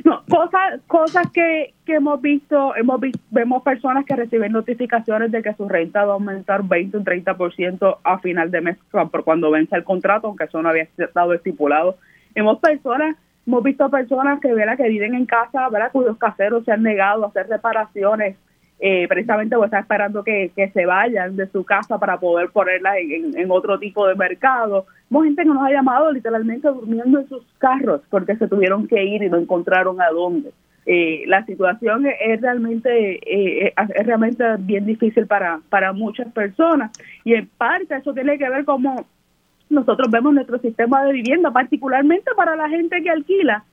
No, 0.04 0.22
cosas 0.28 0.80
cosas 0.86 1.30
que, 1.32 1.74
que 1.84 1.94
hemos 1.94 2.20
visto, 2.20 2.74
hemos 2.76 3.00
visto, 3.00 3.20
vemos 3.30 3.62
personas 3.62 4.04
que 4.04 4.16
reciben 4.16 4.52
notificaciones 4.52 5.30
de 5.30 5.42
que 5.42 5.54
su 5.54 5.68
renta 5.68 6.04
va 6.04 6.12
a 6.12 6.14
aumentar 6.14 6.64
20 6.64 6.98
o 6.98 7.00
30% 7.00 7.98
a 8.02 8.18
final 8.18 8.50
de 8.50 8.60
mes 8.60 8.76
por 8.90 9.24
cuando 9.24 9.50
vence 9.50 9.76
el 9.76 9.84
contrato, 9.84 10.26
aunque 10.26 10.44
eso 10.44 10.60
no 10.62 10.68
había 10.68 10.88
estado 10.98 11.32
estipulado. 11.34 11.96
Hemos 12.34 12.58
personas, 12.58 13.16
hemos 13.46 13.62
visto 13.62 13.88
personas 13.88 14.40
que, 14.40 14.52
¿verdad? 14.52 14.76
que 14.76 14.88
viven 14.88 15.14
en 15.14 15.26
casa, 15.26 15.68
¿verdad? 15.70 15.90
cuyos 15.92 16.18
caseros 16.18 16.64
se 16.64 16.72
han 16.72 16.82
negado 16.82 17.24
a 17.24 17.28
hacer 17.28 17.48
reparaciones 17.48 18.36
eh, 18.78 19.06
precisamente 19.08 19.56
pues 19.56 19.68
está 19.68 19.80
esperando 19.80 20.22
que, 20.22 20.50
se 20.54 20.86
vayan 20.86 21.34
de 21.36 21.46
su 21.48 21.64
casa 21.64 21.98
para 21.98 22.18
poder 22.18 22.50
ponerlas 22.50 22.96
en, 22.98 23.50
otro 23.50 23.78
tipo 23.78 24.06
de 24.06 24.14
mercado. 24.14 24.86
Hemos 25.10 25.24
gente 25.24 25.42
que 25.42 25.48
nos 25.48 25.62
ha 25.62 25.70
llamado 25.70 26.12
literalmente 26.12 26.68
durmiendo 26.68 27.20
en 27.20 27.28
sus 27.28 27.44
carros 27.58 28.02
porque 28.10 28.36
se 28.36 28.48
tuvieron 28.48 28.86
que 28.86 29.02
ir 29.02 29.22
y 29.22 29.30
no 29.30 29.38
encontraron 29.38 30.00
a 30.00 30.10
dónde. 30.10 30.50
Eh, 30.84 31.24
la 31.26 31.44
situación 31.46 32.06
es 32.06 32.40
realmente 32.40 33.18
eh, 33.26 33.74
es 33.76 34.06
realmente 34.06 34.44
bien 34.60 34.86
difícil 34.86 35.26
para, 35.26 35.60
para 35.68 35.92
muchas 35.92 36.32
personas 36.32 36.92
y 37.24 37.34
en 37.34 37.48
parte 37.58 37.96
eso 37.96 38.14
tiene 38.14 38.38
que 38.38 38.48
ver 38.48 38.64
como 38.64 39.04
nosotros 39.68 40.08
vemos 40.12 40.32
nuestro 40.32 40.58
sistema 40.60 41.04
de 41.04 41.12
vivienda, 41.12 41.50
particularmente 41.50 42.30
para 42.36 42.54
la 42.54 42.68
gente 42.68 43.02
que 43.02 43.10
alquila 43.10 43.64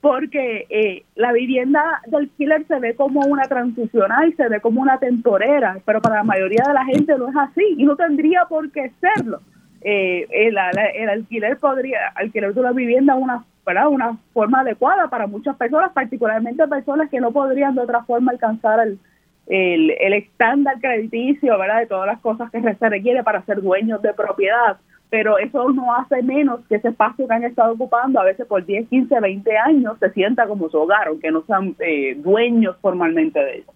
porque 0.00 0.66
eh, 0.70 1.04
la 1.14 1.32
vivienda 1.32 2.00
del 2.06 2.22
alquiler 2.22 2.66
se 2.66 2.78
ve 2.78 2.94
como 2.94 3.20
una 3.20 3.42
transicional, 3.44 4.34
se 4.36 4.48
ve 4.48 4.60
como 4.60 4.80
una 4.80 4.98
temporera, 4.98 5.78
pero 5.84 6.00
para 6.00 6.16
la 6.16 6.24
mayoría 6.24 6.64
de 6.66 6.74
la 6.74 6.84
gente 6.86 7.16
no 7.18 7.28
es 7.28 7.36
así 7.36 7.74
y 7.76 7.84
no 7.84 7.96
tendría 7.96 8.46
por 8.46 8.70
qué 8.72 8.92
serlo. 9.00 9.40
Eh, 9.82 10.26
el, 10.30 10.58
alquiler 10.58 11.58
podría, 11.58 12.08
alquiler 12.14 12.54
de 12.54 12.60
una 12.60 12.72
vivienda 12.72 13.14
una, 13.14 13.44
una 13.88 14.16
forma 14.32 14.60
adecuada 14.60 15.08
para 15.08 15.26
muchas 15.26 15.56
personas, 15.56 15.92
particularmente 15.92 16.66
personas 16.66 17.10
que 17.10 17.20
no 17.20 17.30
podrían 17.30 17.74
de 17.74 17.82
otra 17.82 18.02
forma 18.04 18.32
alcanzar 18.32 18.80
el, 18.80 18.98
el, 19.46 19.90
el 19.98 20.12
estándar 20.14 20.80
crediticio, 20.80 21.58
¿verdad? 21.58 21.80
De 21.80 21.86
todas 21.86 22.06
las 22.06 22.20
cosas 22.20 22.50
que 22.50 22.60
se 22.62 22.88
requiere 22.88 23.22
para 23.22 23.42
ser 23.42 23.60
dueños 23.60 24.00
de 24.00 24.14
propiedad 24.14 24.78
pero 25.10 25.38
eso 25.38 25.68
no 25.70 25.94
hace 25.94 26.22
menos 26.22 26.60
que 26.68 26.76
ese 26.76 26.88
espacio 26.88 27.26
que 27.26 27.34
han 27.34 27.44
estado 27.44 27.72
ocupando 27.72 28.20
a 28.20 28.24
veces 28.24 28.46
por 28.46 28.64
10, 28.64 28.88
15, 28.88 29.20
20 29.20 29.50
años 29.58 29.94
se 29.98 30.10
sienta 30.12 30.46
como 30.46 30.70
su 30.70 30.78
hogar, 30.78 31.08
aunque 31.08 31.32
no 31.32 31.42
sean 31.46 31.74
eh, 31.80 32.16
dueños 32.22 32.76
formalmente 32.80 33.40
de 33.40 33.58
eso. 33.58 33.72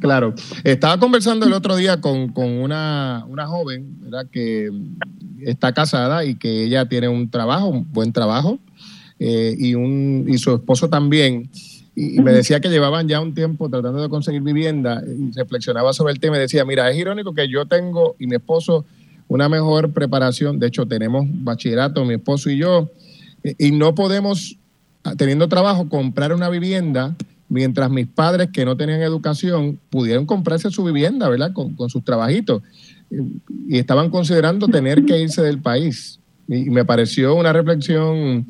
Claro, 0.00 0.34
estaba 0.64 0.98
conversando 0.98 1.46
el 1.46 1.52
otro 1.52 1.76
día 1.76 2.00
con, 2.00 2.32
una, 2.36 3.24
una 3.28 3.46
joven 3.46 4.00
¿verdad? 4.00 4.26
que 4.32 4.70
está 5.42 5.72
casada 5.72 6.24
y 6.24 6.36
que 6.36 6.64
ella 6.64 6.88
tiene 6.88 7.08
un 7.08 7.30
trabajo, 7.30 7.68
un 7.68 7.92
buen 7.92 8.12
trabajo, 8.12 8.58
eh, 9.18 9.54
y, 9.56 9.74
un, 9.74 10.24
y 10.26 10.38
su 10.38 10.54
esposo 10.54 10.88
también. 10.88 11.50
Y, 11.94 12.20
me 12.22 12.32
decía 12.32 12.58
que 12.58 12.70
llevaban 12.70 13.06
ya 13.06 13.20
un 13.20 13.34
tiempo 13.34 13.68
tratando 13.68 14.02
de 14.02 14.08
conseguir 14.08 14.40
vivienda 14.40 15.00
y 15.06 15.30
reflexionaba 15.32 15.92
sobre 15.92 16.12
el 16.12 16.18
tema 16.18 16.36
y 16.38 16.40
decía, 16.40 16.64
mira, 16.64 16.90
es 16.90 16.96
irónico 16.96 17.34
que 17.34 17.48
yo 17.48 17.66
tengo 17.66 18.16
y 18.18 18.26
mi 18.26 18.36
esposo 18.36 18.84
una 19.28 19.48
mejor 19.48 19.92
preparación. 19.92 20.58
De 20.58 20.66
hecho, 20.66 20.86
tenemos 20.86 21.26
bachillerato, 21.28 22.04
mi 22.04 22.14
esposo 22.14 22.50
y 22.50 22.58
yo, 22.58 22.90
y 23.58 23.72
no 23.72 23.94
podemos, 23.94 24.56
teniendo 25.16 25.48
trabajo, 25.48 25.88
comprar 25.88 26.32
una 26.32 26.48
vivienda 26.48 27.14
mientras 27.48 27.90
mis 27.90 28.06
padres 28.06 28.48
que 28.52 28.64
no 28.64 28.76
tenían 28.76 29.02
educación 29.02 29.78
pudieron 29.90 30.26
comprarse 30.26 30.70
su 30.70 30.82
vivienda, 30.84 31.28
¿verdad? 31.28 31.52
Con, 31.52 31.76
sus 31.88 32.04
trabajitos. 32.04 32.62
Y 33.68 33.78
estaban 33.78 34.10
considerando 34.10 34.66
tener 34.68 35.04
que 35.04 35.20
irse 35.20 35.42
del 35.42 35.60
país. 35.60 36.18
Y 36.48 36.70
me 36.70 36.84
pareció 36.84 37.34
una 37.34 37.52
reflexión 37.52 38.46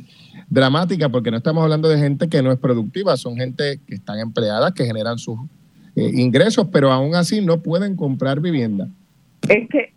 dramática 0.49 1.09
porque 1.09 1.31
no 1.31 1.37
estamos 1.37 1.63
hablando 1.63 1.89
de 1.89 1.99
gente 1.99 2.29
que 2.29 2.43
no 2.43 2.53
es 2.53 2.59
productiva, 2.59 3.17
son 3.17 3.37
gente 3.37 3.81
que 3.87 3.95
están 3.97 4.19
empleadas, 4.21 4.73
que 4.73 4.87
generan 4.87 5.19
sus 5.19 5.39
eh, 5.97 6.11
ingresos, 6.15 6.69
pero 6.73 6.93
aún 6.93 7.15
así 7.15 7.41
no 7.41 7.61
pueden 7.61 7.97
comprar 7.97 8.41
vivienda. 8.41 8.89
Es 9.49 9.69
que 9.69 9.94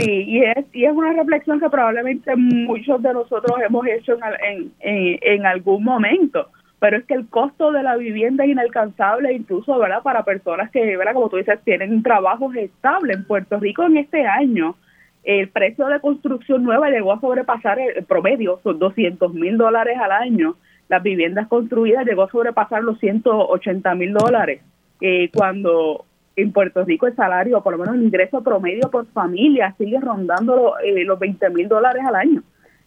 Sí, 0.00 0.24
y 0.26 0.42
es, 0.42 0.66
y 0.72 0.84
es 0.84 0.92
una 0.92 1.12
reflexión 1.12 1.60
que 1.60 1.68
probablemente 1.68 2.34
muchos 2.36 3.02
de 3.02 3.12
nosotros 3.12 3.58
hemos 3.66 3.86
hecho 3.86 4.14
en, 4.14 4.72
en, 4.80 5.18
en, 5.20 5.46
algún 5.46 5.84
momento, 5.84 6.48
pero 6.78 6.96
es 6.96 7.04
que 7.04 7.14
el 7.14 7.28
costo 7.28 7.70
de 7.72 7.82
la 7.82 7.96
vivienda 7.96 8.44
es 8.44 8.50
inalcanzable 8.50 9.32
incluso 9.32 9.78
verdad 9.78 10.02
para 10.02 10.24
personas 10.24 10.70
que, 10.70 10.96
¿verdad? 10.96 11.12
como 11.12 11.28
tú 11.28 11.36
dices, 11.36 11.60
tienen 11.64 12.02
trabajos 12.02 12.54
estables. 12.56 13.18
En 13.18 13.24
Puerto 13.24 13.58
Rico 13.58 13.84
en 13.84 13.98
este 13.98 14.26
año 14.26 14.76
el 15.22 15.48
precio 15.48 15.86
de 15.86 16.00
construcción 16.00 16.64
nueva 16.64 16.88
llegó 16.88 17.12
a 17.12 17.20
sobrepasar 17.20 17.78
el 17.78 18.04
promedio, 18.04 18.60
son 18.62 18.78
200 18.78 19.34
mil 19.34 19.58
dólares 19.58 19.98
al 20.00 20.12
año. 20.12 20.56
Las 20.88 21.02
viviendas 21.02 21.46
construidas 21.48 22.06
llegó 22.06 22.22
a 22.22 22.30
sobrepasar 22.30 22.82
los 22.82 22.98
180 22.98 23.94
mil 23.94 24.14
dólares. 24.14 24.62
Eh, 25.00 25.30
cuando 25.32 26.04
en 26.42 26.52
Puerto 26.52 26.84
Rico 26.84 27.06
el 27.06 27.16
salario, 27.16 27.62
por 27.62 27.72
lo 27.72 27.78
menos 27.78 27.94
el 27.94 28.02
ingreso 28.02 28.42
promedio 28.42 28.90
por 28.90 29.06
familia, 29.12 29.74
sigue 29.78 30.00
rondando 30.00 30.74
eh, 30.78 31.04
los 31.04 31.18
20 31.18 31.50
mil 31.50 31.68
dólares 31.68 32.02
al 32.06 32.14
año. 32.14 32.42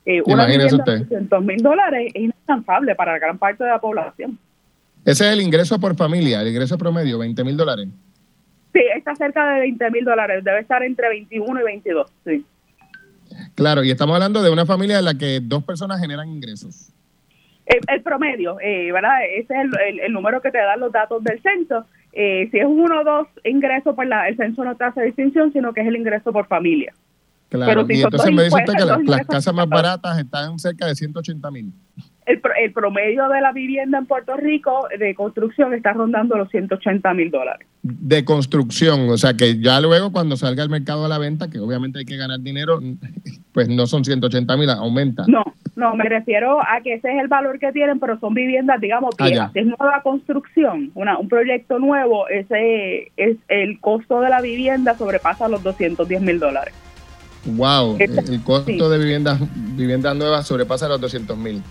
Eh, 0.05 0.21
una 0.25 0.45
vivienda 0.45 0.83
de 0.85 0.99
200 0.99 1.43
mil 1.43 1.57
dólares 1.57 2.11
es 2.13 2.23
inalcanzable 2.23 2.95
para 2.95 3.17
gran 3.19 3.37
parte 3.37 3.63
de 3.63 3.69
la 3.69 3.79
población. 3.79 4.37
Ese 5.05 5.27
es 5.27 5.33
el 5.33 5.41
ingreso 5.41 5.79
por 5.79 5.95
familia, 5.95 6.41
el 6.41 6.49
ingreso 6.49 6.77
promedio, 6.77 7.19
20 7.19 7.43
mil 7.43 7.57
dólares. 7.57 7.87
Sí, 8.73 8.81
está 8.95 9.15
cerca 9.15 9.53
de 9.53 9.59
20 9.61 9.91
mil 9.91 10.03
dólares, 10.03 10.43
debe 10.43 10.59
estar 10.59 10.83
entre 10.83 11.09
21 11.09 11.59
y 11.59 11.63
22, 11.63 12.11
sí. 12.25 12.45
Claro, 13.55 13.83
y 13.83 13.91
estamos 13.91 14.15
hablando 14.15 14.41
de 14.41 14.49
una 14.49 14.65
familia 14.65 14.99
en 14.99 15.05
la 15.05 15.17
que 15.17 15.39
dos 15.41 15.63
personas 15.63 15.99
generan 15.99 16.27
ingresos. 16.29 16.91
El, 17.65 18.01
promedio, 18.01 18.57
eh, 18.59 18.91
¿verdad? 18.91 19.19
Ese 19.25 19.53
es 19.53 19.69
el, 19.87 19.99
el, 20.01 20.11
número 20.11 20.41
que 20.41 20.51
te 20.51 20.57
dan 20.57 20.81
los 20.81 20.91
datos 20.91 21.23
del 21.23 21.41
censo 21.41 21.85
eh, 22.13 22.47
si 22.51 22.59
es 22.59 22.65
uno 22.65 23.01
o 23.01 23.03
dos 23.03 23.27
ingresos, 23.43 23.95
pues 23.95 24.07
la, 24.07 24.27
el 24.27 24.37
censo 24.37 24.63
no 24.63 24.75
te 24.75 24.83
hace 24.83 25.01
distinción, 25.01 25.51
sino 25.51 25.73
que 25.73 25.81
es 25.81 25.87
el 25.87 25.95
ingreso 25.95 26.31
por 26.31 26.45
familia. 26.47 26.93
Claro, 27.49 27.85
y 27.89 28.01
entonces 28.01 28.31
me 28.31 28.43
dice 28.43 28.55
usted 28.55 28.73
que 28.73 29.09
las, 29.09 29.27
casas 29.27 29.53
más 29.53 29.67
baratas 29.67 30.17
están 30.17 30.57
cerca 30.57 30.87
de 30.87 30.95
180 30.95 31.51
mil. 31.51 31.71
El, 32.25 32.41
el, 32.61 32.71
promedio 32.71 33.27
de 33.29 33.41
la 33.41 33.51
vivienda 33.51 33.97
en 33.97 34.05
Puerto 34.05 34.35
Rico 34.37 34.87
de 34.97 35.13
construcción 35.15 35.73
está 35.73 35.93
rondando 35.93 36.37
los 36.37 36.49
180 36.49 37.13
mil 37.13 37.31
dólares. 37.31 37.67
De 37.81 38.23
construcción, 38.23 39.09
o 39.09 39.17
sea 39.17 39.33
que 39.33 39.59
ya 39.59 39.81
luego 39.81 40.11
cuando 40.11 40.37
salga 40.37 40.63
al 40.63 40.69
mercado 40.69 41.05
a 41.05 41.09
la 41.09 41.17
venta, 41.17 41.49
que 41.49 41.59
obviamente 41.59 41.99
hay 41.99 42.05
que 42.05 42.15
ganar 42.17 42.39
dinero, 42.39 42.79
pues 43.51 43.67
no 43.67 43.87
son 43.87 44.05
180 44.05 44.57
mil, 44.57 44.69
aumenta. 44.69 45.25
No, 45.27 45.43
no, 45.75 45.95
me 45.95 46.05
refiero 46.05 46.59
a 46.61 46.81
que 46.81 46.93
ese 46.93 47.11
es 47.11 47.21
el 47.21 47.27
valor 47.27 47.59
que 47.59 47.71
tienen, 47.71 47.99
pero 47.99 48.19
son 48.19 48.33
viviendas, 48.33 48.79
digamos, 48.79 49.15
ah, 49.19 49.25
viejas. 49.25 49.51
es 49.53 49.65
nueva 49.65 50.01
construcción, 50.03 50.91
una, 50.93 51.17
un 51.17 51.27
proyecto 51.27 51.79
nuevo, 51.79 52.27
ese 52.29 53.11
es 53.17 53.37
el 53.47 53.79
costo 53.79 54.21
de 54.21 54.29
la 54.29 54.41
vivienda 54.41 54.95
sobrepasa 54.97 55.47
los 55.47 55.63
210 55.63 56.21
mil 56.21 56.39
dólares. 56.39 56.73
Wow, 57.45 57.97
el, 57.99 58.41
costo 58.43 58.89
de 58.89 58.97
viviendas 58.97 59.37
viviendas 59.75 60.15
nuevas 60.15 60.47
sobrepasa 60.47 60.87
los 60.87 61.01
200 61.01 61.37
mil. 61.37 61.61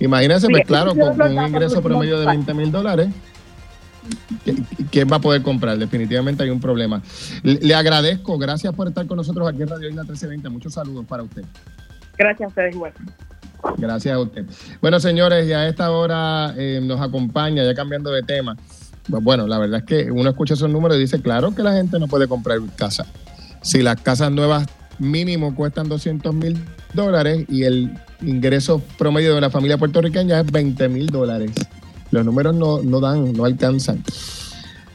Imagínense, 0.00 0.48
pues 0.48 0.66
claro, 0.66 0.94
con, 0.94 1.20
un 1.20 1.46
ingreso 1.46 1.82
promedio 1.82 2.18
de 2.18 2.26
20 2.26 2.54
mil 2.54 2.72
dólares, 2.72 3.08
¿quién 4.90 5.08
va 5.10 5.16
a 5.16 5.20
poder 5.20 5.42
comprar? 5.42 5.78
Definitivamente 5.78 6.42
hay 6.42 6.50
un 6.50 6.60
problema. 6.60 7.02
Le, 7.42 7.74
agradezco, 7.74 8.38
gracias 8.38 8.74
por 8.74 8.88
estar 8.88 9.06
con 9.06 9.16
nosotros 9.16 9.48
aquí 9.48 9.62
en 9.62 9.68
Radio 9.68 9.88
Isla 9.88 10.02
1320. 10.02 10.48
Muchos 10.48 10.74
saludos 10.74 11.04
para 11.06 11.22
usted. 11.22 11.44
Gracias 12.18 12.46
a 12.46 12.48
ustedes 12.48 12.74
igual. 12.74 12.92
Gracias 13.78 14.14
a 14.14 14.18
usted. 14.18 14.44
Bueno, 14.80 15.00
señores, 15.00 15.46
ya 15.46 15.60
a 15.60 15.68
esta 15.68 15.90
hora 15.90 16.54
eh, 16.56 16.80
nos 16.82 17.00
acompaña, 17.00 17.64
ya 17.64 17.74
cambiando 17.74 18.10
de 18.10 18.22
tema. 18.22 18.56
Bueno, 19.08 19.46
la 19.46 19.58
verdad 19.58 19.80
es 19.80 19.84
que 19.84 20.10
uno 20.10 20.30
escucha 20.30 20.54
esos 20.54 20.70
números 20.70 20.96
y 20.96 21.00
dice, 21.00 21.20
claro 21.20 21.54
que 21.54 21.62
la 21.62 21.72
gente 21.72 21.98
no 21.98 22.08
puede 22.08 22.26
comprar 22.26 22.58
casa. 22.76 23.06
Si 23.62 23.82
las 23.82 24.00
casas 24.00 24.30
nuevas 24.30 24.66
mínimo 24.98 25.54
cuestan 25.54 25.88
200 25.88 26.34
mil 26.34 26.58
dólares 26.92 27.44
y 27.48 27.64
el 27.64 27.92
ingreso 28.22 28.82
promedio 28.98 29.32
de 29.32 29.38
una 29.38 29.50
familia 29.50 29.78
puertorriqueña 29.78 30.40
es 30.40 30.50
20 30.50 30.88
mil 30.88 31.06
dólares. 31.06 31.52
Los 32.10 32.24
números 32.24 32.54
no, 32.54 32.82
no 32.82 33.00
dan, 33.00 33.32
no 33.32 33.44
alcanzan. 33.44 34.02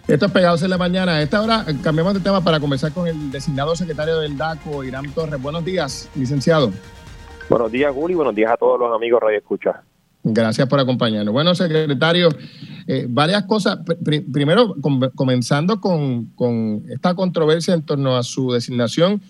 Esto 0.07 0.25
es 0.25 0.31
Pegados 0.31 0.63
en 0.63 0.71
la 0.71 0.77
Mañana. 0.77 1.15
A 1.15 1.21
esta 1.21 1.41
hora 1.41 1.65
cambiamos 1.83 2.15
de 2.15 2.19
tema 2.19 2.43
para 2.43 2.59
conversar 2.59 2.91
con 2.91 3.07
el 3.07 3.31
designado 3.31 3.75
secretario 3.75 4.19
del 4.19 4.37
DACO, 4.37 4.83
Irán 4.83 5.11
Torres. 5.11 5.39
Buenos 5.41 5.63
días, 5.63 6.09
licenciado. 6.15 6.71
Buenos 7.49 7.71
días, 7.71 7.93
Juli. 7.93 8.15
Buenos 8.15 8.33
días 8.33 8.51
a 8.51 8.57
todos 8.57 8.79
los 8.79 8.95
amigos 8.95 9.21
Radio 9.21 9.37
Escucha. 9.37 9.83
Gracias 10.23 10.67
por 10.67 10.79
acompañarnos. 10.79 11.33
Bueno, 11.33 11.55
secretario, 11.55 12.29
eh, 12.87 13.05
varias 13.07 13.43
cosas. 13.43 13.79
primero, 14.31 14.75
comenzando 15.15 15.79
con, 15.79 16.83
esta 16.89 17.15
controversia 17.15 17.73
en 17.73 17.83
torno 17.83 18.17
a 18.17 18.23
su 18.23 18.51
designación, 18.51 19.21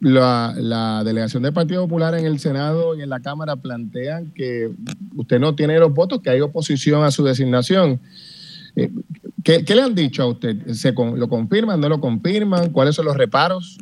la, 0.00 1.02
delegación 1.04 1.42
del 1.42 1.52
Partido 1.52 1.82
Popular 1.84 2.14
en 2.14 2.26
el 2.26 2.38
Senado 2.38 2.94
y 2.94 3.02
en 3.02 3.08
la 3.08 3.20
Cámara 3.20 3.56
plantean 3.56 4.32
que 4.32 4.70
usted 5.16 5.40
no 5.40 5.54
tiene 5.54 5.78
los 5.78 5.92
votos, 5.92 6.20
que 6.20 6.30
hay 6.30 6.40
oposición 6.40 7.02
a 7.04 7.10
su 7.10 7.24
designación. 7.24 8.00
Eh, 8.76 8.90
¿Qué, 9.42 9.62
le 9.74 9.82
han 9.82 9.94
dicho 9.94 10.22
a 10.22 10.26
usted? 10.26 10.66
¿Se 10.68 10.92
¿Lo 10.92 11.28
confirman, 11.28 11.80
no 11.80 11.88
lo 11.88 12.00
confirman? 12.00 12.70
¿Cuáles 12.72 12.94
son 12.94 13.06
los 13.06 13.16
reparos? 13.16 13.78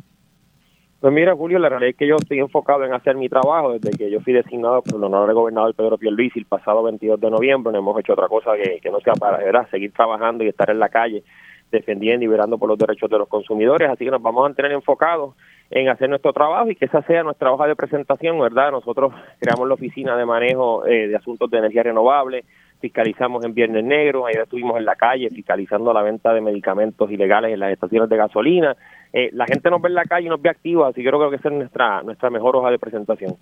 Pues 0.99 1.13
mira, 1.13 1.35
Julio, 1.35 1.59
la 1.59 1.69
realidad 1.69 1.91
es 1.91 1.97
que 1.97 2.07
yo 2.07 2.15
estoy 2.15 2.39
enfocado 2.39 2.83
en 2.83 2.93
hacer 2.93 3.15
mi 3.15 3.29
trabajo 3.29 3.73
desde 3.73 3.95
que 3.95 4.09
yo 4.09 4.21
fui 4.21 4.33
designado 4.33 4.81
por 4.81 4.95
el 4.95 5.03
honorable 5.03 5.33
gobernador 5.33 5.75
Pedro 5.75 5.97
Pierluisi 5.97 6.39
el 6.39 6.45
pasado 6.45 6.81
22 6.83 7.19
de 7.19 7.29
noviembre. 7.29 7.73
No 7.73 7.79
hemos 7.79 7.99
hecho 7.99 8.13
otra 8.13 8.27
cosa 8.27 8.51
que, 8.55 8.89
no 8.89 8.99
sea 9.01 9.13
para 9.13 9.69
seguir 9.69 9.91
trabajando 9.91 10.43
y 10.43 10.47
estar 10.47 10.69
en 10.69 10.79
la 10.79 10.89
calle 10.89 11.23
defendiendo 11.71 12.23
y 12.23 12.27
liberando 12.27 12.57
por 12.57 12.69
los 12.69 12.77
derechos 12.77 13.09
de 13.09 13.17
los 13.17 13.27
consumidores. 13.27 13.89
Así 13.89 14.05
que 14.05 14.11
nos 14.11 14.21
vamos 14.21 14.41
a 14.41 14.47
mantener 14.47 14.71
enfocados 14.71 15.35
en 15.69 15.89
hacer 15.89 16.09
nuestro 16.09 16.31
trabajo 16.33 16.69
y 16.69 16.75
que 16.75 16.85
esa 16.85 17.01
sea 17.03 17.23
nuestra 17.23 17.51
hoja 17.51 17.67
de 17.67 17.75
presentación, 17.75 18.39
¿verdad? 18.39 18.71
Nosotros 18.71 19.13
creamos 19.39 19.67
la 19.67 19.73
oficina 19.73 20.15
de 20.15 20.25
manejo 20.25 20.85
eh, 20.85 21.07
de 21.07 21.15
asuntos 21.15 21.49
de 21.49 21.57
energía 21.57 21.83
renovable, 21.83 22.45
fiscalizamos 22.79 23.43
en 23.45 23.53
Viernes 23.53 23.83
Negro, 23.83 24.27
ayer 24.27 24.41
estuvimos 24.43 24.77
en 24.77 24.85
la 24.85 24.95
calle 24.95 25.29
fiscalizando 25.29 25.91
la 25.91 26.03
venta 26.03 26.33
de 26.33 26.41
medicamentos 26.41 27.09
ilegales 27.09 27.53
en 27.53 27.59
las 27.59 27.71
estaciones 27.71 28.09
de 28.09 28.17
gasolina. 28.17 28.75
Eh, 29.11 29.29
la 29.33 29.45
gente 29.45 29.69
nos 29.69 29.81
ve 29.81 29.89
en 29.89 29.95
la 29.95 30.05
calle 30.05 30.27
y 30.27 30.29
nos 30.29 30.41
ve 30.41 30.49
activos, 30.49 30.89
así 30.89 31.01
que 31.01 31.05
yo 31.05 31.11
creo 31.11 31.29
que 31.29 31.37
esa 31.37 31.49
es 31.49 31.55
nuestra, 31.55 32.03
nuestra 32.03 32.29
mejor 32.29 32.55
hoja 32.55 32.69
de 32.69 32.79
presentación. 32.79 33.35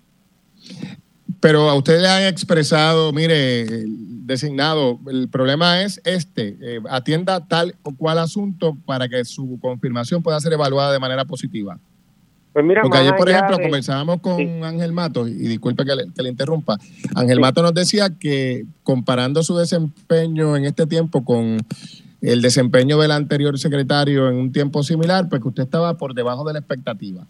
Pero 1.40 1.68
a 1.68 1.74
usted 1.74 2.00
le 2.00 2.08
han 2.08 2.22
expresado, 2.22 3.12
mire, 3.12 3.66
designado, 4.24 4.98
el 5.10 5.28
problema 5.28 5.82
es 5.82 6.00
este, 6.06 6.56
eh, 6.62 6.80
atienda 6.88 7.46
tal 7.46 7.74
o 7.82 7.94
cual 7.94 8.18
asunto 8.18 8.74
para 8.86 9.08
que 9.08 9.24
su 9.26 9.58
confirmación 9.60 10.22
pueda 10.22 10.40
ser 10.40 10.54
evaluada 10.54 10.92
de 10.92 10.98
manera 10.98 11.26
positiva. 11.26 11.78
Pues 12.54 12.64
mira, 12.64 12.82
Porque 12.82 12.98
ayer, 12.98 13.16
por 13.16 13.28
ejemplo, 13.28 13.58
conversábamos 13.58 14.20
con 14.20 14.62
Ángel 14.62 14.92
Mato, 14.92 15.26
y 15.26 15.32
disculpe 15.32 15.84
que 15.84 16.22
le, 16.22 16.28
interrumpa, 16.28 16.78
Ángel 17.16 17.40
Mato 17.40 17.62
nos 17.62 17.74
decía 17.74 18.10
que 18.16 18.64
comparando 18.84 19.42
su 19.42 19.56
desempeño 19.56 20.56
en 20.56 20.64
este 20.64 20.86
tiempo 20.86 21.24
con 21.24 21.58
el 22.20 22.42
desempeño 22.42 22.96
del 22.98 23.10
anterior 23.10 23.58
secretario 23.58 24.28
en 24.28 24.36
un 24.36 24.52
tiempo 24.52 24.84
similar, 24.84 25.28
pues 25.28 25.42
que 25.42 25.48
usted 25.48 25.64
estaba 25.64 25.94
por 25.98 26.14
debajo 26.14 26.44
de 26.44 26.52
la 26.52 26.60
expectativa. 26.60 27.26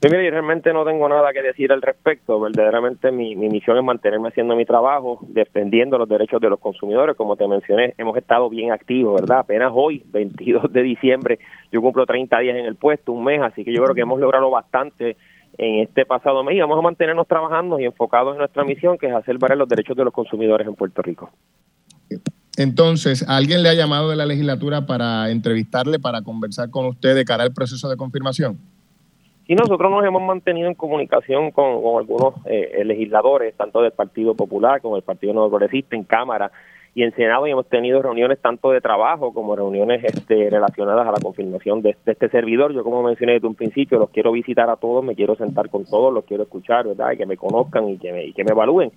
Pues 0.00 0.12
mira, 0.12 0.22
yo 0.22 0.30
realmente 0.30 0.72
no 0.72 0.84
tengo 0.84 1.08
nada 1.08 1.32
que 1.32 1.42
decir 1.42 1.72
al 1.72 1.82
respecto. 1.82 2.38
Verdaderamente 2.38 3.10
mi, 3.10 3.34
mi 3.34 3.48
misión 3.48 3.76
es 3.78 3.82
mantenerme 3.82 4.28
haciendo 4.28 4.54
mi 4.54 4.64
trabajo, 4.64 5.18
defendiendo 5.28 5.98
los 5.98 6.08
derechos 6.08 6.40
de 6.40 6.48
los 6.48 6.60
consumidores. 6.60 7.16
Como 7.16 7.34
te 7.34 7.48
mencioné, 7.48 7.94
hemos 7.98 8.16
estado 8.16 8.48
bien 8.48 8.70
activos, 8.70 9.20
¿verdad? 9.20 9.40
Apenas 9.40 9.72
hoy, 9.74 10.04
22 10.12 10.72
de 10.72 10.82
diciembre, 10.82 11.38
yo 11.72 11.80
cumplo 11.80 12.06
30 12.06 12.38
días 12.38 12.56
en 12.56 12.66
el 12.66 12.76
puesto, 12.76 13.10
un 13.10 13.24
mes, 13.24 13.40
así 13.42 13.64
que 13.64 13.74
yo 13.74 13.82
creo 13.82 13.94
que 13.94 14.02
hemos 14.02 14.20
logrado 14.20 14.48
bastante 14.50 15.16
en 15.56 15.80
este 15.80 16.06
pasado 16.06 16.44
mes 16.44 16.54
y 16.54 16.60
vamos 16.60 16.78
a 16.78 16.82
mantenernos 16.82 17.26
trabajando 17.26 17.80
y 17.80 17.84
enfocados 17.84 18.34
en 18.34 18.38
nuestra 18.38 18.62
misión, 18.62 18.98
que 18.98 19.08
es 19.08 19.14
hacer 19.14 19.38
valer 19.38 19.58
los 19.58 19.68
derechos 19.68 19.96
de 19.96 20.04
los 20.04 20.12
consumidores 20.12 20.68
en 20.68 20.76
Puerto 20.76 21.02
Rico. 21.02 21.32
Entonces, 22.56 23.28
¿alguien 23.28 23.64
le 23.64 23.68
ha 23.68 23.74
llamado 23.74 24.10
de 24.10 24.16
la 24.16 24.26
legislatura 24.26 24.86
para 24.86 25.30
entrevistarle, 25.30 25.98
para 25.98 26.22
conversar 26.22 26.70
con 26.70 26.86
usted 26.86 27.16
de 27.16 27.24
cara 27.24 27.42
al 27.42 27.52
proceso 27.52 27.88
de 27.88 27.96
confirmación? 27.96 28.58
Y 29.50 29.54
nosotros 29.54 29.90
nos 29.90 30.04
hemos 30.04 30.20
mantenido 30.20 30.68
en 30.68 30.74
comunicación 30.74 31.52
con, 31.52 31.96
algunos 31.98 32.34
eh, 32.44 32.82
legisladores, 32.84 33.54
tanto 33.56 33.80
del 33.80 33.92
Partido 33.92 34.34
Popular 34.34 34.82
como 34.82 34.96
del 34.96 35.04
Partido 35.04 35.32
Nuevo 35.32 35.48
Progresista, 35.48 35.96
en 35.96 36.04
Cámara 36.04 36.52
y 36.94 37.02
en 37.02 37.14
Senado, 37.14 37.46
y 37.46 37.52
hemos 37.52 37.66
tenido 37.66 38.02
reuniones 38.02 38.38
tanto 38.42 38.70
de 38.72 38.82
trabajo 38.82 39.32
como 39.32 39.56
reuniones 39.56 40.04
este, 40.04 40.50
relacionadas 40.50 41.08
a 41.08 41.12
la 41.12 41.20
confirmación 41.22 41.80
de, 41.80 41.96
este 42.04 42.28
servidor. 42.28 42.74
Yo, 42.74 42.84
como 42.84 43.02
mencioné 43.02 43.32
desde 43.32 43.46
un 43.46 43.54
principio, 43.54 43.98
los 43.98 44.10
quiero 44.10 44.32
visitar 44.32 44.68
a 44.68 44.76
todos, 44.76 45.02
me 45.02 45.14
quiero 45.14 45.34
sentar 45.34 45.70
con 45.70 45.86
todos, 45.86 46.12
los 46.12 46.26
quiero 46.26 46.42
escuchar, 46.42 46.86
¿verdad? 46.86 47.12
Y 47.12 47.16
que 47.16 47.24
me 47.24 47.38
conozcan 47.38 47.88
y 47.88 47.96
que 47.96 48.12
me, 48.12 48.26
y 48.26 48.34
que 48.34 48.44
me 48.44 48.50
evalúen 48.50 48.92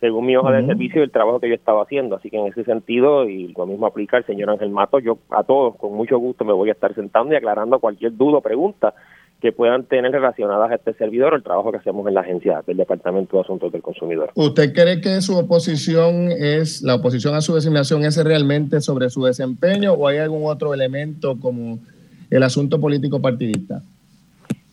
según 0.00 0.26
mi 0.26 0.34
hoja 0.36 0.50
de 0.50 0.66
servicio 0.66 1.00
y 1.00 1.04
el 1.04 1.12
trabajo 1.12 1.38
que 1.38 1.48
yo 1.48 1.54
estaba 1.54 1.84
haciendo. 1.84 2.16
Así 2.16 2.28
que 2.28 2.36
en 2.36 2.48
ese 2.48 2.64
sentido, 2.64 3.28
y 3.28 3.54
lo 3.56 3.66
mismo 3.66 3.86
aplica 3.86 4.16
el 4.16 4.26
señor 4.26 4.50
Ángel 4.50 4.70
Mato, 4.70 4.98
yo 4.98 5.18
a 5.30 5.44
todos 5.44 5.76
con 5.76 5.94
mucho 5.94 6.18
gusto 6.18 6.44
me 6.44 6.52
voy 6.52 6.70
a 6.70 6.72
estar 6.72 6.92
sentando 6.92 7.32
y 7.32 7.36
aclarando 7.36 7.78
cualquier 7.78 8.16
duda 8.16 8.38
o 8.38 8.40
pregunta 8.40 8.94
que 9.42 9.50
puedan 9.50 9.82
tener 9.86 10.12
relacionadas 10.12 10.70
a 10.70 10.76
este 10.76 10.94
servidor 10.94 11.34
el 11.34 11.42
trabajo 11.42 11.72
que 11.72 11.78
hacemos 11.78 12.06
en 12.06 12.14
la 12.14 12.20
agencia 12.20 12.62
del 12.64 12.76
Departamento 12.76 13.36
de 13.36 13.42
Asuntos 13.42 13.72
del 13.72 13.82
Consumidor. 13.82 14.30
¿Usted 14.36 14.72
cree 14.72 15.00
que 15.00 15.20
su 15.20 15.36
oposición 15.36 16.30
es, 16.30 16.80
la 16.80 16.94
oposición 16.94 17.34
a 17.34 17.40
su 17.40 17.52
designación 17.52 18.04
es 18.04 18.22
realmente 18.22 18.80
sobre 18.80 19.10
su 19.10 19.24
desempeño 19.24 19.94
o 19.94 20.06
hay 20.06 20.18
algún 20.18 20.48
otro 20.48 20.72
elemento 20.72 21.40
como 21.40 21.80
el 22.30 22.42
asunto 22.44 22.80
político 22.80 23.20
partidista? 23.20 23.82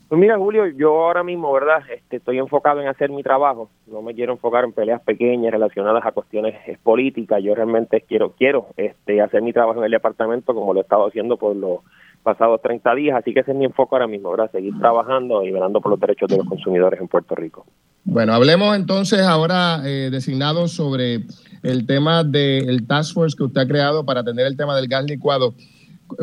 Pues 0.07 0.21
mira, 0.21 0.37
Julio, 0.37 0.67
yo 0.67 1.03
ahora 1.03 1.23
mismo, 1.23 1.51
¿verdad? 1.51 1.81
Este, 1.91 2.17
estoy 2.17 2.37
enfocado 2.37 2.79
en 2.79 2.87
hacer 2.87 3.09
mi 3.09 3.23
trabajo. 3.23 3.71
No 3.87 4.03
me 4.03 4.13
quiero 4.13 4.33
enfocar 4.33 4.65
en 4.65 4.73
peleas 4.73 5.01
pequeñas 5.01 5.51
relacionadas 5.51 6.05
a 6.05 6.11
cuestiones 6.11 6.55
políticas. 6.83 7.41
Yo 7.43 7.55
realmente 7.55 8.01
quiero 8.01 8.33
quiero 8.37 8.67
este, 8.77 9.19
hacer 9.19 9.41
mi 9.41 9.51
trabajo 9.51 9.79
en 9.79 9.85
el 9.85 9.91
departamento 9.91 10.53
como 10.53 10.75
lo 10.75 10.79
he 10.79 10.83
estado 10.83 11.07
haciendo 11.07 11.37
por 11.37 11.55
los 11.55 11.79
pasados 12.23 12.61
30 12.61 12.95
días, 12.95 13.17
así 13.17 13.33
que 13.33 13.41
ese 13.41 13.51
es 13.51 13.57
mi 13.57 13.65
enfoque 13.65 13.95
ahora 13.95 14.07
mismo, 14.07 14.31
¿verdad? 14.31 14.51
Seguir 14.51 14.77
trabajando 14.77 15.43
y 15.43 15.51
velando 15.51 15.81
por 15.81 15.91
los 15.91 15.99
derechos 15.99 16.29
de 16.29 16.37
los 16.37 16.47
consumidores 16.47 16.99
en 16.99 17.07
Puerto 17.07 17.35
Rico. 17.35 17.65
Bueno, 18.03 18.33
hablemos 18.33 18.75
entonces 18.75 19.21
ahora 19.21 19.81
eh, 19.85 20.09
designado 20.11 20.67
sobre 20.67 21.21
el 21.63 21.85
tema 21.85 22.23
del 22.23 22.87
task 22.87 23.13
force 23.13 23.35
que 23.37 23.43
usted 23.43 23.61
ha 23.61 23.67
creado 23.67 24.05
para 24.05 24.21
atender 24.21 24.47
el 24.47 24.57
tema 24.57 24.75
del 24.75 24.87
gas 24.87 25.05
licuado. 25.05 25.53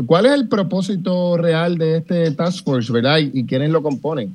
¿Cuál 0.07 0.27
es 0.27 0.33
el 0.33 0.49
propósito 0.49 1.37
real 1.37 1.79
de 1.79 1.99
este 1.99 2.31
task 2.33 2.65
force, 2.65 2.93
verdad? 2.93 3.19
¿Y, 3.19 3.47
quiénes 3.47 3.71
lo 3.71 3.83
componen? 3.83 4.33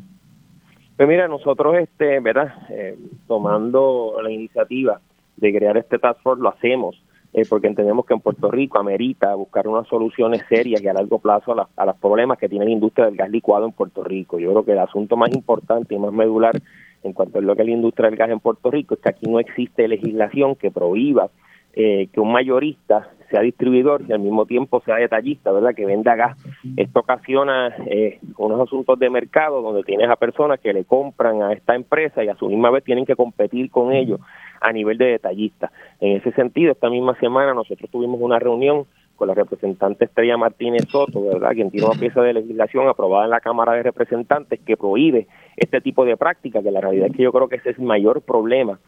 Pues 0.95 1.09
mira, 1.09 1.27
nosotros, 1.27 1.75
este, 1.77 2.19
¿verdad? 2.19 2.53
Eh, 2.69 2.97
tomando 3.27 4.15
la 4.23 4.31
iniciativa 4.31 5.01
de 5.37 5.53
crear 5.53 5.77
este 5.77 5.99
task 5.99 6.21
force, 6.21 6.41
lo 6.41 6.49
hacemos 6.49 6.95
eh, 7.33 7.45
porque 7.47 7.67
entendemos 7.67 8.05
que 8.05 8.13
en 8.13 8.19
Puerto 8.19 8.51
Rico 8.51 8.77
amerita 8.77 9.33
buscar 9.35 9.67
unas 9.67 9.87
soluciones 9.87 10.43
serias 10.49 10.81
y 10.81 10.87
a 10.87 10.93
largo 10.93 11.19
plazo 11.19 11.55
a, 11.75 11.85
los 11.85 11.95
problemas 11.97 12.37
que 12.37 12.49
tiene 12.49 12.65
la 12.65 12.71
industria 12.71 13.05
del 13.05 13.15
gas 13.15 13.29
licuado 13.29 13.65
en 13.65 13.71
Puerto 13.71 14.03
Rico. 14.03 14.37
Yo 14.37 14.51
creo 14.51 14.65
que 14.65 14.73
el 14.73 14.79
asunto 14.79 15.15
más 15.15 15.33
importante 15.33 15.95
y 15.95 15.99
más 15.99 16.11
medular 16.11 16.61
en 17.03 17.13
cuanto 17.13 17.39
a 17.39 17.41
lo 17.41 17.55
que 17.55 17.61
es 17.61 17.67
la 17.67 17.73
industria 17.73 18.09
del 18.09 18.19
gas 18.19 18.29
en 18.29 18.39
Puerto 18.39 18.69
Rico 18.69 18.95
es 18.95 18.99
que 18.99 19.09
aquí 19.09 19.29
no 19.29 19.39
existe 19.39 19.87
legislación 19.87 20.55
que 20.55 20.71
prohíba 20.71 21.29
eh, 21.73 22.09
que 22.11 22.19
un 22.19 22.33
mayorista 22.33 23.09
sea 23.31 23.41
distribuidor 23.41 24.03
y 24.07 24.11
al 24.11 24.19
mismo 24.19 24.45
tiempo 24.45 24.81
sea 24.81 24.97
detallista, 24.97 25.51
¿verdad? 25.51 25.73
Que 25.73 25.85
venda 25.85 26.15
gas. 26.15 26.37
Esto 26.77 26.99
ocasiona 26.99 27.73
eh, 27.87 28.19
unos 28.37 28.61
asuntos 28.61 28.99
de 28.99 29.09
mercado 29.09 29.61
donde 29.61 29.83
tienes 29.83 30.09
a 30.09 30.17
personas 30.17 30.59
que 30.59 30.73
le 30.73 30.85
compran 30.85 31.41
a 31.41 31.53
esta 31.53 31.73
empresa 31.73 32.23
y 32.23 32.27
a 32.27 32.35
su 32.35 32.47
misma 32.47 32.69
vez 32.69 32.83
tienen 32.83 33.05
que 33.05 33.15
competir 33.15 33.71
con 33.71 33.93
ellos 33.93 34.19
a 34.59 34.71
nivel 34.71 34.97
de 34.97 35.05
detallista. 35.05 35.71
En 35.99 36.17
ese 36.17 36.31
sentido, 36.33 36.73
esta 36.73 36.89
misma 36.89 37.17
semana 37.19 37.53
nosotros 37.53 37.89
tuvimos 37.89 38.19
una 38.21 38.37
reunión 38.37 38.85
con 39.15 39.27
la 39.27 39.33
representante 39.33 40.05
Estrella 40.05 40.35
Martínez 40.35 40.83
Soto, 40.89 41.23
¿verdad? 41.23 41.51
quien 41.53 41.69
tiene 41.69 41.85
una 41.85 41.99
pieza 41.99 42.21
de 42.21 42.33
legislación 42.33 42.87
aprobada 42.87 43.25
en 43.25 43.29
la 43.29 43.39
Cámara 43.39 43.73
de 43.73 43.83
Representantes 43.83 44.59
que 44.65 44.77
prohíbe 44.77 45.27
este 45.57 45.79
tipo 45.79 46.05
de 46.05 46.17
prácticas, 46.17 46.63
que 46.63 46.71
la 46.71 46.81
realidad 46.81 47.07
es 47.07 47.15
que 47.15 47.23
yo 47.23 47.31
creo 47.31 47.47
que 47.47 47.57
ese 47.57 47.69
es 47.69 47.77
el 47.77 47.85
mayor 47.85 48.21
problema 48.21 48.79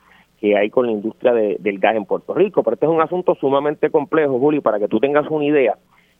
que 0.43 0.57
hay 0.57 0.69
con 0.69 0.87
la 0.87 0.91
industria 0.91 1.31
del 1.31 1.79
gas 1.79 1.95
en 1.95 2.03
Puerto 2.03 2.33
Rico. 2.33 2.63
Pero 2.63 2.73
este 2.73 2.85
es 2.85 2.91
un 2.91 2.99
asunto 2.99 3.33
sumamente 3.35 3.89
complejo, 3.89 4.37
Juli, 4.39 4.59
para 4.59 4.77
que 4.77 4.89
tú 4.89 4.99
tengas 4.99 5.25
una 5.29 5.45
idea. 5.45 5.77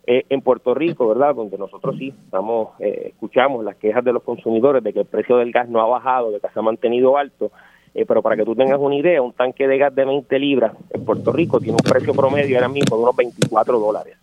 Eh, 0.07 0.24
en 0.30 0.41
Puerto 0.41 0.74
Rico, 0.74 1.09
¿verdad? 1.09 1.36
Donde 1.36 1.57
nosotros 1.57 1.97
sí 1.97 2.13
estamos, 2.24 2.69
eh, 2.80 3.07
escuchamos 3.07 3.65
las 3.65 3.76
quejas 3.76 4.01
de 4.01 4.13
los 4.13 4.24
consumidores 4.24 4.82
de 4.82 4.93
que 4.93 5.01
el 5.01 5.05
precio 5.05 5.36
del 5.36 5.51
gas 5.51 5.67
no 5.67 5.82
ha 5.82 5.88
bajado, 5.88 6.32
de 6.32 6.39
que 6.39 6.47
se 6.47 6.57
ha 6.57 6.61
mantenido 6.61 7.17
alto. 7.17 7.51
Eh, 7.93 8.05
pero 8.05 8.21
para 8.21 8.38
que 8.38 8.45
tú 8.45 8.55
tengas 8.55 8.80
una 8.80 8.95
idea, 8.95 9.21
un 9.21 9.34
tanque 9.34 9.67
de 9.67 9.78
gas 9.78 9.93
de 9.93 10.05
20 10.05 10.39
libras 10.39 10.71
en 10.91 11.03
Puerto 11.03 11.34
Rico 11.34 11.59
tiene 11.59 11.74
un 11.74 11.91
precio 11.91 12.13
promedio 12.13 12.55
ahora 12.55 12.69
mismo 12.69 12.95
de 12.95 13.03
unos 13.03 13.15
24 13.17 13.78
dólares. 13.78 14.17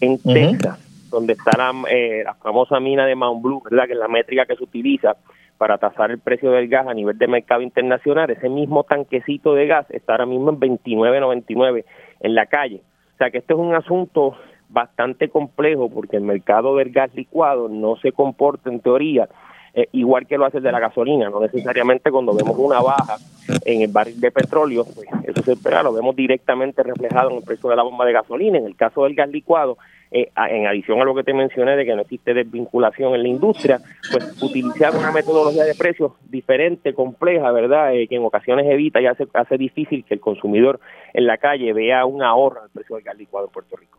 En 0.00 0.18
Texas, 0.18 1.08
donde 1.08 1.34
está 1.34 1.52
eh, 1.88 2.22
la, 2.24 2.34
famosa 2.34 2.80
mina 2.80 3.06
de 3.06 3.14
Mount 3.14 3.42
Blue, 3.42 3.62
¿verdad? 3.62 3.86
que 3.86 3.92
es 3.92 3.98
la 3.98 4.08
métrica 4.08 4.44
que 4.44 4.56
se 4.56 4.64
utiliza 4.64 5.16
para 5.64 5.78
tasar 5.78 6.10
el 6.10 6.18
precio 6.18 6.50
del 6.50 6.68
gas 6.68 6.86
a 6.86 6.92
nivel 6.92 7.16
de 7.16 7.26
mercado 7.26 7.62
internacional, 7.62 8.28
ese 8.28 8.50
mismo 8.50 8.84
tanquecito 8.84 9.54
de 9.54 9.66
gas 9.66 9.86
está 9.88 10.12
ahora 10.12 10.26
mismo 10.26 10.50
en 10.50 10.60
29.99 10.60 11.86
en 12.20 12.34
la 12.34 12.44
calle. 12.44 12.82
O 13.14 13.16
sea 13.16 13.30
que 13.30 13.38
este 13.38 13.54
es 13.54 13.58
un 13.58 13.74
asunto 13.74 14.36
bastante 14.68 15.30
complejo 15.30 15.88
porque 15.88 16.18
el 16.18 16.22
mercado 16.22 16.76
del 16.76 16.90
gas 16.90 17.14
licuado 17.14 17.70
no 17.70 17.96
se 17.96 18.12
comporta 18.12 18.68
en 18.68 18.80
teoría 18.80 19.26
eh, 19.72 19.88
igual 19.92 20.26
que 20.26 20.36
lo 20.36 20.44
hace 20.44 20.58
el 20.58 20.64
de 20.64 20.70
la 20.70 20.80
gasolina, 20.80 21.30
no 21.30 21.40
necesariamente 21.40 22.10
cuando 22.10 22.34
vemos 22.34 22.56
una 22.58 22.82
baja 22.82 23.16
en 23.64 23.80
el 23.80 23.90
barril 23.90 24.20
de 24.20 24.30
petróleo, 24.30 24.84
pues 24.94 25.08
eso 25.24 25.42
se 25.42 25.52
espera, 25.52 25.82
lo 25.82 25.94
vemos 25.94 26.14
directamente 26.14 26.82
reflejado 26.82 27.30
en 27.30 27.38
el 27.38 27.42
precio 27.42 27.70
de 27.70 27.76
la 27.76 27.82
bomba 27.84 28.04
de 28.04 28.12
gasolina. 28.12 28.58
En 28.58 28.66
el 28.66 28.76
caso 28.76 29.04
del 29.04 29.14
gas 29.14 29.30
licuado, 29.30 29.78
eh, 30.16 30.30
en 30.48 30.68
adición 30.68 31.00
a 31.00 31.04
lo 31.04 31.12
que 31.12 31.24
te 31.24 31.34
mencioné 31.34 31.74
de 31.74 31.84
que 31.84 31.92
no 31.96 32.02
existe 32.02 32.34
desvinculación 32.34 33.16
en 33.16 33.22
la 33.24 33.28
industria, 33.28 33.80
pues 34.12 34.40
utilizar 34.40 34.94
una 34.94 35.10
metodología 35.10 35.64
de 35.64 35.74
precios 35.74 36.12
diferente, 36.28 36.94
compleja, 36.94 37.50
¿verdad? 37.50 37.92
Eh, 37.96 38.06
que 38.06 38.14
en 38.14 38.24
ocasiones 38.24 38.64
evita 38.70 39.00
y 39.00 39.06
hace, 39.06 39.26
hace 39.32 39.58
difícil 39.58 40.04
que 40.04 40.14
el 40.14 40.20
consumidor 40.20 40.78
en 41.14 41.26
la 41.26 41.36
calle 41.38 41.72
vea 41.72 42.06
un 42.06 42.22
ahorro 42.22 42.62
al 42.62 42.70
precio 42.70 42.94
del 42.94 43.04
gas 43.04 43.18
licuado 43.18 43.48
en 43.48 43.52
Puerto 43.52 43.74
Rico. 43.74 43.98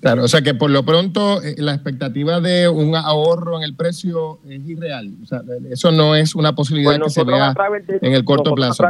Claro, 0.00 0.24
o 0.24 0.28
sea 0.28 0.42
que 0.42 0.54
por 0.54 0.70
lo 0.70 0.82
pronto 0.84 1.40
eh, 1.40 1.54
la 1.58 1.72
expectativa 1.72 2.40
de 2.40 2.68
un 2.68 2.96
ahorro 2.96 3.58
en 3.58 3.62
el 3.62 3.76
precio 3.76 4.40
es 4.44 4.68
irreal. 4.68 5.12
O 5.22 5.26
sea, 5.26 5.42
eso 5.70 5.92
no 5.92 6.16
es 6.16 6.34
una 6.34 6.56
posibilidad 6.56 6.98
pues 6.98 7.14
que 7.14 7.20
se 7.20 7.24
vea 7.24 7.54
en 8.02 8.12
el 8.12 8.24
corto 8.24 8.56
plazo. 8.56 8.84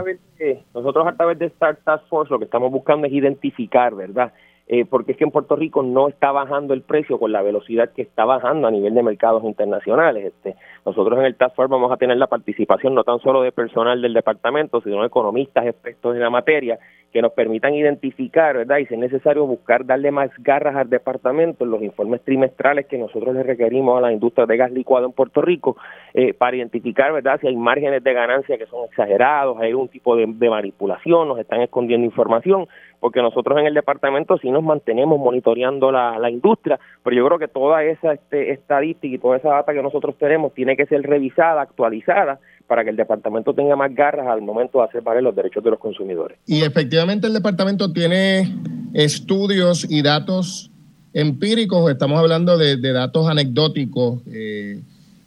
nosotros 0.75 1.07
a 1.07 1.15
través 1.15 1.39
de 1.39 1.51
Start 1.51 1.81
Task 1.85 2.07
Force 2.09 2.33
lo 2.33 2.39
que 2.39 2.47
estamos 2.47 2.73
buscando 2.73 3.07
es 3.07 3.13
identificar, 3.13 3.95
¿verdad? 3.95 4.33
Eh, 4.71 4.85
porque 4.85 5.13
es 5.13 5.19
que 5.19 5.25
en 5.25 5.31
Puerto 5.31 5.57
Rico 5.57 5.83
no 5.83 6.09
está 6.09 6.31
bajando 6.31 6.75
el 6.75 6.83
precio 6.83 7.19
con 7.19 7.33
la 7.33 7.41
velocidad 7.41 7.91
que 7.95 8.03
está 8.03 8.27
bajando 8.27 8.69
a 8.69 8.71
nivel 8.71 8.95
de 8.95 9.03
mercados 9.03 9.43
internacionales. 9.45 10.27
Este, 10.27 10.57
nosotros 10.85 11.19
en 11.19 11.25
el 11.25 11.37
Task 11.37 11.57
Force 11.57 11.73
vamos 11.73 11.91
a 11.91 11.97
tener 11.97 12.19
la 12.19 12.27
participación 12.27 12.95
no 12.95 13.03
tan 13.03 13.19
solo 13.21 13.41
de 13.41 13.51
personal 13.51 14.03
del 14.03 14.13
departamento, 14.13 14.83
sino 14.83 15.01
de 15.01 15.07
economistas 15.07 15.65
expertos 15.67 16.15
en 16.15 16.21
la 16.21 16.29
materia 16.29 16.79
que 17.13 17.23
nos 17.23 17.33
permitan 17.33 17.75
identificar, 17.75 18.57
¿verdad? 18.57 18.79
Y 18.79 18.87
si 18.87 18.95
es 18.95 19.01
necesario 19.01 19.47
buscar 19.47 19.87
darle 19.87 20.11
más 20.11 20.31
garras 20.39 20.77
al 20.77 20.91
departamento 20.91 21.65
en 21.65 21.71
los 21.71 21.83
informes 21.83 22.23
trimestrales 22.23 22.87
que 22.87 22.99
nosotros 22.99 23.35
le 23.35 23.43
requerimos 23.43 23.97
a 23.97 24.03
la 24.03 24.13
industria 24.13 24.47
de 24.47 24.57
gas 24.57 24.71
licuado 24.71 25.07
en 25.07 25.13
Puerto 25.13 25.41
Rico 25.41 25.77
eh, 26.13 26.35
para 26.35 26.57
identificar, 26.57 27.13
¿verdad? 27.13 27.41
Si 27.41 27.47
hay 27.47 27.57
márgenes 27.57 28.05
de 28.05 28.13
ganancia 28.13 28.59
que 28.59 28.67
son 28.67 28.85
exagerados, 28.85 29.59
hay 29.59 29.71
algún 29.71 29.89
tipo 29.89 30.17
de, 30.17 30.27
manipulación, 30.27 31.29
nos 31.29 31.39
están 31.39 31.63
escondiendo 31.63 32.05
información 32.05 32.67
porque 33.01 33.23
nosotros 33.23 33.59
en 33.59 33.67
el 33.67 33.75
departamento 33.75 34.39
sí 34.39 34.51
nos 34.51 34.63
mantenemos 34.63 35.19
monitoreando 35.21 35.93
la, 35.93 36.19
la 36.19 36.31
industria, 36.31 36.81
pero 37.05 37.17
yo 37.17 37.27
creo 37.27 37.39
que 37.39 37.49
toda 37.49 37.85
esa 37.85 38.13
este, 38.13 38.51
estadística 38.51 39.15
y 39.15 39.19
toda 39.19 39.37
esa 39.37 39.51
data 39.51 39.73
que 39.73 39.83
nosotros 39.83 40.17
tenemos 40.19 40.53
tiene 40.53 40.77
que 40.77 40.87
ser 40.87 41.03
revisada, 41.03 41.63
actualizada, 41.63 42.41
para 42.69 42.85
que 42.85 42.91
el 42.91 42.97
departamento 42.97 43.53
tenga 43.55 43.75
más 43.75 43.93
garras 43.95 44.29
al 44.29 44.43
momento 44.43 44.79
de 44.79 44.85
hacer 44.85 45.03
valer 45.03 45.25
los 45.25 45.35
derechos 45.35 45.65
de 45.65 45.71
los 45.71 45.81
consumidores. 45.81 46.39
Y 46.47 46.63
efectivamente 46.63 47.27
el 47.27 47.33
departamento 47.33 47.93
tiene 47.93 48.55
estudios 48.95 49.91
y 49.91 50.03
datos 50.03 50.71
empíricos, 51.13 51.91
estamos 51.91 52.19
hablando 52.19 52.57
de, 52.57 52.77
datos 52.93 53.27
anecdóticos, 53.27 54.21
eh, 54.29 54.81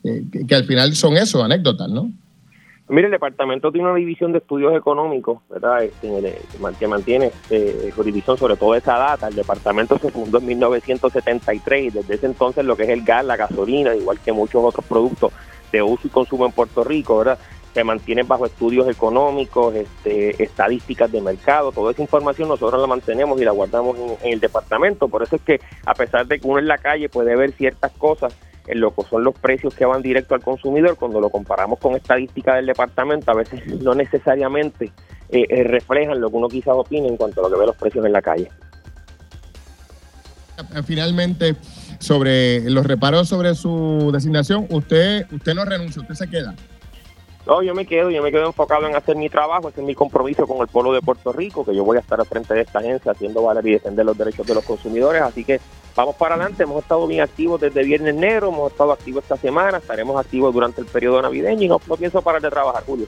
eh, 0.04 0.24
que, 0.32 0.48
que 0.48 0.56
al 0.56 0.64
final 0.64 0.94
son 0.94 1.18
eso, 1.18 1.44
anécdotas, 1.44 1.90
¿no? 1.90 2.12
Mire, 2.92 3.06
el 3.06 3.12
departamento 3.12 3.72
tiene 3.72 3.88
una 3.88 3.98
división 3.98 4.34
de 4.34 4.40
estudios 4.40 4.76
económicos, 4.76 5.40
¿verdad? 5.50 5.82
Este, 5.82 6.42
que 6.78 6.88
mantiene 6.88 7.28
este, 7.28 7.90
jurisdicción 7.92 8.38
sobre 8.38 8.58
toda 8.58 8.78
esa 8.78 8.98
data. 8.98 9.30
El 9.30 9.36
departamento 9.36 9.98
se 9.98 10.12
fundó 10.12 10.40
en 10.40 10.48
1973 10.48 11.86
y 11.86 11.90
desde 11.90 12.16
ese 12.16 12.26
entonces 12.26 12.66
lo 12.66 12.76
que 12.76 12.84
es 12.84 12.90
el 12.90 13.04
gas, 13.04 13.24
la 13.24 13.38
gasolina, 13.38 13.96
igual 13.96 14.20
que 14.20 14.34
muchos 14.34 14.62
otros 14.62 14.86
productos 14.86 15.32
de 15.72 15.82
uso 15.82 16.08
y 16.08 16.10
consumo 16.10 16.46
en 16.46 16.52
Puerto 16.52 16.84
Rico, 16.84 17.18
¿verdad? 17.18 17.40
Se 17.74 17.84
mantienen 17.84 18.28
bajo 18.28 18.46
estudios 18.46 18.90
económicos, 18.90 19.74
este, 19.76 20.44
estadísticas 20.44 21.12
de 21.12 21.22
mercado, 21.22 21.72
toda 21.72 21.92
esa 21.92 22.02
información 22.02 22.50
nosotros 22.50 22.82
la 22.82 22.88
mantenemos 22.88 23.40
y 23.40 23.46
la 23.46 23.52
guardamos 23.52 23.98
en 24.22 24.34
el 24.34 24.40
departamento. 24.40 25.08
Por 25.08 25.24
eso 25.24 25.38
es 25.38 25.42
que 25.42 25.62
a 25.86 25.94
pesar 25.94 26.28
de 26.28 26.40
que 26.40 26.48
uno 26.48 26.60
en 26.60 26.68
la 26.68 26.78
calle 26.78 27.08
puede 27.08 27.36
ver 27.36 27.54
ciertas 27.54 27.92
cosas, 27.94 28.34
en 28.68 28.80
lo 28.80 28.94
que 28.94 29.04
son 29.04 29.24
los 29.24 29.38
precios 29.38 29.74
que 29.74 29.86
van 29.86 30.02
directo 30.02 30.36
al 30.36 30.42
consumidor, 30.42 30.96
cuando 30.96 31.20
lo 31.20 31.30
comparamos 31.30 31.80
con 31.80 31.96
estadísticas 31.96 32.56
del 32.56 32.68
departamento, 32.68 33.32
a 33.32 33.36
veces 33.36 33.66
no 33.82 33.96
necesariamente 33.96 34.92
eh, 35.30 35.46
eh, 35.50 35.64
reflejan 35.64 36.20
lo 36.22 36.30
que 36.30 36.36
uno 36.36 36.48
quizás 36.48 36.74
opine 36.76 37.08
en 37.08 37.18
cuanto 37.18 37.40
a 37.40 37.50
lo 37.50 37.56
que 37.56 37.60
ve 37.60 37.66
los 37.66 37.76
precios 37.76 38.06
en 38.06 38.14
la 38.14 38.22
calle. 38.22 38.50
Finalmente, 40.86 41.56
sobre 42.02 42.70
los 42.70 42.86
reparos 42.86 43.30
sobre 43.30 43.56
su 43.56 44.10
designación, 44.12 44.66
usted, 44.70 45.28
usted 45.32 45.54
no 45.54 45.64
renuncia, 45.64 46.02
usted 46.02 46.16
se 46.16 46.30
queda. 46.30 46.56
No, 47.46 47.64
yo 47.64 47.74
me 47.74 47.86
quedo, 47.86 48.12
yo 48.12 48.22
me 48.22 48.32
quedo 48.32 48.46
enfocado 48.46 48.88
en 48.88 48.96
hacer 48.96 49.16
mi 49.16 49.30
trabajo, 49.30 49.70
ese 49.70 49.82
es 49.82 49.88
mi 49.88 49.96
compromiso 49.96 50.46
con 50.46 50.62
el 50.62 50.68
pueblo 50.68 50.94
de 50.94 51.02
Puerto 51.02 51.32
Rico, 51.32 51.66
que 51.66 51.76
yo 51.76 51.84
voy 51.84 51.98
a 51.98 52.00
estar 52.00 52.20
al 52.20 52.26
frente 52.26 52.54
de 52.54 52.62
esta 52.62 52.80
agencia 52.80 53.12
haciendo 53.12 53.42
valer 53.42 53.66
y 53.66 53.72
defender 53.72 54.06
los 54.06 54.18
derechos 54.18 54.46
de 54.46 54.54
los 54.54 54.64
consumidores, 54.64 55.22
así 55.22 55.44
que 55.44 55.60
vamos 55.96 56.16
para 56.16 56.36
adelante, 56.36 56.64
hemos 56.64 56.84
estado 56.84 57.08
bien 57.08 57.22
activos 57.22 57.60
desde 57.60 57.84
Viernes 57.84 58.14
Negro, 58.14 58.50
hemos 58.50 58.72
estado 58.72 58.92
activos 58.92 59.24
esta 59.24 59.38
semana, 59.38 59.80
estaremos 59.80 60.20
activos 60.20 60.54
durante 60.54 60.82
el 60.82 60.88
periodo 60.88 61.22
navideño 61.22 61.64
y 61.64 61.68
no, 61.68 61.80
pienso 61.80 62.22
parar 62.22 62.42
de 62.42 62.50
trabajar, 62.50 62.84
Julio. 62.86 63.08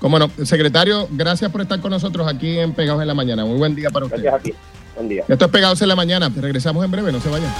Cómo 0.00 0.18
no, 0.18 0.28
secretario, 0.44 1.08
gracias 1.10 1.50
por 1.50 1.60
estar 1.60 1.80
con 1.80 1.90
nosotros 1.90 2.26
aquí 2.26 2.58
en 2.58 2.72
Pegados 2.72 3.00
en 3.00 3.08
la 3.08 3.14
Mañana. 3.14 3.44
Muy 3.44 3.58
buen 3.58 3.74
día 3.74 3.90
para 3.90 4.06
usted. 4.06 4.22
Gracias 4.22 4.40
a 4.40 4.42
ti. 4.42 4.54
Buen 4.94 5.08
día. 5.08 5.24
Esto 5.26 5.44
es 5.44 5.50
Pegados 5.50 5.82
en 5.82 5.88
la 5.88 5.96
Mañana. 5.96 6.30
Regresamos 6.36 6.84
en 6.84 6.90
breve, 6.90 7.10
no 7.10 7.20
se 7.20 7.28
vayan. 7.30 7.52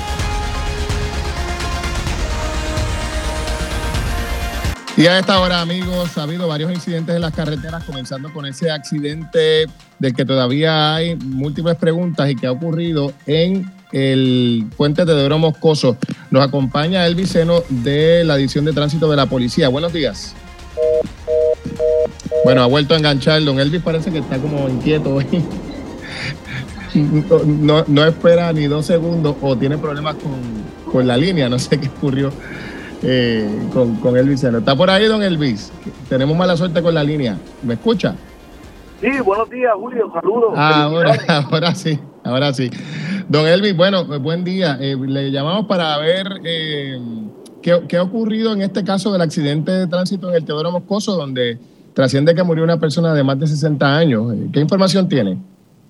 Y 4.99 5.07
a 5.07 5.17
esta 5.17 5.39
hora, 5.39 5.61
amigos, 5.61 6.19
ha 6.19 6.25
habido 6.25 6.49
varios 6.49 6.73
incidentes 6.73 7.15
en 7.15 7.23
las 7.23 7.33
carreteras, 7.33 7.85
comenzando 7.85 8.33
con 8.33 8.47
ese 8.47 8.69
accidente 8.73 9.67
del 10.01 10.13
que 10.13 10.25
todavía 10.25 10.97
hay 10.97 11.15
múltiples 11.15 11.77
preguntas 11.77 12.29
y 12.29 12.35
que 12.35 12.49
ha 12.49 12.51
ocurrido 12.51 13.13
en 13.25 13.71
el 13.93 14.67
puente 14.77 15.05
de 15.05 15.29
Moscoso. 15.37 15.97
Nos 16.33 16.45
acompaña 16.45 17.07
el 17.07 17.15
viceno 17.15 17.63
de 17.69 18.25
la 18.25 18.35
División 18.35 18.65
de 18.65 18.73
Tránsito 18.73 19.09
de 19.09 19.15
la 19.15 19.27
Policía. 19.27 19.69
Buenos 19.69 19.93
días. 19.93 20.35
Bueno, 22.45 22.65
ha 22.65 22.67
vuelto 22.67 22.95
a 22.95 22.97
enganchar. 22.97 23.45
Don 23.45 23.61
Elvis 23.61 23.83
parece 23.83 24.11
que 24.11 24.19
está 24.19 24.39
como 24.39 24.69
inquieto 24.69 25.15
hoy. 25.15 25.27
No, 26.95 27.85
no 27.87 28.05
espera 28.05 28.53
ni 28.53 28.67
dos 28.67 28.87
segundos 28.87 29.37
o 29.43 29.57
tiene 29.57 29.79
problemas 29.79 30.17
con, 30.17 30.91
con 30.91 31.07
la 31.07 31.17
línea. 31.17 31.49
No 31.49 31.61
sé 31.61 31.79
qué 31.79 31.87
ocurrió 31.87 32.33
eh, 33.03 33.49
con, 33.73 33.97
con 33.97 34.17
Elvis 34.17 34.43
¿Está 34.43 34.77
por 34.77 34.91
ahí, 34.91 35.07
don 35.07 35.23
Elvis? 35.23 35.73
Tenemos 36.09 36.37
mala 36.37 36.57
suerte 36.57 36.83
con 36.83 36.95
la 36.95 37.05
línea. 37.05 37.37
¿Me 37.63 37.75
escucha? 37.75 38.15
Sí, 39.01 39.21
buenos 39.25 39.49
días, 39.49 39.73
Julio. 39.75 40.11
Saludos. 40.13 40.55
Ah, 40.57 40.85
ahora, 40.85 41.13
ahora 41.51 41.75
sí, 41.75 41.99
ahora 42.25 42.53
sí. 42.53 42.71
Don 43.29 43.47
Elvis, 43.47 43.77
bueno, 43.77 44.05
buen 44.21 44.43
día. 44.43 44.77
Eh, 44.81 44.97
le 44.97 45.31
llamamos 45.31 45.67
para 45.67 45.97
ver 45.99 46.27
eh, 46.45 46.99
qué, 47.63 47.97
ha 47.97 48.03
ocurrido 48.03 48.53
en 48.53 48.63
este 48.63 48.83
caso 48.83 49.13
del 49.13 49.23
accidente 49.23 49.71
de 49.71 49.87
tránsito 49.87 50.29
en 50.31 50.37
el 50.37 50.45
Teodoro 50.45 50.73
Moscoso, 50.73 51.17
donde 51.17 51.59
trasciende 51.95 52.35
que 52.35 52.43
murió 52.43 52.65
una 52.65 52.81
persona 52.81 53.15
de 53.15 53.23
más 53.23 53.39
de 53.39 53.47
60 53.47 53.97
años. 53.97 54.33
¿Qué 54.53 54.61
información 54.61 55.09
tiene? 55.09 55.39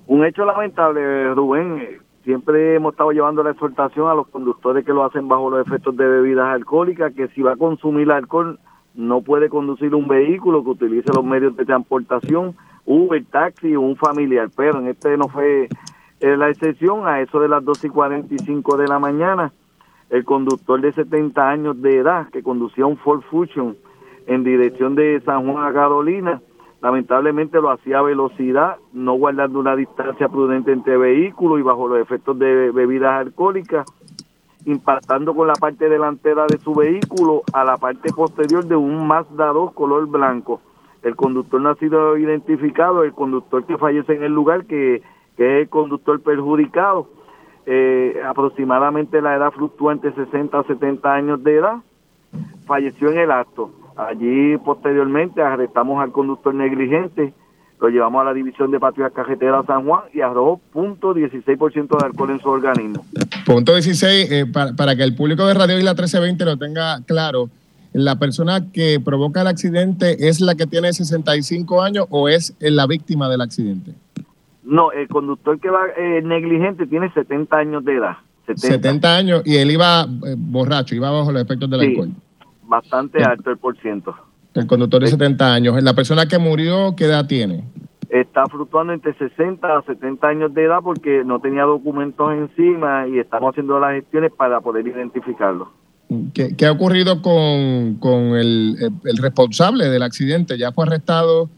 Un 0.06 0.24
hecho 0.24 0.44
lamentable, 0.44 1.34
Rubén 1.34 2.00
siempre 2.28 2.74
hemos 2.74 2.92
estado 2.92 3.10
llevando 3.12 3.42
la 3.42 3.52
exhortación 3.52 4.06
a 4.06 4.12
los 4.12 4.28
conductores 4.28 4.84
que 4.84 4.92
lo 4.92 5.02
hacen 5.02 5.28
bajo 5.28 5.48
los 5.48 5.66
efectos 5.66 5.96
de 5.96 6.06
bebidas 6.06 6.48
alcohólicas, 6.48 7.14
que 7.14 7.28
si 7.28 7.40
va 7.40 7.52
a 7.52 7.56
consumir 7.56 8.12
alcohol 8.12 8.58
no 8.94 9.22
puede 9.22 9.48
conducir 9.48 9.94
un 9.94 10.06
vehículo 10.06 10.62
que 10.62 10.68
utilice 10.68 11.10
los 11.14 11.24
medios 11.24 11.56
de 11.56 11.64
transportación, 11.64 12.54
Uber, 12.84 13.24
taxi 13.30 13.74
o 13.74 13.80
un 13.80 13.96
familiar, 13.96 14.50
pero 14.54 14.78
en 14.78 14.88
este 14.88 15.16
no 15.16 15.28
fue 15.28 15.70
eh, 16.20 16.36
la 16.36 16.50
excepción, 16.50 17.08
a 17.08 17.22
eso 17.22 17.40
de 17.40 17.48
las 17.48 17.64
2 17.64 17.84
y 17.84 17.88
45 17.88 18.76
de 18.76 18.88
la 18.88 18.98
mañana, 18.98 19.50
el 20.10 20.26
conductor 20.26 20.82
de 20.82 20.92
70 20.92 21.48
años 21.48 21.80
de 21.80 21.96
edad 21.96 22.28
que 22.28 22.42
conducía 22.42 22.84
un 22.84 22.98
Ford 22.98 23.22
Fusion 23.30 23.74
en 24.26 24.44
dirección 24.44 24.94
de 24.94 25.22
San 25.24 25.50
Juan 25.50 25.64
a 25.64 25.72
Carolina, 25.72 26.42
lamentablemente 26.80 27.60
lo 27.60 27.70
hacía 27.70 27.98
a 27.98 28.02
velocidad, 28.02 28.76
no 28.92 29.14
guardando 29.14 29.58
una 29.58 29.74
distancia 29.74 30.28
prudente 30.28 30.72
entre 30.72 30.96
vehículos 30.96 31.58
y 31.58 31.62
bajo 31.62 31.88
los 31.88 32.00
efectos 32.00 32.38
de 32.38 32.70
bebidas 32.70 33.20
alcohólicas, 33.26 33.86
impactando 34.64 35.34
con 35.34 35.48
la 35.48 35.54
parte 35.54 35.88
delantera 35.88 36.46
de 36.46 36.58
su 36.58 36.74
vehículo 36.74 37.42
a 37.52 37.64
la 37.64 37.76
parte 37.76 38.12
posterior 38.12 38.64
de 38.64 38.76
un 38.76 39.06
Mazda 39.06 39.46
2 39.46 39.72
color 39.72 40.06
blanco. 40.06 40.60
El 41.02 41.16
conductor 41.16 41.60
no 41.60 41.70
ha 41.70 41.74
sido 41.76 42.16
identificado, 42.16 43.04
el 43.04 43.12
conductor 43.12 43.64
que 43.64 43.78
fallece 43.78 44.14
en 44.14 44.24
el 44.24 44.32
lugar, 44.32 44.66
que, 44.66 44.96
es 44.96 45.02
el 45.38 45.68
conductor 45.68 46.20
perjudicado, 46.20 47.08
eh, 47.66 48.20
aproximadamente 48.26 49.22
la 49.22 49.36
edad 49.36 49.52
fluctuante 49.52 50.12
60 50.12 50.58
a 50.58 50.64
70 50.64 51.12
años 51.12 51.44
de 51.44 51.56
edad, 51.56 51.76
falleció 52.66 53.10
en 53.10 53.18
el 53.18 53.30
acto. 53.30 53.70
Allí 53.98 54.56
posteriormente 54.58 55.42
arrestamos 55.42 56.00
al 56.00 56.12
conductor 56.12 56.54
negligente, 56.54 57.34
lo 57.80 57.88
llevamos 57.88 58.22
a 58.22 58.26
la 58.26 58.32
división 58.32 58.70
de 58.70 58.78
patrullas 58.78 59.12
carretera 59.12 59.64
San 59.66 59.84
Juan 59.84 60.02
y 60.14 60.20
arrojó 60.20 60.60
punto 60.72 61.12
.16% 61.14 61.98
de 61.98 62.06
alcohol 62.06 62.30
en 62.30 62.38
su 62.38 62.48
organismo. 62.48 63.04
Punto 63.44 63.74
16, 63.74 64.30
eh, 64.30 64.46
para, 64.46 64.94
que 64.94 65.02
el 65.02 65.16
público 65.16 65.44
de 65.48 65.54
Radio 65.54 65.78
Isla 65.78 65.94
1320 65.94 66.44
lo 66.44 66.56
tenga 66.56 67.00
claro, 67.06 67.50
¿la 67.92 68.16
persona 68.20 68.70
que 68.72 69.00
provoca 69.04 69.40
el 69.40 69.48
accidente 69.48 70.28
es 70.28 70.40
la 70.40 70.54
que 70.54 70.68
tiene 70.68 70.92
65 70.92 71.82
años 71.82 72.06
o 72.10 72.28
es 72.28 72.54
la 72.60 72.86
víctima 72.86 73.28
del 73.28 73.40
accidente? 73.40 73.94
No, 74.62 74.92
el 74.92 75.08
conductor 75.08 75.58
que 75.58 75.70
va 75.70 75.86
eh, 75.96 76.22
negligente 76.22 76.86
tiene 76.86 77.12
70 77.12 77.56
años 77.56 77.84
de 77.84 77.96
edad. 77.96 78.16
70, 78.54 79.16
años 79.16 79.42
y 79.44 79.56
él 79.56 79.72
iba 79.72 80.02
eh, 80.02 80.34
borracho, 80.38 80.94
iba 80.94 81.10
bajo 81.10 81.32
los 81.32 81.42
efectos 81.42 81.68
del 81.68 81.80
alcohol 81.80 82.10
bastante 82.68 83.22
alto 83.22 83.50
el 83.50 83.58
por 83.58 83.76
ciento. 83.78 84.14
El 84.54 84.66
conductor 84.66 85.02
de 85.02 85.08
70 85.08 85.52
años. 85.52 85.82
¿La 85.82 85.94
persona 85.94 86.26
que 86.26 86.38
murió 86.38 86.94
qué 86.96 87.04
edad 87.04 87.26
tiene? 87.26 87.64
Está 88.08 88.46
fluctuando 88.46 88.92
entre 88.92 89.14
60 89.14 89.78
a 89.78 89.82
70 89.82 90.26
años 90.26 90.54
de 90.54 90.64
edad 90.64 90.78
porque 90.82 91.22
no 91.24 91.40
tenía 91.40 91.64
documentos 91.64 92.32
encima 92.32 93.06
y 93.06 93.18
estamos 93.18 93.50
haciendo 93.50 93.78
las 93.78 93.94
gestiones 93.94 94.32
para 94.32 94.60
poder 94.60 94.86
identificarlo. 94.86 95.70
¿Qué, 96.32 96.66
ha 96.66 96.72
ocurrido 96.72 97.20
con, 97.20 97.96
con 97.96 98.34
el, 98.34 98.76
responsable 99.20 99.90
del 99.90 100.02
accidente? 100.02 100.56
¿Ya 100.56 100.72
fue 100.72 100.86
arrestado? 100.86 101.50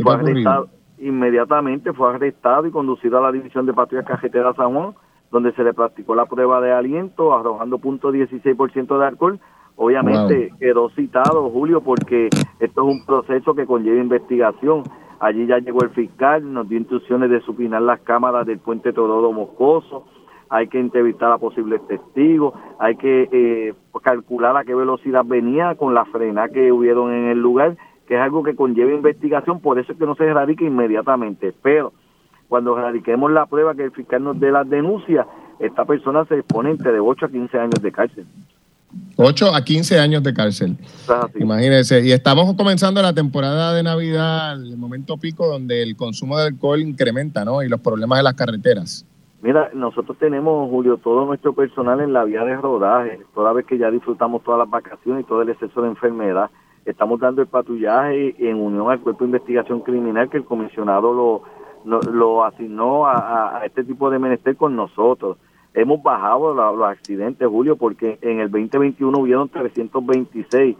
Fue 0.00 0.14
arrestado 0.14 0.68
inmediatamente, 1.00 1.92
fue 1.92 2.14
arrestado 2.14 2.64
y 2.68 2.70
conducido 2.70 3.18
a 3.18 3.22
la 3.22 3.32
División 3.32 3.66
de 3.66 3.72
Patrulla 3.72 4.04
Cajetera 4.04 4.54
San 4.54 4.72
Juan 4.72 4.94
donde 5.32 5.52
se 5.54 5.64
le 5.64 5.72
practicó 5.72 6.14
la 6.14 6.26
prueba 6.26 6.60
de 6.60 6.72
aliento, 6.72 7.34
arrojando 7.34 7.78
punto 7.78 8.12
.16% 8.12 8.98
de 8.98 9.06
alcohol. 9.06 9.40
Obviamente 9.76 10.52
quedó 10.58 10.90
citado, 10.90 11.50
Julio, 11.50 11.80
porque 11.80 12.28
esto 12.60 12.82
es 12.82 12.96
un 12.96 13.04
proceso 13.04 13.54
que 13.54 13.66
conlleva 13.66 14.00
investigación. 14.00 14.82
Allí 15.18 15.46
ya 15.46 15.58
llegó 15.58 15.82
el 15.82 15.90
fiscal, 15.90 16.52
nos 16.52 16.68
dio 16.68 16.78
instrucciones 16.78 17.30
de 17.30 17.40
supinar 17.40 17.82
las 17.82 18.00
cámaras 18.00 18.46
del 18.46 18.58
puente 18.58 18.92
Torodo 18.92 19.32
Moscoso, 19.32 20.04
hay 20.52 20.68
que 20.68 20.78
entrevistar 20.78 21.32
a 21.32 21.38
posibles 21.38 21.80
testigos, 21.86 22.52
hay 22.78 22.96
que 22.96 23.28
eh, 23.32 23.74
calcular 24.02 24.54
a 24.56 24.64
qué 24.64 24.74
velocidad 24.74 25.24
venía 25.24 25.76
con 25.76 25.94
la 25.94 26.04
frena 26.04 26.48
que 26.50 26.70
hubieron 26.70 27.10
en 27.10 27.28
el 27.30 27.38
lugar, 27.38 27.76
que 28.06 28.16
es 28.16 28.20
algo 28.20 28.42
que 28.42 28.54
conlleva 28.54 28.92
investigación, 28.92 29.60
por 29.60 29.78
eso 29.78 29.92
es 29.92 29.98
que 29.98 30.04
no 30.04 30.14
se 30.14 30.26
erradica 30.26 30.64
inmediatamente. 30.64 31.54
Pero 31.62 31.94
cuando 32.48 32.76
erradiquemos 32.76 33.30
la 33.30 33.46
prueba 33.46 33.74
que 33.74 33.84
el 33.84 33.92
fiscal 33.92 34.22
nos 34.22 34.38
dé 34.38 34.50
las 34.52 34.68
denuncias, 34.68 35.26
esta 35.58 35.86
persona 35.86 36.26
se 36.26 36.40
expone 36.40 36.72
entre 36.72 36.92
de 36.92 37.00
8 37.00 37.26
a 37.26 37.28
15 37.30 37.58
años 37.58 37.80
de 37.80 37.92
cárcel. 37.92 38.26
8 39.16 39.54
a 39.54 39.62
15 39.62 39.98
años 39.98 40.22
de 40.22 40.34
cárcel. 40.34 40.76
Imagínense. 41.38 42.00
Y 42.04 42.12
estamos 42.12 42.54
comenzando 42.54 43.02
la 43.02 43.12
temporada 43.12 43.74
de 43.74 43.82
Navidad, 43.82 44.54
el 44.54 44.76
momento 44.76 45.16
pico 45.16 45.46
donde 45.46 45.82
el 45.82 45.96
consumo 45.96 46.38
de 46.38 46.48
alcohol 46.48 46.80
incrementa, 46.80 47.44
¿no? 47.44 47.62
Y 47.62 47.68
los 47.68 47.80
problemas 47.80 48.18
de 48.18 48.22
las 48.24 48.34
carreteras. 48.34 49.06
Mira, 49.42 49.70
nosotros 49.74 50.16
tenemos, 50.18 50.70
Julio, 50.70 50.98
todo 50.98 51.26
nuestro 51.26 51.52
personal 51.52 52.00
en 52.00 52.12
la 52.12 52.22
vía 52.22 52.44
de 52.44 52.56
rodaje, 52.56 53.18
toda 53.34 53.52
vez 53.52 53.66
que 53.66 53.76
ya 53.76 53.90
disfrutamos 53.90 54.44
todas 54.44 54.60
las 54.60 54.70
vacaciones 54.70 55.24
y 55.24 55.26
todo 55.26 55.42
el 55.42 55.48
exceso 55.48 55.82
de 55.82 55.88
enfermedad. 55.88 56.48
Estamos 56.84 57.18
dando 57.18 57.42
el 57.42 57.48
patrullaje 57.48 58.36
en 58.38 58.56
unión 58.56 58.88
al 58.88 59.00
Cuerpo 59.00 59.24
de 59.24 59.30
Investigación 59.30 59.80
Criminal 59.80 60.30
que 60.30 60.36
el 60.36 60.44
comisionado 60.44 61.12
lo, 61.84 62.02
lo, 62.12 62.44
asignó 62.44 63.06
a, 63.06 63.62
este 63.64 63.82
tipo 63.82 64.10
de 64.10 64.20
menester 64.20 64.56
con 64.56 64.76
nosotros. 64.76 65.38
Hemos 65.74 66.02
bajado 66.02 66.54
los 66.54 66.86
accidentes, 66.86 67.48
Julio, 67.48 67.76
porque 67.76 68.18
en 68.20 68.40
el 68.40 68.50
2021 68.50 69.18
hubieron 69.18 69.48
326 69.48 70.76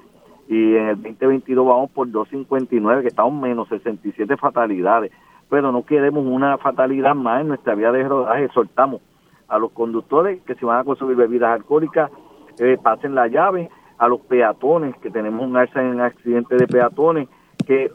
y 0.48 0.76
en 0.76 0.88
el 0.88 0.96
2022 1.02 1.66
vamos 1.66 1.90
por 1.90 2.10
259, 2.10 3.02
que 3.02 3.08
estamos 3.08 3.40
menos 3.40 3.68
67 3.68 4.36
fatalidades. 4.36 5.10
Pero 5.48 5.72
no 5.72 5.84
queremos 5.84 6.26
una 6.26 6.58
fatalidad 6.58 7.14
más 7.14 7.40
en 7.40 7.48
nuestra 7.48 7.74
vía 7.74 7.90
de 7.92 8.06
rodaje. 8.06 8.44
Exhortamos 8.44 9.00
a 9.48 9.58
los 9.58 9.72
conductores 9.72 10.42
que 10.42 10.54
si 10.54 10.64
van 10.64 10.80
a 10.80 10.84
consumir 10.84 11.16
bebidas 11.16 11.52
alcohólicas, 11.52 12.10
eh, 12.58 12.76
pasen 12.82 13.14
la 13.14 13.28
llave, 13.28 13.70
a 13.98 14.08
los 14.08 14.20
peatones, 14.22 14.96
que 14.96 15.10
tenemos 15.10 15.46
un 15.46 15.56
alza 15.56 15.80
en 15.80 16.00
accidentes 16.00 16.58
de 16.58 16.66
peatones, 16.66 17.28
que 17.66 17.90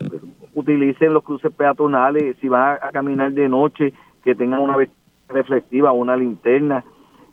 utilicen 0.55 1.13
los 1.13 1.23
cruces 1.23 1.51
peatonales, 1.51 2.37
si 2.39 2.47
van 2.47 2.77
a, 2.81 2.91
caminar 2.91 3.33
de 3.33 3.49
noche, 3.49 3.93
que 4.23 4.33
tengan 4.33 4.61
una 4.61 4.77
reflectiva, 5.29 5.91
una 5.91 6.15
linterna, 6.15 6.83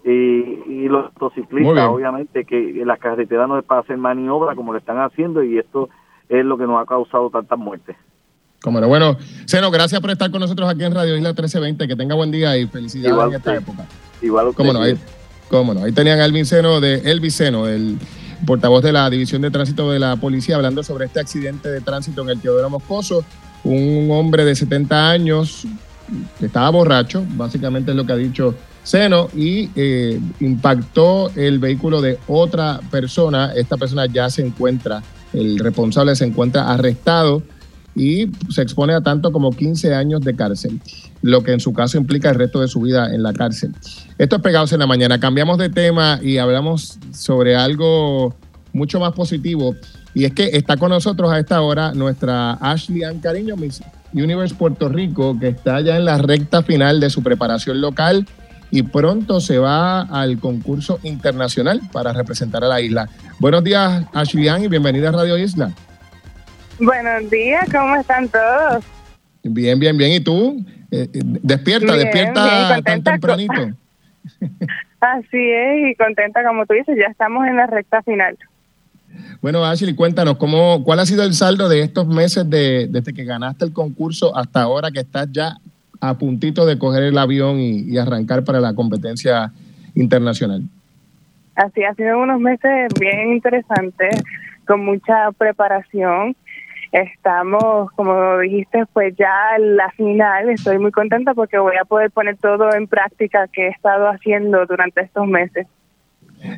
y, 0.04 0.86
los 0.88 1.12
motociclistas, 1.14 1.88
obviamente, 1.88 2.44
que 2.44 2.82
las 2.84 2.98
carreteras 2.98 3.48
no 3.48 3.58
es 3.58 3.64
para 3.64 3.80
hacer 3.80 3.96
maniobra 3.96 4.54
como 4.54 4.72
lo 4.72 4.78
están 4.78 4.98
haciendo, 4.98 5.42
y 5.42 5.58
esto 5.58 5.88
es 6.28 6.44
lo 6.44 6.58
que 6.58 6.66
nos 6.66 6.82
ha 6.82 6.86
causado 6.86 7.30
tantas 7.30 7.58
muertes. 7.58 7.96
Cómo 8.62 8.80
no. 8.80 8.88
Bueno, 8.88 9.18
Seno, 9.44 9.70
gracias 9.70 10.00
por 10.00 10.10
estar 10.10 10.30
con 10.30 10.40
nosotros 10.40 10.68
aquí 10.68 10.84
en 10.84 10.94
Radio 10.94 11.16
Isla 11.16 11.30
1320. 11.30 11.86
Que 11.86 11.96
tenga 11.96 12.14
buen 12.14 12.30
día 12.30 12.56
y 12.56 12.66
felicidades 12.66 13.28
en 13.28 13.34
esta 13.34 13.56
época. 13.56 13.84
Igual 14.22 14.54
cómo 14.54 14.72
no, 14.72 14.80
ahí, 14.80 14.96
cómo 15.50 15.74
no. 15.74 15.84
Ahí 15.84 15.92
tenían 15.92 16.18
a 16.18 16.24
Elvin 16.24 16.46
Seno, 16.46 16.80
de 16.80 16.94
Elvis 17.10 17.34
Seno, 17.34 17.68
el 17.68 17.98
portavoz 18.46 18.82
de 18.82 18.92
la 18.92 19.10
División 19.10 19.42
de 19.42 19.50
Tránsito 19.50 19.90
de 19.90 19.98
la 19.98 20.16
Policía, 20.16 20.56
hablando 20.56 20.82
sobre 20.82 21.04
este 21.04 21.20
accidente 21.20 21.68
de 21.68 21.82
tránsito 21.82 22.22
en 22.22 22.30
el 22.30 22.40
Teodoro 22.40 22.70
Moscoso. 22.70 23.22
Un 23.64 24.08
hombre 24.10 24.46
de 24.46 24.54
70 24.54 25.10
años 25.10 25.66
estaba 26.40 26.70
borracho, 26.70 27.24
básicamente 27.30 27.90
es 27.90 27.96
lo 27.96 28.06
que 28.06 28.12
ha 28.12 28.16
dicho 28.16 28.54
Seno, 28.82 29.28
y 29.34 29.70
eh, 29.74 30.20
impactó 30.40 31.30
el 31.36 31.58
vehículo 31.58 32.00
de 32.00 32.18
otra 32.28 32.80
persona. 32.90 33.52
Esta 33.54 33.76
persona 33.76 34.06
ya 34.06 34.28
se 34.28 34.42
encuentra, 34.42 35.02
el 35.32 35.58
responsable 35.58 36.14
se 36.16 36.26
encuentra 36.26 36.70
arrestado 36.70 37.42
y 37.94 38.30
se 38.50 38.62
expone 38.62 38.92
a 38.92 39.00
tanto 39.00 39.32
como 39.32 39.50
15 39.50 39.94
años 39.94 40.20
de 40.20 40.34
cárcel, 40.34 40.80
lo 41.22 41.42
que 41.42 41.52
en 41.52 41.60
su 41.60 41.72
caso 41.72 41.96
implica 41.96 42.30
el 42.30 42.36
resto 42.36 42.60
de 42.60 42.68
su 42.68 42.80
vida 42.80 43.14
en 43.14 43.22
la 43.22 43.32
cárcel. 43.32 43.72
Esto 44.18 44.36
es 44.36 44.42
Pegados 44.42 44.72
en 44.72 44.80
la 44.80 44.86
Mañana. 44.86 45.20
Cambiamos 45.20 45.58
de 45.58 45.70
tema 45.70 46.18
y 46.22 46.38
hablamos 46.38 46.98
sobre 47.12 47.56
algo 47.56 48.34
mucho 48.72 49.00
más 49.00 49.12
positivo. 49.12 49.74
Y 50.12 50.24
es 50.24 50.32
que 50.32 50.50
está 50.52 50.76
con 50.76 50.90
nosotros 50.90 51.32
a 51.32 51.38
esta 51.38 51.60
hora 51.60 51.94
nuestra 51.94 52.52
Ashley 52.54 53.04
Ann 53.04 53.20
Cariño, 53.20 53.56
Universe 54.14 54.54
Puerto 54.54 54.88
Rico, 54.88 55.38
que 55.38 55.48
está 55.48 55.80
ya 55.80 55.96
en 55.96 56.04
la 56.04 56.18
recta 56.18 56.62
final 56.62 57.00
de 57.00 57.10
su 57.10 57.22
preparación 57.22 57.80
local 57.80 58.26
y 58.70 58.82
pronto 58.82 59.40
se 59.40 59.58
va 59.58 60.02
al 60.02 60.38
concurso 60.38 60.98
internacional 61.02 61.80
para 61.92 62.12
representar 62.12 62.64
a 62.64 62.68
la 62.68 62.80
isla. 62.80 63.08
Buenos 63.38 63.62
días, 63.62 64.04
Ashley 64.12 64.48
Ann, 64.48 64.64
y 64.64 64.68
bienvenida 64.68 65.10
a 65.10 65.12
Radio 65.12 65.36
Isla. 65.36 65.70
Buenos 66.80 67.30
días, 67.30 67.68
¿cómo 67.70 67.94
están 67.96 68.28
todos? 68.28 68.84
Bien, 69.44 69.78
bien, 69.78 69.96
bien. 69.96 70.12
¿Y 70.12 70.20
tú? 70.20 70.64
Eh, 70.90 71.08
eh, 71.12 71.20
despierta, 71.42 71.94
despierta 71.96 72.80
tan 72.82 73.02
tempranito. 73.02 73.54
Así 75.00 75.50
es, 75.50 75.90
y 75.90 75.94
contenta 75.96 76.42
como 76.42 76.64
tú 76.66 76.74
dices, 76.74 76.96
ya 76.98 77.10
estamos 77.10 77.46
en 77.46 77.56
la 77.56 77.66
recta 77.66 78.02
final. 78.02 78.38
Bueno, 79.40 79.64
Ashley, 79.64 79.94
cuéntanos, 79.94 80.36
¿cómo, 80.36 80.82
¿cuál 80.84 81.00
ha 81.00 81.06
sido 81.06 81.22
el 81.22 81.34
saldo 81.34 81.68
de 81.68 81.80
estos 81.80 82.06
meses 82.06 82.48
de, 82.48 82.88
desde 82.90 83.12
que 83.12 83.24
ganaste 83.24 83.64
el 83.64 83.72
concurso 83.72 84.36
hasta 84.36 84.62
ahora 84.62 84.90
que 84.90 85.00
estás 85.00 85.28
ya 85.32 85.56
a 86.00 86.14
puntito 86.14 86.66
de 86.66 86.78
coger 86.78 87.04
el 87.04 87.18
avión 87.18 87.58
y, 87.58 87.96
arrancar 87.98 88.44
para 88.44 88.60
la 88.60 88.74
competencia 88.74 89.52
internacional? 89.94 90.62
Así, 91.54 91.84
ha 91.84 91.94
sido 91.94 92.18
unos 92.18 92.40
meses 92.40 92.88
bien 92.98 93.32
interesantes, 93.32 94.22
con 94.66 94.84
mucha 94.84 95.30
preparación 95.36 96.34
Estamos, 96.94 97.90
como 97.96 98.38
dijiste, 98.38 98.84
pues 98.92 99.16
ya 99.16 99.56
en 99.56 99.76
la 99.76 99.90
final. 99.90 100.48
Estoy 100.48 100.78
muy 100.78 100.92
contenta 100.92 101.34
porque 101.34 101.58
voy 101.58 101.74
a 101.76 101.84
poder 101.84 102.12
poner 102.12 102.36
todo 102.36 102.72
en 102.72 102.86
práctica 102.86 103.48
que 103.48 103.66
he 103.66 103.70
estado 103.70 104.06
haciendo 104.06 104.64
durante 104.66 105.00
estos 105.00 105.26
meses. 105.26 105.66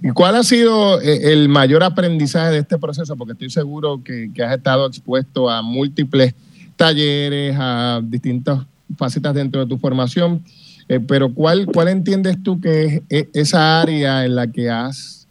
¿Y 0.02 0.10
cuál 0.10 0.36
ha 0.36 0.42
sido 0.42 1.00
eh, 1.00 1.32
el 1.32 1.48
mayor 1.48 1.82
aprendizaje 1.82 2.50
de 2.50 2.58
este 2.58 2.78
proceso? 2.78 3.16
Porque 3.16 3.32
estoy 3.32 3.50
seguro 3.50 4.02
que, 4.02 4.30
has 4.44 4.56
estado 4.56 4.86
expuesto 4.86 5.48
a 5.50 5.62
múltiples 5.62 6.34
talleres, 6.76 7.56
a 7.58 8.00
distintas 8.02 8.66
facetas 8.96 9.34
dentro 9.34 9.60
de 9.60 9.66
tu 9.66 9.78
formación, 9.78 10.42
eh, 10.88 11.00
pero 11.00 11.32
¿cuál, 11.32 11.66
¿cuál 11.66 11.88
entiendes 11.88 12.42
tú 12.42 12.60
que 12.60 12.84
es 12.84 13.02
e, 13.10 13.28
esa 13.34 13.80
área 13.80 14.24
en 14.24 14.36
la 14.36 14.46
que 14.46 14.70
has 14.70 15.26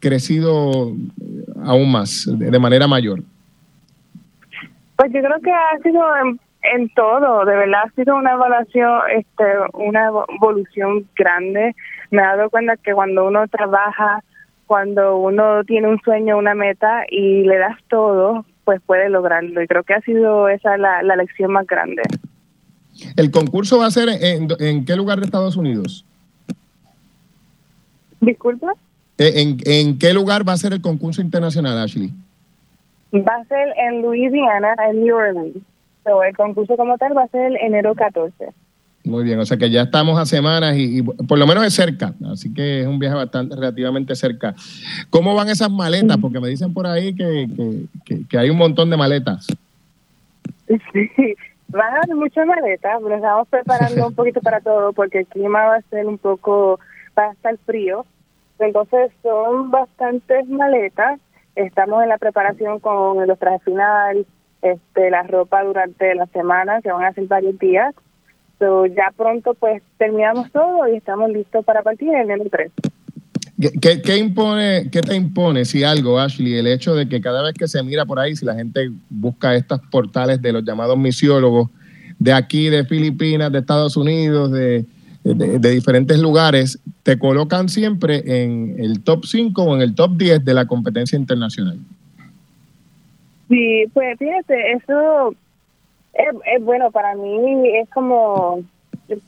crecido 0.00 0.92
aún 1.64 1.92
más, 1.92 2.26
de 2.26 2.58
manera 2.58 2.86
mayor? 2.86 3.22
Pues 4.96 5.12
yo 5.12 5.20
creo 5.20 5.40
que 5.40 5.52
ha 5.52 5.82
sido 5.82 6.00
en, 6.74 6.88
todo, 6.90 7.44
de 7.44 7.54
verdad 7.54 7.82
ha 7.84 7.90
sido 7.90 8.16
una 8.16 8.32
evaluación, 8.32 9.00
este, 9.14 9.44
una 9.74 10.06
evolución 10.06 11.06
grande. 11.14 11.74
Me 12.10 12.22
he 12.22 12.24
dado 12.24 12.50
cuenta 12.50 12.76
que 12.76 12.92
cuando 12.92 13.26
uno 13.26 13.46
trabaja, 13.48 14.22
cuando 14.66 15.16
uno 15.16 15.64
tiene 15.64 15.88
un 15.88 16.00
sueño, 16.00 16.38
una 16.38 16.54
meta 16.54 17.04
y 17.08 17.42
le 17.44 17.58
das 17.58 17.78
todo, 17.88 18.44
pues 18.64 18.80
puede 18.84 19.08
lograrlo. 19.08 19.62
Y 19.62 19.66
creo 19.66 19.84
que 19.84 19.94
ha 19.94 20.00
sido 20.00 20.48
esa 20.48 20.76
la, 20.76 21.02
la 21.02 21.16
lección 21.16 21.52
más 21.52 21.66
grande. 21.66 22.02
¿El 23.16 23.30
concurso 23.30 23.78
va 23.78 23.86
a 23.86 23.90
ser 23.90 24.08
en, 24.08 24.48
en 24.58 24.84
qué 24.84 24.96
lugar 24.96 25.18
de 25.18 25.26
Estados 25.26 25.56
Unidos? 25.56 26.04
Disculpa. 28.20 28.72
¿En, 29.18 29.58
¿En 29.64 29.98
qué 29.98 30.12
lugar 30.12 30.46
va 30.46 30.52
a 30.52 30.56
ser 30.56 30.72
el 30.72 30.80
concurso 30.82 31.22
internacional, 31.22 31.78
Ashley? 31.78 32.10
Va 33.14 33.36
a 33.36 33.44
ser 33.44 33.68
en 33.76 34.02
Louisiana, 34.02 34.74
en 34.90 35.04
New 35.04 35.16
Orleans. 35.16 35.56
el 36.04 36.36
concurso 36.36 36.76
como 36.76 36.98
tal 36.98 37.16
va 37.16 37.22
a 37.22 37.28
ser 37.28 37.46
el 37.52 37.56
enero 37.56 37.94
14. 37.94 38.52
Muy 39.06 39.24
bien, 39.24 39.38
o 39.38 39.46
sea 39.46 39.56
que 39.56 39.70
ya 39.70 39.82
estamos 39.82 40.18
a 40.18 40.26
semanas 40.26 40.76
y, 40.76 41.02
por 41.02 41.38
lo 41.38 41.46
menos 41.46 41.64
es 41.64 41.74
cerca, 41.74 42.12
así 42.30 42.52
que 42.52 42.80
es 42.80 42.86
un 42.86 42.98
viaje 42.98 43.14
bastante 43.14 43.54
relativamente 43.54 44.14
cerca. 44.14 44.54
¿Cómo 45.10 45.34
van 45.34 45.48
esas 45.48 45.70
maletas? 45.70 46.18
Porque 46.18 46.40
me 46.40 46.48
dicen 46.48 46.74
por 46.74 46.86
ahí 46.86 47.14
que, 47.14 47.48
que, 48.28 48.38
hay 48.38 48.50
un 48.50 48.58
montón 48.58 48.90
de 48.90 48.96
maletas. 48.96 49.46
Sí, 50.66 51.34
van 51.68 51.94
a 51.94 51.96
haber 51.98 52.16
muchas 52.16 52.46
maletas, 52.46 52.98
pero 53.02 53.14
estamos 53.14 53.48
preparando 53.48 54.08
un 54.08 54.14
poquito 54.14 54.40
para 54.40 54.60
todo 54.60 54.92
porque 54.92 55.20
el 55.20 55.26
clima 55.26 55.64
va 55.64 55.76
a 55.76 55.82
ser 55.82 56.06
un 56.06 56.18
poco, 56.18 56.80
va 57.18 57.28
a 57.28 57.32
estar 57.32 57.56
frío. 57.64 58.04
Entonces 58.58 59.12
son 59.22 59.70
bastantes 59.70 60.48
maletas 60.48 61.20
Estamos 61.56 62.02
en 62.02 62.10
la 62.10 62.18
preparación 62.18 62.80
con 62.80 63.26
los 63.26 63.38
trajes 63.38 63.62
final, 63.62 64.26
este, 64.60 65.10
la 65.10 65.22
ropa 65.22 65.64
durante 65.64 66.14
la 66.14 66.26
semana, 66.26 66.82
que 66.82 66.92
van 66.92 67.04
a 67.04 67.14
ser 67.14 67.24
varios 67.24 67.58
días. 67.58 67.94
So, 68.58 68.86
ya 68.86 69.12
pronto 69.16 69.54
pues 69.54 69.82
terminamos 69.98 70.50
todo 70.50 70.88
y 70.88 70.96
estamos 70.96 71.30
listos 71.30 71.64
para 71.64 71.82
partir 71.82 72.08
en 72.08 72.30
el 72.30 72.50
3. 72.50 72.72
¿Qué, 73.80 74.02
¿Qué, 74.02 74.16
impone, 74.18 74.90
¿Qué 74.90 75.00
te 75.00 75.14
impone, 75.16 75.64
si 75.64 75.82
algo, 75.82 76.18
Ashley, 76.18 76.54
el 76.54 76.66
hecho 76.66 76.94
de 76.94 77.08
que 77.08 77.20
cada 77.20 77.42
vez 77.42 77.54
que 77.54 77.68
se 77.68 77.82
mira 77.82 78.04
por 78.04 78.18
ahí, 78.18 78.36
si 78.36 78.44
la 78.44 78.54
gente 78.54 78.90
busca 79.08 79.54
estos 79.54 79.80
portales 79.90 80.42
de 80.42 80.52
los 80.52 80.64
llamados 80.64 80.98
misiólogos 80.98 81.70
de 82.18 82.32
aquí, 82.32 82.68
de 82.68 82.84
Filipinas, 82.84 83.50
de 83.52 83.58
Estados 83.58 83.96
Unidos, 83.96 84.52
de 84.52 84.84
de, 85.34 85.70
diferentes 85.70 86.18
lugares, 86.18 86.78
te 87.02 87.18
colocan 87.18 87.68
siempre 87.68 88.22
en 88.44 88.76
el 88.78 89.02
top 89.02 89.24
5 89.24 89.62
o 89.62 89.74
en 89.74 89.82
el 89.82 89.94
top 89.94 90.16
10 90.16 90.44
de 90.44 90.54
la 90.54 90.66
competencia 90.66 91.18
internacional. 91.18 91.78
Sí, 93.48 93.84
pues 93.92 94.18
fíjate, 94.18 94.72
eso 94.72 95.34
es, 96.16 96.64
bueno 96.64 96.90
para 96.90 97.14
mí, 97.14 97.68
es 97.76 97.88
como 97.90 98.62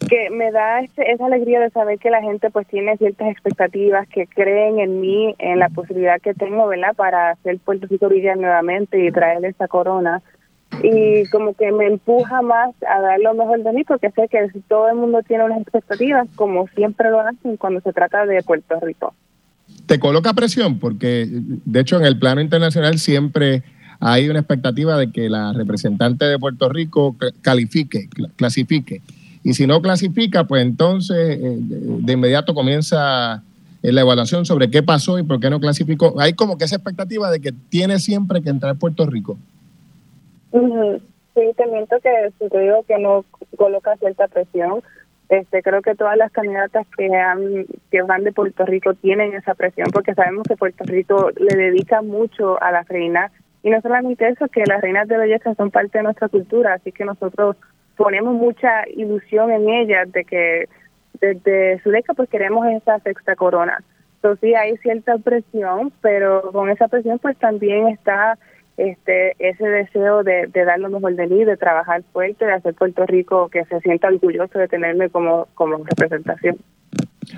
que 0.08 0.30
me 0.30 0.50
da 0.50 0.80
esa 0.80 1.26
alegría 1.26 1.60
de 1.60 1.70
saber 1.70 1.98
que 1.98 2.10
la 2.10 2.20
gente 2.20 2.50
pues 2.50 2.66
tiene 2.66 2.96
ciertas 2.96 3.28
expectativas, 3.28 4.08
que 4.08 4.26
creen 4.26 4.80
en 4.80 5.00
mí, 5.00 5.34
en 5.38 5.60
la 5.60 5.68
posibilidad 5.68 6.20
que 6.20 6.34
tengo, 6.34 6.66
¿verdad? 6.66 6.94
Para 6.96 7.30
hacer 7.30 7.58
Puerto 7.58 7.86
Rico 7.88 8.08
brillar 8.08 8.36
nuevamente 8.36 9.04
y 9.04 9.12
traer 9.12 9.44
esa 9.44 9.68
corona 9.68 10.20
y 10.82 11.26
como 11.30 11.54
que 11.54 11.72
me 11.72 11.86
empuja 11.86 12.42
más 12.42 12.74
a 12.86 13.00
dar 13.00 13.18
lo 13.20 13.34
mejor 13.34 13.62
de 13.62 13.72
mí 13.72 13.84
porque 13.84 14.10
sé 14.10 14.28
que 14.28 14.48
todo 14.68 14.88
el 14.88 14.96
mundo 14.96 15.22
tiene 15.26 15.44
unas 15.44 15.62
expectativas 15.62 16.28
como 16.36 16.66
siempre 16.68 17.10
lo 17.10 17.20
hacen 17.20 17.56
cuando 17.56 17.80
se 17.80 17.92
trata 17.92 18.26
de 18.26 18.42
Puerto 18.42 18.78
Rico. 18.80 19.14
Te 19.86 19.98
coloca 19.98 20.34
presión 20.34 20.78
porque 20.78 21.26
de 21.28 21.80
hecho 21.80 21.96
en 21.96 22.04
el 22.04 22.18
plano 22.18 22.40
internacional 22.40 22.98
siempre 22.98 23.62
hay 24.00 24.28
una 24.28 24.40
expectativa 24.40 24.96
de 24.96 25.10
que 25.10 25.28
la 25.28 25.52
representante 25.52 26.24
de 26.24 26.38
Puerto 26.38 26.68
Rico 26.68 27.16
califique, 27.42 28.08
clasifique. 28.36 29.02
Y 29.42 29.54
si 29.54 29.66
no 29.66 29.80
clasifica, 29.82 30.44
pues 30.44 30.62
entonces 30.62 31.38
eh, 31.40 31.56
de 31.58 32.12
inmediato 32.12 32.54
comienza 32.54 33.42
eh, 33.82 33.92
la 33.92 34.02
evaluación 34.02 34.44
sobre 34.44 34.70
qué 34.70 34.82
pasó 34.82 35.18
y 35.18 35.22
por 35.22 35.40
qué 35.40 35.50
no 35.50 35.60
clasificó. 35.60 36.20
Hay 36.20 36.34
como 36.34 36.58
que 36.58 36.64
esa 36.64 36.76
expectativa 36.76 37.30
de 37.30 37.40
que 37.40 37.52
tiene 37.70 37.98
siempre 37.98 38.42
que 38.42 38.50
entrar 38.50 38.76
Puerto 38.76 39.06
Rico. 39.06 39.38
Sí, 40.52 41.42
te 41.56 41.66
miento 41.66 41.96
que 42.02 42.32
si 42.38 42.48
te 42.48 42.58
digo 42.60 42.84
que 42.86 42.98
no 42.98 43.24
coloca 43.56 43.96
cierta 43.96 44.26
presión, 44.28 44.82
este, 45.28 45.62
creo 45.62 45.82
que 45.82 45.94
todas 45.94 46.16
las 46.16 46.32
candidatas 46.32 46.86
que 46.96 47.14
han 47.14 47.66
que 47.90 48.02
van 48.02 48.24
de 48.24 48.32
Puerto 48.32 48.64
Rico 48.64 48.94
tienen 48.94 49.34
esa 49.34 49.54
presión 49.54 49.88
porque 49.92 50.14
sabemos 50.14 50.44
que 50.48 50.56
Puerto 50.56 50.84
Rico 50.84 51.30
le 51.36 51.54
dedica 51.54 52.00
mucho 52.00 52.60
a 52.62 52.72
las 52.72 52.88
reinas 52.88 53.30
y 53.62 53.70
no 53.70 53.80
solamente 53.80 54.28
eso, 54.28 54.48
que 54.48 54.64
las 54.66 54.80
reinas 54.80 55.08
de 55.08 55.18
belleza 55.18 55.54
son 55.54 55.70
parte 55.70 55.98
de 55.98 56.04
nuestra 56.04 56.28
cultura, 56.28 56.74
así 56.74 56.92
que 56.92 57.04
nosotros 57.04 57.56
ponemos 57.96 58.34
mucha 58.34 58.88
ilusión 58.88 59.50
en 59.50 59.68
ellas 59.68 60.10
de 60.12 60.24
que 60.24 60.68
desde 61.20 61.80
Sudeca 61.82 62.14
pues 62.14 62.28
queremos 62.28 62.66
esa 62.68 63.00
sexta 63.00 63.34
corona. 63.34 63.82
Entonces 64.16 64.40
sí 64.40 64.54
hay 64.54 64.76
cierta 64.78 65.18
presión, 65.18 65.92
pero 66.00 66.50
con 66.52 66.70
esa 66.70 66.88
presión 66.88 67.18
pues 67.18 67.36
también 67.38 67.88
está 67.88 68.38
este 68.76 69.34
ese 69.40 69.68
deseo 69.68 70.22
de, 70.22 70.48
dar 70.54 70.78
lo 70.78 70.90
mejor 70.90 71.16
de 71.16 71.26
mí, 71.26 71.44
de 71.44 71.56
trabajar 71.56 72.02
fuerte, 72.12 72.44
de 72.44 72.52
hacer 72.52 72.74
Puerto 72.74 73.04
Rico 73.06 73.48
que 73.48 73.64
se 73.64 73.80
sienta 73.80 74.08
orgulloso 74.08 74.58
de 74.58 74.68
tenerme 74.68 75.10
como, 75.10 75.48
como 75.54 75.78
representación. 75.78 76.58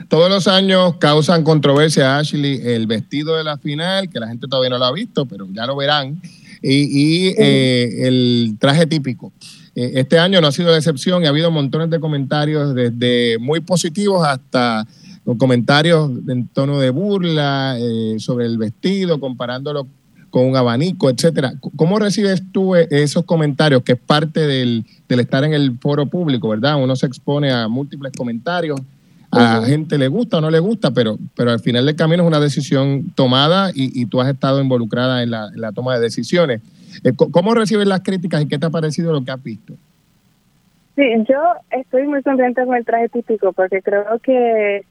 Todos 0.08 0.30
los 0.30 0.48
años 0.48 0.96
causan 0.98 1.42
controversia, 1.42 2.18
Ashley, 2.18 2.60
el 2.64 2.86
vestido 2.86 3.36
de 3.36 3.44
la 3.44 3.58
final, 3.58 4.08
que 4.08 4.20
la 4.20 4.28
gente 4.28 4.46
todavía 4.46 4.70
no 4.70 4.78
lo 4.78 4.84
ha 4.84 4.92
visto, 4.92 5.26
pero 5.26 5.48
ya 5.52 5.66
lo 5.66 5.76
verán, 5.76 6.20
y, 6.62 7.28
eh, 7.38 8.06
el 8.06 8.56
traje 8.58 8.86
típico. 8.86 9.32
Eh, 9.74 9.92
este 9.94 10.18
año 10.18 10.40
no 10.40 10.48
ha 10.48 10.52
sido 10.52 10.72
de 10.72 10.78
excepción 10.78 11.22
y 11.22 11.26
ha 11.26 11.30
habido 11.30 11.50
montones 11.50 11.90
de 11.90 12.00
comentarios, 12.00 12.74
desde 12.74 13.38
muy 13.38 13.60
positivos 13.60 14.26
hasta 14.26 14.86
comentarios 15.38 16.10
en 16.28 16.48
tono 16.48 16.80
de 16.80 16.90
burla 16.90 17.76
eh, 17.78 18.16
sobre 18.18 18.46
el 18.46 18.58
vestido, 18.58 19.20
comparándolo 19.20 19.86
con 20.30 20.44
un 20.46 20.56
abanico, 20.56 21.10
etcétera. 21.10 21.54
¿Cómo 21.76 21.98
recibes 21.98 22.42
tú 22.52 22.74
e-, 22.76 22.88
esos 22.90 23.24
comentarios, 23.24 23.82
que 23.82 23.92
es 23.92 23.98
parte 23.98 24.46
del, 24.46 24.84
estar 25.08 25.44
en 25.44 25.52
el 25.52 25.78
foro 25.78 26.06
público, 26.06 26.48
verdad? 26.48 26.82
Uno 26.82 26.96
se 26.96 27.06
expone 27.06 27.50
a 27.50 27.68
múltiples 27.68 28.12
comentarios, 28.16 28.80
a 29.32 29.62
gente 29.62 29.98
le 29.98 30.08
gusta 30.08 30.38
o 30.38 30.40
no 30.40 30.50
le 30.50 30.58
gusta, 30.58 30.90
pero, 30.90 31.16
pero 31.36 31.50
al 31.50 31.60
final 31.60 31.86
del 31.86 31.96
camino 31.96 32.22
es 32.22 32.26
una 32.26 32.40
decisión 32.40 33.10
tomada 33.14 33.70
y, 33.74 34.06
tú 34.06 34.20
has 34.20 34.28
estado 34.28 34.60
involucrada 34.60 35.22
en 35.22 35.30
la, 35.30 35.72
toma 35.74 35.94
de 35.94 36.00
decisiones. 36.00 36.60
Eh, 37.04 37.12
¿Cómo 37.14 37.54
recibes 37.54 37.86
las 37.86 38.00
críticas 38.00 38.42
y 38.42 38.48
qué 38.48 38.58
te 38.58 38.66
ha 38.66 38.70
parecido 38.70 39.12
lo 39.12 39.24
que 39.24 39.30
has 39.30 39.42
visto? 39.42 39.74
Sí, 40.96 41.04
yo 41.28 41.40
estoy 41.70 42.06
muy 42.06 42.22
contenta 42.22 42.64
con 42.64 42.74
el 42.74 42.84
traje 42.84 43.08
típico 43.08 43.52
porque 43.52 43.80
creo 43.80 44.18
que 44.18 44.84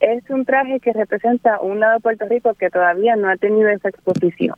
es 0.00 0.30
un 0.30 0.44
traje 0.44 0.78
que 0.80 0.92
representa 0.92 1.60
un 1.60 1.80
lado 1.80 1.94
de 1.94 2.00
Puerto 2.00 2.26
Rico 2.28 2.54
que 2.54 2.70
todavía 2.70 3.16
no 3.16 3.28
ha 3.28 3.36
tenido 3.36 3.68
esa 3.68 3.88
exposición. 3.88 4.56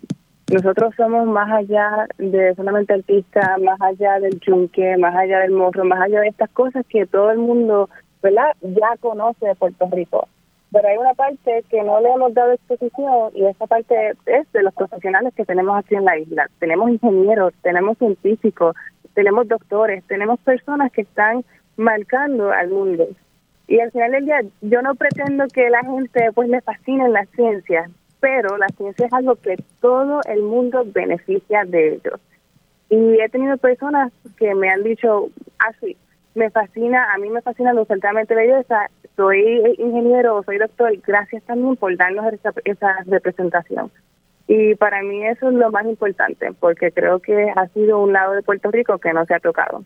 Nosotros 0.52 0.92
somos 0.96 1.26
más 1.28 1.48
allá 1.50 2.08
de 2.18 2.54
solamente 2.56 2.92
artistas, 2.92 3.60
más 3.62 3.80
allá 3.80 4.18
del 4.18 4.40
chunque, 4.40 4.96
más 4.96 5.14
allá 5.14 5.38
del 5.38 5.52
morro, 5.52 5.84
más 5.84 6.00
allá 6.00 6.20
de 6.20 6.28
estas 6.28 6.50
cosas 6.50 6.84
que 6.88 7.06
todo 7.06 7.30
el 7.30 7.38
mundo 7.38 7.88
¿verdad? 8.22 8.54
ya 8.60 8.96
conoce 9.00 9.54
Puerto 9.56 9.88
Rico. 9.90 10.28
Pero 10.72 10.88
hay 10.88 10.96
una 10.98 11.14
parte 11.14 11.64
que 11.68 11.82
no 11.82 12.00
le 12.00 12.10
hemos 12.10 12.32
dado 12.32 12.52
exposición 12.52 13.32
y 13.34 13.44
esa 13.44 13.66
parte 13.66 14.12
es 14.26 14.52
de 14.52 14.62
los 14.62 14.72
profesionales 14.72 15.34
que 15.34 15.44
tenemos 15.44 15.76
aquí 15.76 15.96
en 15.96 16.04
la 16.04 16.16
isla. 16.16 16.48
Tenemos 16.60 16.90
ingenieros, 16.90 17.52
tenemos 17.62 17.98
científicos, 17.98 18.76
tenemos 19.14 19.48
doctores, 19.48 20.04
tenemos 20.04 20.38
personas 20.40 20.92
que 20.92 21.02
están 21.02 21.44
marcando 21.76 22.52
al 22.52 22.68
mundo. 22.68 23.08
Y 23.66 23.80
al 23.80 23.90
final 23.90 24.12
del 24.12 24.26
día, 24.26 24.40
yo 24.60 24.82
no 24.82 24.94
pretendo 24.94 25.46
que 25.48 25.70
la 25.70 25.80
gente 25.82 26.30
pues 26.34 26.48
le 26.48 26.60
fascine 26.60 27.08
la 27.08 27.24
ciencia, 27.34 27.90
pero 28.20 28.56
la 28.56 28.68
ciencia 28.68 29.06
es 29.06 29.12
algo 29.12 29.36
que 29.36 29.56
todo 29.80 30.20
el 30.26 30.42
mundo 30.42 30.84
beneficia 30.86 31.64
de 31.64 31.94
ellos. 31.94 32.20
Y 32.90 33.20
he 33.20 33.28
tenido 33.28 33.56
personas 33.56 34.12
que 34.36 34.54
me 34.54 34.68
han 34.68 34.82
dicho, 34.82 35.30
así, 35.58 35.96
me 36.34 36.50
fascina, 36.50 37.12
a 37.12 37.18
mí 37.18 37.28
me 37.28 37.42
fascina 37.42 37.72
lo 37.72 37.84
de 37.84 38.34
belleza, 38.34 38.86
soy 39.16 39.40
ingeniero, 39.78 40.42
soy 40.44 40.58
doctor, 40.58 40.92
gracias 41.06 41.42
también 41.44 41.76
por 41.76 41.96
darnos 41.96 42.32
esa, 42.32 42.52
esa 42.64 42.96
representación. 43.06 43.90
Y 44.48 44.74
para 44.74 45.02
mí 45.02 45.24
eso 45.26 45.48
es 45.48 45.54
lo 45.54 45.70
más 45.70 45.86
importante, 45.86 46.52
porque 46.58 46.90
creo 46.90 47.20
que 47.20 47.50
ha 47.54 47.68
sido 47.68 48.02
un 48.02 48.12
lado 48.12 48.32
de 48.32 48.42
Puerto 48.42 48.70
Rico 48.70 48.98
que 48.98 49.12
no 49.12 49.24
se 49.26 49.34
ha 49.34 49.40
tocado. 49.40 49.84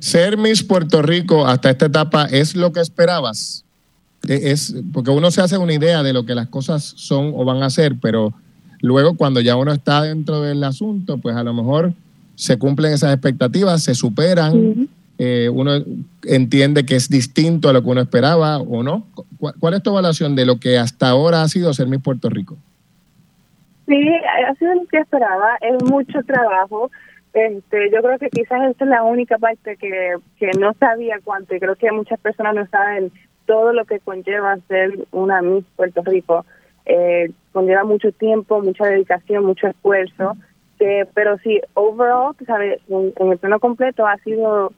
Ser 0.00 0.36
Miss 0.36 0.62
Puerto 0.62 1.00
Rico 1.02 1.46
hasta 1.46 1.70
esta 1.70 1.86
etapa 1.86 2.26
es 2.26 2.54
lo 2.54 2.72
que 2.72 2.80
esperabas. 2.80 3.64
E, 4.28 4.50
es 4.50 4.74
porque 4.92 5.10
uno 5.10 5.30
se 5.30 5.40
hace 5.40 5.56
una 5.56 5.72
idea 5.72 6.02
de 6.02 6.12
lo 6.12 6.26
que 6.26 6.34
las 6.34 6.48
cosas 6.48 6.82
son 6.82 7.32
o 7.34 7.44
van 7.44 7.62
a 7.62 7.70
ser, 7.70 7.94
pero 8.00 8.34
luego 8.80 9.16
cuando 9.16 9.40
ya 9.40 9.56
uno 9.56 9.72
está 9.72 10.02
dentro 10.02 10.42
del 10.42 10.62
asunto, 10.62 11.18
pues 11.18 11.36
a 11.36 11.42
lo 11.42 11.54
mejor 11.54 11.92
se 12.34 12.58
cumplen 12.58 12.92
esas 12.92 13.12
expectativas, 13.14 13.82
se 13.82 13.94
superan, 13.94 14.88
eh, 15.18 15.48
uno 15.52 15.72
entiende 16.24 16.84
que 16.84 16.96
es 16.96 17.08
distinto 17.08 17.68
a 17.68 17.72
lo 17.72 17.82
que 17.82 17.88
uno 17.90 18.00
esperaba 18.00 18.58
o 18.58 18.82
no. 18.82 19.06
¿Cuál, 19.60 19.74
es 19.74 19.82
tu 19.82 19.90
evaluación 19.90 20.34
de 20.36 20.46
lo 20.46 20.58
que 20.58 20.78
hasta 20.78 21.08
ahora 21.08 21.42
ha 21.42 21.48
sido 21.48 21.72
ser 21.72 21.86
Miss 21.86 22.02
Puerto 22.02 22.28
Rico? 22.30 22.56
Sí, 23.86 24.00
ha 24.48 24.54
sido 24.54 24.74
lo 24.74 24.86
que 24.86 24.98
esperaba, 24.98 25.56
es 25.60 25.82
mucho 25.84 26.22
trabajo, 26.22 26.90
este, 27.34 27.90
yo 27.90 28.00
creo 28.00 28.18
que 28.18 28.30
quizás 28.30 28.70
esa 28.70 28.84
es 28.84 28.90
la 28.90 29.02
única 29.02 29.38
parte 29.38 29.76
que, 29.76 30.14
que 30.38 30.50
no 30.58 30.72
sabía 30.74 31.18
cuánto 31.22 31.54
y 31.54 31.58
creo 31.58 31.74
que 31.74 31.90
muchas 31.90 32.18
personas 32.20 32.54
no 32.54 32.66
saben 32.68 33.10
todo 33.44 33.72
lo 33.72 33.84
que 33.84 33.98
conlleva 33.98 34.56
ser 34.68 35.06
una 35.10 35.42
Miss 35.42 35.64
Puerto 35.76 36.02
Rico. 36.02 36.46
Eh, 36.86 37.30
conlleva 37.52 37.82
mucho 37.82 38.12
tiempo, 38.12 38.62
mucha 38.62 38.86
dedicación, 38.86 39.44
mucho 39.44 39.66
esfuerzo, 39.66 40.36
eh, 40.78 41.06
pero 41.14 41.36
sí, 41.38 41.60
overall, 41.74 42.36
¿sabes? 42.46 42.80
En, 42.88 43.32
el 43.32 43.38
plano 43.38 43.58
completo 43.58 44.06
ha 44.06 44.16
sido 44.18 44.72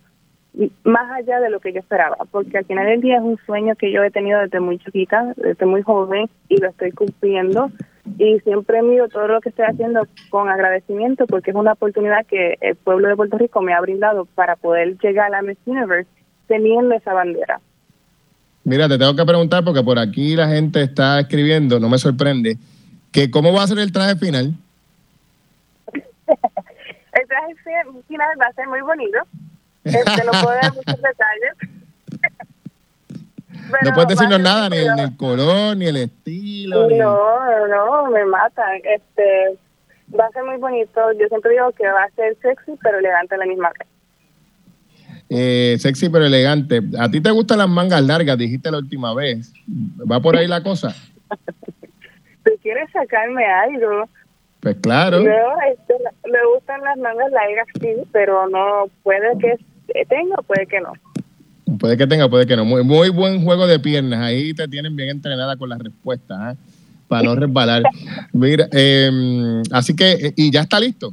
más 0.85 1.11
allá 1.11 1.41
de 1.41 1.51
lo 1.51 1.61
que 1.61 1.73
yo 1.73 1.81
esperaba, 1.81 2.17
porque 2.31 2.59
al 2.59 2.65
final 2.65 2.87
del 2.87 3.01
día 3.01 3.17
es 3.17 3.23
un 3.23 3.39
sueño 3.45 3.75
que 3.77 3.93
yo 3.93 4.03
he 4.03 4.11
tenido 4.11 4.41
desde 4.41 4.61
muy 4.61 4.79
chiquita, 4.79 5.35
desde 5.37 5.67
muy 5.67 5.83
joven, 5.83 6.29
y 6.49 6.57
lo 6.59 6.69
estoy 6.71 6.93
cumpliendo 6.93 7.71
y 8.19 8.39
siempre 8.41 8.83
miro 8.83 9.09
todo 9.09 9.27
lo 9.29 9.41
que 9.41 9.49
estoy 9.49 9.67
haciendo 9.67 10.07
con 10.31 10.49
agradecimiento 10.49 11.27
porque 11.27 11.51
es 11.51 11.57
una 11.57 11.73
oportunidad 11.73 12.25
que 12.27 12.57
el 12.61 12.77
pueblo 12.77 13.09
de 13.09 13.17
Puerto 13.17 13.37
Rico 13.37 13.61
me 13.61 13.75
ha 13.75 13.81
brindado 13.81 14.27
para 14.35 14.57
poder 14.57 14.97
llegar 14.99 15.27
a 15.27 15.31
la 15.31 15.43
Miss 15.43 15.59
Universe 15.67 16.09
teniendo 16.47 16.95
esa 16.95 17.13
bandera. 17.13 17.61
Mira, 18.65 18.89
te 18.89 18.99
tengo 18.99 19.15
que 19.15 19.25
preguntar 19.25 19.65
porque 19.65 19.83
por 19.83 19.99
aquí 19.99 20.35
la 20.35 20.49
gente 20.49 20.83
está 20.83 21.21
escribiendo, 21.21 21.79
no 21.79 21.89
me 21.89 21.99
sorprende, 21.99 22.57
que 23.13 23.31
cómo 23.31 23.53
va 23.53 23.63
a 23.63 23.67
ser 23.67 23.79
el 23.79 23.93
traje 23.93 24.17
final. 24.17 24.55
el 25.93 27.29
traje 27.29 27.55
final 28.09 28.29
va 28.41 28.47
a 28.47 28.53
ser 28.53 28.67
muy 28.69 28.81
bonito. 28.81 29.19
Este, 29.87 30.25
no 30.25 30.33
puedo 30.33 30.57
dar 30.61 30.75
muchos 30.75 30.97
detalles 30.97 31.55
no 33.85 33.93
puedes 33.93 34.09
decirnos 34.09 34.41
nada, 34.41 34.69
ni 34.69 34.77
el, 34.79 35.17
color, 35.17 35.77
ni 35.77 35.87
el 35.87 35.97
estilo. 35.97 36.89
No, 36.91 37.67
no, 37.69 38.11
me 38.11 38.25
matan. 38.25 38.81
Este, 38.85 39.59
va 40.19 40.27
a 40.27 40.31
ser 40.31 40.45
muy 40.45 40.57
bonito. 40.57 41.01
Yo 41.19 41.27
siempre 41.29 41.53
digo 41.53 41.71
que 41.73 41.87
va 41.87 42.05
a 42.05 42.11
ser 42.11 42.37
sexy, 42.43 42.73
pero 42.83 42.99
elegante 42.99 43.35
a 43.35 43.39
la 43.39 43.47
misma 43.47 43.71
vez. 43.79 43.89
Eh, 45.29 45.77
sexy 45.79 46.09
pero 46.09 46.25
elegante. 46.25 46.81
¿A 46.99 47.11
ti 47.11 47.21
te 47.21 47.31
gustan 47.31 47.59
las 47.59 47.69
mangas 47.69 48.03
largas? 48.03 48.39
Dijiste 48.39 48.71
la 48.71 48.79
última 48.79 49.15
vez. 49.15 49.53
¿Va 50.11 50.21
por 50.21 50.37
ahí 50.37 50.47
la 50.47 50.63
cosa? 50.63 50.95
¿Tú 52.45 52.53
quieres 52.63 52.89
sacarme 52.93 53.45
algo? 53.45 54.09
Pues 54.61 54.77
claro. 54.77 55.21
No, 55.21 55.61
este, 55.73 55.95
me 56.31 56.39
gustan 56.55 56.81
las 56.83 56.97
mangas 56.99 57.31
largas, 57.33 57.67
sí, 57.81 57.95
pero 58.13 58.49
no 58.49 58.89
puede 59.03 59.37
que 59.39 59.59
tenga, 60.09 60.37
puede 60.47 60.67
que 60.67 60.81
no. 60.81 60.93
Puede 61.79 61.97
que 61.97 62.07
tenga, 62.07 62.29
puede 62.29 62.47
que 62.47 62.57
no. 62.57 62.65
Muy, 62.65 62.85
muy 62.85 63.09
buen 63.11 63.43
juego 63.43 63.67
de 63.67 63.79
piernas. 63.81 64.21
Ahí 64.21 64.55
te 64.55 64.69
tienen 64.69 64.95
bien 64.95 65.11
entrenada 65.11 65.57
con 65.57 65.69
las 65.69 65.79
respuestas, 65.79 66.39
¿ah? 66.41 66.57
para 67.09 67.23
no 67.23 67.35
resbalar. 67.35 67.83
Mira, 68.33 68.69
em, 68.73 69.63
así 69.73 69.95
que, 69.95 70.33
¿y 70.37 70.51
ya 70.51 70.63
está 70.63 70.79
listo? 70.81 71.13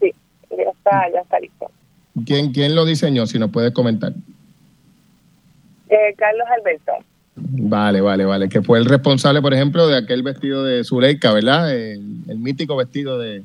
Sí, 0.00 0.12
ya 0.50 0.70
está, 0.70 1.12
ya 1.12 1.20
está 1.20 1.40
listo. 1.40 1.70
¿Quién, 2.24 2.52
quién 2.52 2.74
lo 2.74 2.84
diseñó? 2.84 3.26
Si 3.26 3.38
nos 3.38 3.50
puedes 3.50 3.72
comentar. 3.72 4.12
Eh, 5.88 6.14
Carlos 6.16 6.46
Alberto. 6.58 6.92
Vale, 7.36 8.00
vale, 8.00 8.24
vale. 8.24 8.48
Que 8.48 8.62
fue 8.62 8.78
el 8.78 8.86
responsable, 8.86 9.42
por 9.42 9.52
ejemplo, 9.52 9.86
de 9.86 9.98
aquel 9.98 10.22
vestido 10.22 10.64
de 10.64 10.82
Zuleika, 10.84 11.32
¿verdad? 11.32 11.74
El, 11.74 12.00
mítico 12.38 12.76
vestido 12.76 13.18
de, 13.18 13.42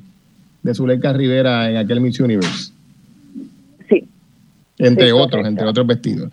de 0.62 0.74
Zuleika 0.74 1.12
Rivera 1.12 1.70
en 1.70 1.76
aquel 1.76 2.00
Miss 2.00 2.18
Universe. 2.20 2.71
Sí. 4.82 4.88
Entre 4.88 5.12
otros, 5.12 5.46
entre 5.46 5.64
otros 5.64 5.86
vestidos. 5.86 6.30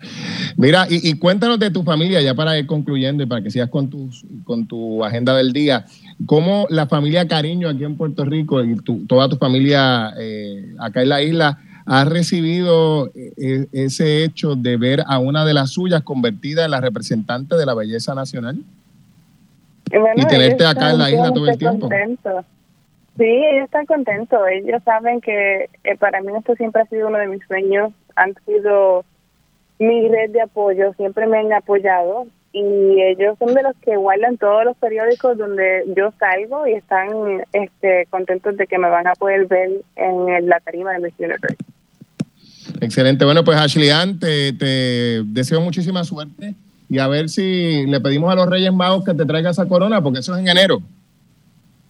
Mira, 0.56 0.86
y, 0.90 1.14
cuéntanos 1.18 1.58
de 1.58 1.70
tu 1.70 1.84
familia, 1.84 2.20
ya 2.20 2.34
para 2.34 2.58
ir 2.58 2.66
concluyendo 2.66 3.22
y 3.22 3.26
para 3.26 3.42
que 3.42 3.50
sigas 3.50 3.68
con, 3.70 3.88
tus, 3.88 4.24
con 4.44 4.66
tu 4.66 5.04
agenda 5.04 5.36
del 5.36 5.52
día. 5.52 5.84
¿Cómo 6.26 6.66
la 6.68 6.86
familia 6.86 7.28
Cariño 7.28 7.68
aquí 7.68 7.84
en 7.84 7.96
Puerto 7.96 8.24
Rico 8.24 8.64
y 8.64 8.76
toda 9.06 9.28
tu 9.28 9.36
familia 9.36 10.12
eh, 10.18 10.74
acá 10.80 11.02
en 11.02 11.08
la 11.10 11.22
isla 11.22 11.58
ha 11.86 12.04
recibido 12.04 13.06
eh, 13.14 13.32
eh, 13.36 13.66
ese 13.72 14.24
hecho 14.24 14.56
de 14.56 14.76
ver 14.76 15.04
a 15.06 15.18
una 15.18 15.44
de 15.44 15.54
las 15.54 15.70
suyas 15.70 16.02
convertida 16.02 16.64
en 16.64 16.72
la 16.72 16.80
representante 16.80 17.56
de 17.56 17.66
la 17.66 17.74
belleza 17.74 18.14
nacional? 18.14 18.58
y 20.16 20.24
tenerte 20.26 20.64
acá 20.64 20.90
en 20.90 20.98
la 20.98 21.10
isla 21.10 21.32
todo 21.32 21.48
el 21.48 21.58
tiempo. 21.58 21.88
Sí, 23.20 23.26
ellos 23.26 23.64
están 23.64 23.86
contentos. 23.86 24.40
Ellos 24.50 24.82
saben 24.84 25.20
que 25.20 25.68
eh, 25.84 25.96
para 25.98 26.22
mí 26.22 26.28
esto 26.38 26.54
siempre 26.54 26.82
ha 26.82 26.86
sido 26.86 27.08
uno 27.08 27.18
de 27.18 27.26
mis 27.26 27.44
sueños. 27.46 27.92
Han 28.20 28.34
sido 28.44 29.04
mi 29.78 30.08
red 30.08 30.30
de 30.30 30.42
apoyo, 30.42 30.92
siempre 30.94 31.26
me 31.26 31.38
han 31.38 31.52
apoyado 31.52 32.26
y 32.52 33.00
ellos 33.02 33.36
son 33.38 33.54
de 33.54 33.62
los 33.62 33.76
que 33.76 33.96
guardan 33.96 34.36
todos 34.36 34.64
los 34.64 34.76
periódicos 34.76 35.38
donde 35.38 35.84
yo 35.96 36.12
salgo 36.18 36.66
y 36.66 36.72
están 36.72 37.08
este, 37.52 38.06
contentos 38.10 38.56
de 38.56 38.66
que 38.66 38.76
me 38.76 38.90
van 38.90 39.06
a 39.06 39.14
poder 39.14 39.46
ver 39.46 39.70
en 39.96 40.48
la 40.48 40.60
tarima 40.60 40.92
de 40.92 40.98
Miss 40.98 41.14
Universe. 41.18 41.56
Excelente. 42.80 43.24
Bueno, 43.24 43.44
pues 43.44 43.56
Ashley 43.56 43.90
Ann, 43.90 44.18
te, 44.18 44.52
deseo 45.24 45.60
muchísima 45.60 46.04
suerte 46.04 46.54
y 46.88 46.98
a 46.98 47.06
ver 47.06 47.28
si 47.28 47.86
le 47.86 48.00
pedimos 48.00 48.32
a 48.32 48.36
los 48.36 48.48
Reyes 48.48 48.72
Magos 48.72 49.04
que 49.04 49.14
te 49.14 49.24
traiga 49.24 49.50
esa 49.50 49.66
corona, 49.66 50.02
porque 50.02 50.18
eso 50.18 50.34
es 50.34 50.40
en 50.40 50.48
enero. 50.48 50.82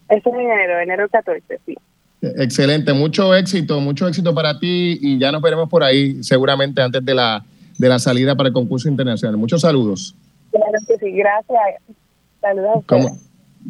Eso 0.08 0.28
es 0.28 0.34
en 0.34 0.40
enero, 0.40 0.78
enero 0.78 1.08
14, 1.08 1.58
sí. 1.64 1.76
Excelente, 2.22 2.92
mucho 2.92 3.34
éxito, 3.34 3.80
mucho 3.80 4.06
éxito 4.06 4.34
para 4.34 4.58
ti 4.58 4.98
y 5.00 5.18
ya 5.18 5.32
nos 5.32 5.40
veremos 5.40 5.68
por 5.68 5.82
ahí 5.82 6.22
seguramente 6.22 6.82
antes 6.82 7.02
de 7.04 7.14
la, 7.14 7.44
de 7.78 7.88
la 7.88 7.98
salida 7.98 8.34
para 8.34 8.48
el 8.48 8.52
concurso 8.52 8.88
internacional. 8.88 9.36
Muchos 9.38 9.62
saludos. 9.62 10.14
Claro 10.50 10.78
que 10.86 10.98
sí, 10.98 11.12
gracias. 11.12 11.58
Saludos 12.40 12.84
¿Cómo? 12.86 13.18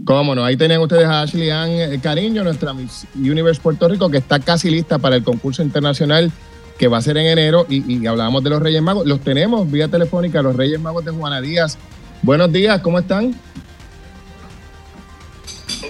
¿Cómo 0.04 0.34
no? 0.34 0.44
Ahí 0.44 0.56
tenían 0.56 0.80
ustedes 0.80 1.06
a 1.06 1.22
Ashley 1.22 1.50
Ann 1.50 1.70
eh, 1.70 2.00
Cariño, 2.00 2.44
nuestra 2.44 2.72
Miss 2.72 3.06
Universe 3.16 3.60
Puerto 3.60 3.88
Rico, 3.88 4.08
que 4.08 4.18
está 4.18 4.38
casi 4.38 4.70
lista 4.70 4.98
para 4.98 5.16
el 5.16 5.24
concurso 5.24 5.62
internacional 5.62 6.30
que 6.78 6.88
va 6.88 6.96
a 6.96 7.02
ser 7.02 7.18
en 7.18 7.26
enero, 7.26 7.66
y, 7.68 8.06
hablábamos 8.06 8.42
de 8.42 8.48
los 8.48 8.62
Reyes 8.62 8.80
Magos. 8.80 9.06
Los 9.06 9.20
tenemos 9.20 9.70
vía 9.70 9.88
telefónica, 9.88 10.40
los 10.40 10.56
Reyes 10.56 10.80
Magos 10.80 11.04
de 11.04 11.10
Juana 11.10 11.42
Díaz. 11.42 11.76
Buenos 12.22 12.50
días, 12.50 12.80
¿cómo 12.80 12.98
están? 12.98 13.34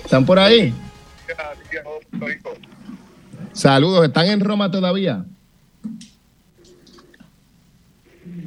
¿Están 0.04 0.26
por 0.26 0.40
ahí? 0.40 0.74
Saludos, 3.52 4.06
¿están 4.06 4.26
en 4.26 4.40
Roma 4.40 4.70
todavía? 4.70 5.24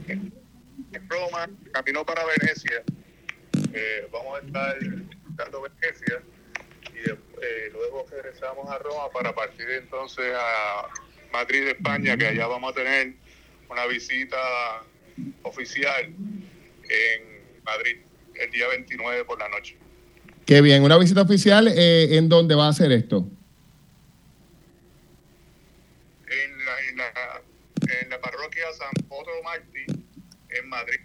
En 0.08 1.10
Roma, 1.10 1.50
camino 1.72 2.06
para 2.06 2.24
Venecia. 2.26 2.84
Eh, 3.74 4.08
vamos 4.12 4.40
a 4.40 4.46
estar 4.46 4.78
dando 5.36 5.62
Venecia 5.62 6.22
y 6.94 7.10
eh, 7.10 7.70
luego 7.72 8.06
regresamos 8.10 8.70
a 8.70 8.78
Roma 8.80 9.10
para 9.14 9.34
partir 9.34 9.70
entonces 9.70 10.34
a 10.36 10.88
Madrid, 11.32 11.68
España, 11.68 12.16
que 12.18 12.28
allá 12.28 12.48
vamos 12.48 12.72
a 12.72 12.76
tener 12.76 13.16
una 13.70 13.86
visita 13.88 14.38
oficial 15.44 16.06
en 16.06 17.64
Madrid 17.64 17.98
el 18.36 18.52
día 18.52 18.68
29 18.70 19.26
por 19.26 19.40
la 19.40 19.50
noche. 19.50 19.78
Qué 20.46 20.62
bien, 20.62 20.84
una 20.84 20.98
visita 20.98 21.22
oficial, 21.22 21.68
eh, 21.68 22.18
¿en 22.18 22.30
dónde 22.30 22.56
va 22.56 22.68
a 22.68 22.74
ser 22.74 22.92
esto? 22.92 23.28
En 26.64 26.98
la, 26.98 27.04
en 27.94 28.14
en 28.14 28.22
parroquia 28.22 28.64
San 28.78 28.92
Pedro 29.10 29.44
Martí, 29.44 30.08
en 30.50 30.70
Madrid. 30.70 31.00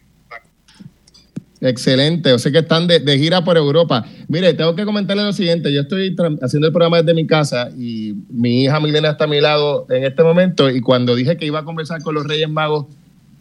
Excelente, 1.60 2.30
yo 2.30 2.38
sé 2.38 2.52
que 2.52 2.58
están 2.58 2.86
de, 2.86 3.18
gira 3.18 3.42
por 3.42 3.56
Europa. 3.56 4.06
Mire, 4.28 4.54
tengo 4.54 4.76
que 4.76 4.84
comentarle 4.84 5.24
lo 5.24 5.32
siguiente, 5.32 5.72
yo 5.72 5.80
estoy 5.80 6.14
haciendo 6.40 6.68
el 6.68 6.72
programa 6.72 6.98
desde 6.98 7.14
mi 7.14 7.26
casa 7.26 7.70
y 7.76 8.14
mi 8.30 8.62
hija 8.62 8.78
Milena 8.78 9.10
está 9.10 9.24
a 9.24 9.26
mi 9.26 9.40
lado 9.40 9.86
en 9.90 10.04
este 10.04 10.22
momento 10.22 10.70
y 10.70 10.80
cuando 10.80 11.16
dije 11.16 11.36
que 11.36 11.46
iba 11.46 11.58
a 11.58 11.64
conversar 11.64 12.00
con 12.02 12.14
los 12.14 12.28
Reyes 12.28 12.48
Magos 12.48 12.86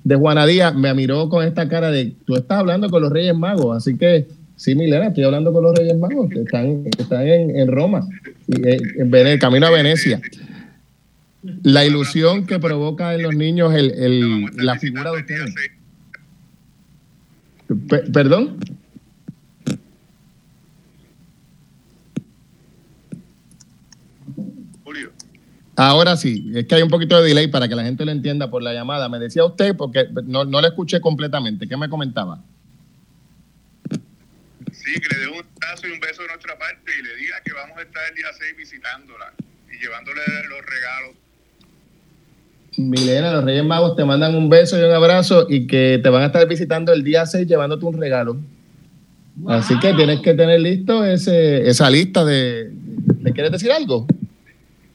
de 0.04 0.16
Juana 0.16 0.48
Díaz, 0.48 0.74
me 0.74 0.92
miró 0.96 1.30
con 1.30 1.46
esta 1.46 1.70
cara 1.70 1.92
de, 1.92 2.16
tú 2.26 2.36
estás 2.36 2.58
hablando 2.58 2.90
con 2.90 3.04
los 3.04 3.12
Reyes 3.12 3.36
Magos, 3.36 3.78
así 3.78 3.96
que 3.98 4.28
sí, 4.56 4.74
Milena, 4.74 5.08
estoy 5.08 5.24
hablando 5.24 5.54
con 5.54 5.64
los 5.64 5.76
Reyes 5.76 5.98
Magos, 5.98 6.28
que 6.30 6.40
están, 6.40 6.86
están 6.98 7.28
en, 7.28 7.68
Roma, 7.68 8.08
eh, 8.64 8.80
en, 8.98 9.14
el 9.14 9.38
camino 9.38 9.68
a 9.68 9.70
Venecia. 9.70 10.20
La 11.64 11.86
ilusión 11.86 12.46
que 12.46 12.60
provoca 12.60 13.14
en 13.14 13.24
los 13.24 13.36
niños 13.36 13.74
el, 13.74 14.46
la 14.56 14.78
figura 14.78 15.12
de 15.12 15.18
ustedes. 15.18 15.56
¿Perdón? 18.12 18.60
Ahora 25.80 26.18
sí, 26.18 26.52
es 26.56 26.66
que 26.66 26.74
hay 26.74 26.82
un 26.82 26.90
poquito 26.90 27.22
de 27.22 27.28
delay 27.28 27.48
para 27.50 27.68
que 27.68 27.76
la 27.76 27.84
gente 27.84 28.04
lo 28.04 28.12
entienda 28.12 28.50
por 28.50 28.64
la 28.64 28.74
llamada. 28.74 29.10
Me 29.10 29.20
decía 29.20 29.46
usted, 29.46 29.76
porque 29.76 30.08
no, 30.26 30.44
no 30.44 30.60
le 30.60 30.70
escuché 30.70 31.00
completamente, 31.00 31.68
¿qué 31.68 31.78
me 31.78 31.88
comentaba? 31.88 32.44
Sí, 34.72 34.94
que 35.00 35.16
le 35.16 35.22
dé 35.22 35.28
un 35.28 35.46
abrazo 35.62 35.88
y 35.88 35.92
un 35.92 36.00
beso 36.00 36.24
de 36.24 36.30
nuestra 36.30 36.58
parte 36.58 36.92
y 37.00 37.04
le 37.04 37.16
diga 37.18 37.36
que 37.46 37.54
vamos 37.54 37.78
a 37.78 37.84
estar 37.84 38.02
el 38.10 38.16
día 38.16 38.26
6 38.40 38.58
visitándola 38.58 39.34
y 39.72 39.78
llevándole 39.78 40.22
los 40.50 40.66
regalos 40.66 41.27
Milena, 42.78 43.32
los 43.34 43.44
Reyes 43.44 43.66
Magos 43.66 43.96
te 43.96 44.06
mandan 44.06 44.36
un 44.36 44.50
beso 44.50 44.80
y 44.80 44.84
un 44.84 44.92
abrazo 44.92 45.48
y 45.50 45.66
que 45.66 46.00
te 46.02 46.10
van 46.10 46.22
a 46.22 46.28
estar 46.28 46.48
visitando 46.48 46.94
el 46.94 47.04
día 47.04 47.26
6 47.26 47.48
llevándote 47.48 47.86
un 47.86 48.00
regalo. 48.00 48.38
Así 49.48 49.78
que 49.80 49.94
tienes 49.94 50.22
que 50.22 50.34
tener 50.34 50.60
listo 50.60 51.04
ese, 51.04 51.68
esa 51.68 51.90
lista 51.90 52.24
de... 52.24 52.72
¿Le 53.22 53.32
quieres 53.34 53.52
decir 53.52 53.72
algo? 53.72 54.08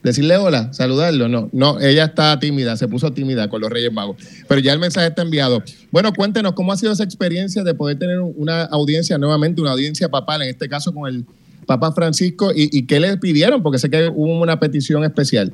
Decirle 0.02 0.36
hola, 0.36 0.72
saludarlo. 0.72 1.28
No, 1.28 1.48
no, 1.52 1.80
ella 1.80 2.04
está 2.04 2.38
tímida, 2.38 2.76
se 2.76 2.88
puso 2.88 3.12
tímida 3.12 3.48
con 3.48 3.60
los 3.60 3.70
Reyes 3.70 3.92
Magos. 3.92 4.16
Pero 4.48 4.60
ya 4.60 4.72
el 4.72 4.78
mensaje 4.78 5.08
está 5.08 5.22
enviado. 5.22 5.62
Bueno, 5.90 6.12
cuéntenos 6.12 6.52
cómo 6.52 6.72
ha 6.72 6.76
sido 6.76 6.92
esa 6.92 7.04
experiencia 7.04 7.64
de 7.64 7.74
poder 7.74 7.98
tener 7.98 8.20
una 8.20 8.62
audiencia 8.64 9.18
nuevamente, 9.18 9.60
una 9.60 9.72
audiencia 9.72 10.08
papal, 10.08 10.42
en 10.42 10.50
este 10.50 10.68
caso 10.68 10.92
con 10.92 11.12
el 11.12 11.24
Papa 11.66 11.92
Francisco, 11.92 12.52
y, 12.52 12.76
y 12.76 12.86
qué 12.86 12.98
le 12.98 13.16
pidieron, 13.16 13.62
porque 13.62 13.78
sé 13.78 13.90
que 13.90 14.08
hubo 14.08 14.40
una 14.40 14.58
petición 14.58 15.04
especial 15.04 15.52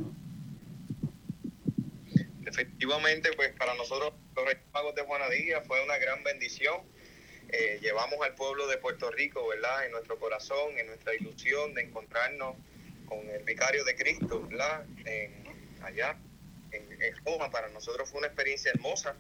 efectivamente, 2.59 3.31
pues 3.37 3.53
para 3.53 3.75
nosotros 3.75 4.13
los 4.35 4.45
Reyes 4.45 4.63
Magos 4.73 4.95
de 4.95 5.03
Juanadía 5.03 5.63
fue 5.63 5.83
una 5.85 5.97
gran 5.99 6.25
bendición. 6.25 6.83
Eh, 7.51 7.79
llevamos 7.81 8.21
al 8.23 8.35
pueblo 8.35 8.67
de 8.67 8.79
Puerto 8.79 9.11
Rico, 9.11 9.47
¿verdad? 9.47 9.87
En 9.87 9.93
nuestro 9.93 10.19
corazón, 10.19 10.77
en 10.77 10.87
nuestra 10.89 11.15
ilusión 11.15 11.73
de 11.75 11.83
encontrarnos 11.83 12.57
con 13.07 13.21
el 13.31 13.43
vicario 13.45 13.85
de 13.85 13.95
Cristo, 13.95 14.47
¿verdad? 14.49 14.85
allá 15.83 16.19
en, 16.73 16.89
Roma. 17.25 17.51
Para 17.51 17.69
nosotros 17.69 18.11
fue 18.11 18.19
una 18.19 18.27
experiencia 18.27 18.71
hermosa. 18.75 19.15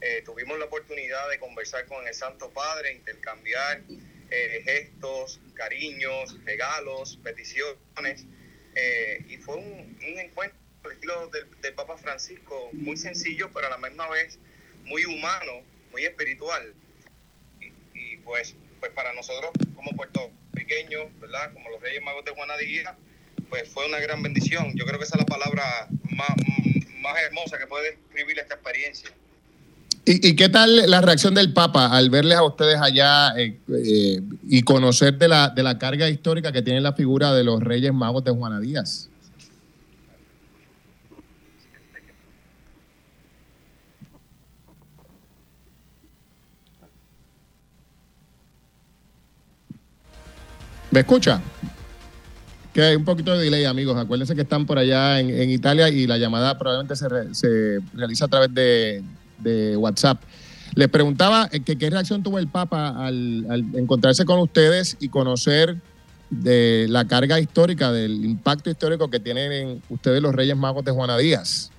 Eh, 0.00 0.22
tuvimos 0.24 0.58
la 0.58 0.66
oportunidad 0.66 1.30
de 1.30 1.38
conversar 1.38 1.86
con 1.86 2.06
el 2.06 2.14
Santo 2.14 2.50
Padre, 2.50 2.92
intercambiar 2.92 3.82
eh, 4.30 4.62
gestos, 4.64 5.40
cariños, 5.54 6.36
regalos, 6.44 7.18
peticiones. 7.22 8.26
y 9.28 9.36
fue 9.38 9.56
un 9.56 9.96
encuentro 10.02 10.65
el 10.86 10.92
estilo 10.92 11.28
del, 11.28 11.74
Papa 11.74 11.96
Francisco, 11.96 12.70
muy 12.72 12.96
sencillo, 12.96 13.50
pero 13.52 13.66
a 13.66 13.70
la 13.70 13.78
misma 13.78 14.08
vez 14.08 14.38
muy 14.84 15.04
humano, 15.04 15.52
muy 15.92 16.04
espiritual. 16.04 16.72
Y, 17.60 18.16
pues, 18.18 18.54
pues 18.80 18.92
para 18.92 19.12
nosotros 19.14 19.50
como 19.74 19.90
puertorriqueños, 19.92 21.08
¿verdad? 21.20 21.52
Como 21.52 21.70
los 21.70 21.80
Reyes 21.80 22.02
Magos 22.02 22.24
de 22.24 22.32
Juanadía, 22.32 22.96
pues 23.48 23.68
fue 23.68 23.86
una 23.86 23.98
gran 23.98 24.22
bendición. 24.22 24.72
Yo 24.74 24.84
creo 24.84 24.98
que 24.98 25.04
esa 25.04 25.16
es 25.16 25.20
la 25.20 25.26
palabra 25.26 25.88
más, 26.10 26.30
más 27.00 27.18
hermosa 27.22 27.58
que 27.58 27.66
puede 27.66 27.90
describir 27.92 28.38
esta 28.38 28.54
experiencia. 28.54 29.10
¿Y, 30.08 30.36
qué 30.36 30.48
tal 30.48 30.88
la 30.88 31.00
reacción 31.00 31.34
del 31.34 31.52
Papa 31.52 31.88
al 31.88 32.10
verles 32.10 32.38
a 32.38 32.44
ustedes 32.44 32.76
allá 32.80 33.36
eh, 33.36 33.58
eh, 33.68 34.20
y 34.48 34.62
conocer 34.62 35.18
de 35.18 35.26
la, 35.26 35.48
de 35.48 35.64
la 35.64 35.78
carga 35.78 36.08
histórica 36.08 36.52
que 36.52 36.62
tiene 36.62 36.80
la 36.80 36.92
figura 36.92 37.34
de 37.34 37.42
los 37.42 37.60
Reyes 37.60 37.92
Magos 37.92 38.22
de 38.22 38.30
Juana 38.30 38.60
¿Me 50.96 51.00
escucha? 51.00 51.42
Que 52.72 52.80
hay 52.80 52.96
un 52.96 53.04
poquito 53.04 53.36
de 53.36 53.44
delay, 53.44 53.66
amigos. 53.66 53.98
Acuérdense 53.98 54.34
que 54.34 54.40
están 54.40 54.64
por 54.64 54.78
allá 54.78 55.20
en, 55.20 55.50
Italia 55.50 55.90
y 55.90 56.06
la 56.06 56.16
llamada 56.16 56.56
probablemente 56.58 56.96
se, 56.96 57.80
realiza 57.92 58.24
a 58.24 58.28
través 58.28 58.54
de, 58.54 59.76
WhatsApp. 59.76 60.22
Les 60.74 60.88
preguntaba 60.88 61.50
eh, 61.52 61.60
que 61.60 61.76
qué 61.76 61.90
reacción 61.90 62.22
tuvo 62.22 62.38
el 62.38 62.48
Papa 62.48 62.94
al, 62.96 63.44
encontrarse 63.74 64.24
con 64.24 64.38
ustedes 64.38 64.96
y 64.98 65.10
conocer 65.10 65.76
de 66.30 66.86
la 66.88 67.06
carga 67.06 67.38
histórica, 67.40 67.92
del 67.92 68.24
impacto 68.24 68.70
histórico 68.70 69.10
que 69.10 69.20
tienen 69.20 69.82
ustedes 69.90 70.22
los 70.22 70.34
Reyes 70.34 70.56
Magos 70.56 70.82
de 70.82 70.92
Juana 70.92 71.18
Díaz. 71.18 71.70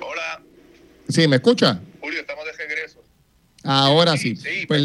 Hola. 0.00 0.42
Sí, 1.08 1.28
¿me 1.28 1.36
escucha? 1.36 1.80
Julio, 2.00 2.18
estamos 2.18 2.44
de 2.46 2.52
regreso. 2.54 3.00
Ahora 3.70 4.16
sí. 4.16 4.34
pues 4.66 4.82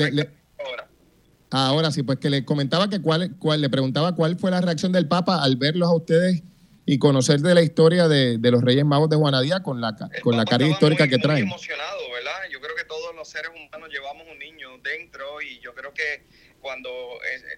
ahora. 1.49 1.91
sí, 1.91 2.03
pues 2.03 2.19
que 2.19 2.29
le 2.29 2.45
comentaba 2.45 2.87
que 2.87 3.01
cuál, 3.01 3.35
cuál, 3.39 3.61
le 3.61 3.69
preguntaba 3.69 4.13
cuál 4.13 4.37
fue 4.37 4.51
la 4.51 4.61
reacción 4.61 4.91
del 4.91 5.07
Papa 5.07 5.43
al 5.43 5.55
verlos 5.55 5.89
a 5.89 5.95
ustedes 5.95 6.43
y 6.85 6.99
conocer 6.99 7.39
de 7.39 7.55
la 7.55 7.63
historia 7.63 8.07
de, 8.07 8.37
los 8.39 8.61
Reyes 8.61 8.85
Magos 8.85 9.09
de 9.09 9.15
Juanadía 9.15 9.63
con 9.63 9.81
la, 9.81 9.95
con 10.21 10.37
la 10.37 10.45
carga 10.45 10.67
histórica 10.67 11.07
que 11.07 11.17
traen. 11.17 11.47
Emocionado, 11.47 11.99
¿verdad? 12.13 12.37
Yo 12.51 12.61
creo 12.61 12.75
que 12.75 12.83
todos 12.83 13.15
los 13.15 13.27
seres 13.27 13.49
humanos 13.49 13.89
llevamos 13.89 14.27
un 14.31 14.37
niño 14.37 14.77
dentro 14.83 15.41
y 15.41 15.59
yo 15.61 15.73
creo 15.73 15.91
que 15.91 16.23
cuando 16.61 16.89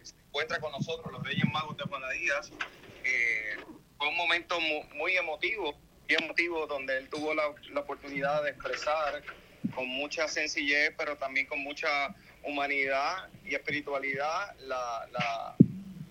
se 0.04 0.16
encuentra 0.28 0.60
con 0.62 0.72
nosotros 0.72 1.12
los 1.12 1.22
Reyes 1.24 1.46
Magos 1.52 1.76
de 1.76 1.84
Juanadías, 1.84 2.52
eh, 3.04 3.58
fue 3.98 4.08
un 4.08 4.16
momento 4.16 4.58
muy, 4.96 5.18
emotivo, 5.18 5.74
muy 5.74 6.16
emotivo 6.24 6.68
donde 6.68 6.98
él 7.00 7.10
tuvo 7.10 7.34
la, 7.34 7.44
la 7.74 7.82
oportunidad 7.82 8.44
de 8.44 8.52
expresar 8.52 9.24
con 9.74 9.88
mucha 9.88 10.28
sencillez, 10.28 10.94
pero 10.98 11.18
también 11.18 11.46
con 11.46 11.60
mucha 11.60 12.14
humanidad 12.44 13.30
y 13.46 13.56
espiritualidad 13.56 14.56
la, 14.62 15.08
la, 15.12 15.56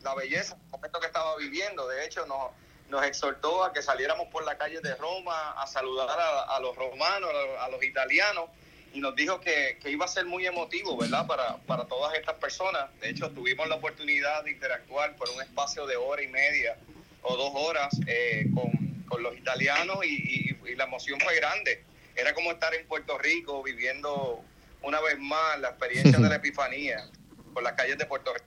la 0.03 0.15
belleza, 0.15 0.57
el 0.65 0.71
momento 0.71 1.01
que 1.01 1.07
estaba 1.07 1.37
viviendo. 1.37 1.87
De 1.89 2.05
hecho, 2.05 2.27
nos, 2.27 2.53
nos 2.89 3.05
exhortó 3.05 3.65
a 3.65 3.73
que 3.73 3.83
saliéramos 3.83 4.29
por 4.29 4.45
la 4.45 4.57
calle 4.57 4.81
de 4.81 4.95
Roma 4.95 5.53
a 5.61 5.67
saludar 5.67 6.09
a, 6.19 6.61
los 6.61 6.77
romanos, 6.77 7.31
a, 7.61 7.69
los 7.69 7.83
italianos, 7.83 8.51
y 8.93 9.01
nos 9.01 9.15
dijo 9.15 9.41
que, 9.41 9.79
que, 9.83 9.91
iba 9.91 10.05
a 10.05 10.09
ser 10.09 10.25
muy 10.25 10.47
emotivo, 10.47 10.97
¿verdad?, 10.97 11.27
para, 11.27 11.57
para 11.67 11.85
todas 11.85 12.15
estas 12.15 12.37
personas. 12.37 12.89
De 13.01 13.11
hecho, 13.11 13.31
tuvimos 13.31 13.69
la 13.69 13.75
oportunidad 13.75 14.45
de 14.45 14.53
interactuar 14.53 15.17
por 15.17 15.29
un 15.31 15.43
espacio 15.43 15.87
de 15.87 15.97
hora 15.97 16.23
y 16.23 16.29
media 16.29 16.77
o 17.23 17.37
dos 17.37 17.51
horas 17.55 17.95
eh, 18.07 18.47
con, 18.55 18.71
con, 19.09 19.23
los 19.23 19.37
italianos 19.37 19.99
y, 20.05 20.57
y, 20.65 20.71
y 20.71 20.75
la 20.77 20.85
emoción 20.85 21.21
fue 21.21 21.35
grande 21.35 21.85
era 22.17 22.35
como 22.35 22.51
estar 22.51 22.75
en 22.75 22.87
Puerto 22.87 23.19
Rico 23.19 23.63
viviendo 23.63 24.43
una 24.83 25.01
vez 25.01 25.19
más 25.19 25.61
la 25.61 25.69
experiencia 25.69 26.19
de 26.19 26.29
la 26.29 26.37
Epifanía 26.37 27.09
por 27.53 27.63
las 27.63 27.73
calles 27.73 27.99
de 27.99 28.07
Puerto 28.07 28.33
Rico. 28.33 28.47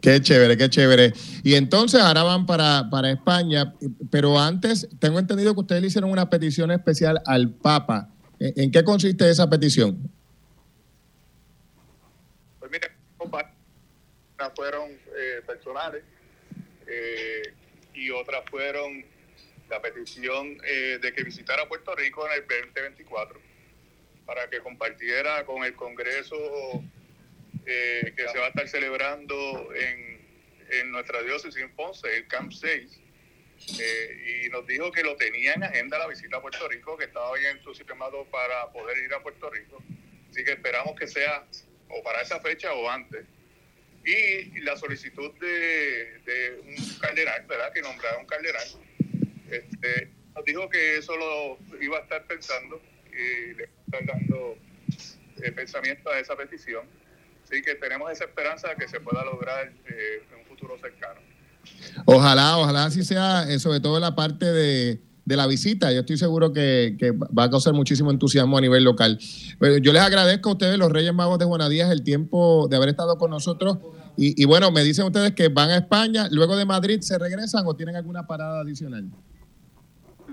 Qué 0.00 0.20
chévere, 0.20 0.56
qué 0.56 0.70
chévere. 0.70 1.12
Y 1.42 1.54
entonces 1.54 2.00
ahora 2.00 2.22
van 2.22 2.46
para, 2.46 2.88
para 2.90 3.10
España, 3.10 3.74
pero 4.10 4.38
antes 4.38 4.88
tengo 5.00 5.18
entendido 5.18 5.54
que 5.54 5.60
ustedes 5.60 5.82
le 5.82 5.88
hicieron 5.88 6.10
una 6.10 6.30
petición 6.30 6.70
especial 6.70 7.20
al 7.26 7.50
Papa. 7.50 8.08
¿En, 8.38 8.70
qué 8.70 8.84
consiste 8.84 9.28
esa 9.28 9.50
petición? 9.50 9.98
Pues 12.60 12.70
mire, 12.70 12.92
unas 13.18 14.52
fueron 14.54 14.90
eh, 14.90 15.42
personales 15.44 16.04
eh, 16.86 17.42
y 17.94 18.10
otras 18.10 18.44
fueron 18.48 19.04
la 19.68 19.80
petición 19.80 20.58
eh, 20.64 20.98
de 21.00 21.12
que 21.12 21.22
visitara 21.22 21.68
Puerto 21.68 21.94
Rico 21.94 22.26
en 22.26 22.34
el 22.34 22.46
2024 22.46 23.40
para 24.26 24.48
que 24.50 24.60
compartiera 24.60 25.44
con 25.46 25.64
el 25.64 25.74
Congreso 25.74 26.36
eh, 27.64 28.12
que 28.16 28.28
se 28.28 28.38
va 28.38 28.46
a 28.46 28.48
estar 28.48 28.68
celebrando 28.68 29.70
en, 29.74 30.20
en 30.70 30.90
nuestra 30.90 31.22
diócesis 31.22 31.62
en 31.62 31.70
Ponce, 31.74 32.14
el 32.14 32.26
Camp 32.26 32.52
6. 32.52 33.00
Eh, 33.80 34.44
y 34.44 34.48
nos 34.50 34.66
dijo 34.66 34.92
que 34.92 35.02
lo 35.02 35.16
tenía 35.16 35.54
en 35.54 35.64
agenda 35.64 35.98
la 35.98 36.06
visita 36.06 36.36
a 36.36 36.42
Puerto 36.42 36.68
Rico, 36.68 36.96
que 36.96 37.04
estaba 37.04 37.36
bien 37.36 37.56
entusiasmado 37.56 38.24
para 38.26 38.70
poder 38.72 38.98
ir 38.98 39.12
a 39.14 39.22
Puerto 39.22 39.50
Rico. 39.50 39.82
Así 40.30 40.44
que 40.44 40.52
esperamos 40.52 40.98
que 40.98 41.06
sea 41.06 41.44
o 41.88 42.02
para 42.02 42.22
esa 42.22 42.40
fecha 42.40 42.72
o 42.72 42.88
antes. 42.88 43.26
Y 44.04 44.60
la 44.60 44.76
solicitud 44.76 45.32
de, 45.40 46.60
un 46.64 46.98
cardenal, 46.98 47.44
¿verdad? 47.46 47.72
Que 47.72 47.82
nombrara 47.82 48.18
un 48.18 48.26
cardenal 48.26 48.66
este, 49.50 50.10
nos 50.34 50.44
dijo 50.44 50.68
que 50.68 50.98
eso 50.98 51.12
lo 51.16 51.58
iba 51.80 51.98
a 51.98 52.02
estar 52.02 52.26
pensando 52.26 52.80
y 53.12 53.54
le 53.56 53.64
estar 53.64 54.06
dando 54.06 54.56
eh, 55.42 55.52
pensamiento 55.52 56.10
a 56.10 56.18
esa 56.18 56.36
petición. 56.36 56.84
Así 57.44 57.62
que 57.62 57.74
tenemos 57.76 58.10
esa 58.10 58.24
esperanza 58.24 58.68
de 58.68 58.76
que 58.76 58.88
se 58.88 59.00
pueda 59.00 59.24
lograr 59.24 59.68
eh, 59.68 60.22
en 60.30 60.40
un 60.40 60.44
futuro 60.46 60.76
cercano. 60.78 61.20
Ojalá, 62.04 62.58
ojalá 62.58 62.84
así 62.84 63.02
sea, 63.04 63.50
eh, 63.50 63.58
sobre 63.58 63.80
todo 63.80 63.98
la 64.00 64.14
parte 64.14 64.46
de, 64.46 65.00
de 65.24 65.36
la 65.36 65.46
visita. 65.46 65.92
Yo 65.92 66.00
estoy 66.00 66.18
seguro 66.18 66.52
que, 66.52 66.96
que, 66.98 67.10
va 67.12 67.44
a 67.44 67.50
causar 67.50 67.74
muchísimo 67.74 68.10
entusiasmo 68.10 68.58
a 68.58 68.60
nivel 68.60 68.84
local. 68.84 69.18
Pero 69.58 69.78
yo 69.78 69.92
les 69.92 70.02
agradezco 70.02 70.50
a 70.50 70.52
ustedes, 70.52 70.78
los 70.78 70.90
Reyes 70.92 71.14
Magos 71.14 71.38
de 71.38 71.46
Buenadías, 71.46 71.90
el 71.90 72.02
tiempo 72.02 72.68
de 72.68 72.76
haber 72.76 72.90
estado 72.90 73.16
con 73.18 73.30
nosotros. 73.30 73.78
Y, 74.16 74.40
y 74.40 74.44
bueno, 74.46 74.70
me 74.70 74.82
dicen 74.82 75.06
ustedes 75.06 75.32
que 75.32 75.48
van 75.48 75.70
a 75.70 75.76
España, 75.76 76.28
luego 76.30 76.56
de 76.56 76.64
Madrid 76.64 77.00
se 77.00 77.18
regresan 77.18 77.64
o 77.66 77.74
tienen 77.74 77.96
alguna 77.96 78.26
parada 78.26 78.60
adicional. 78.60 79.10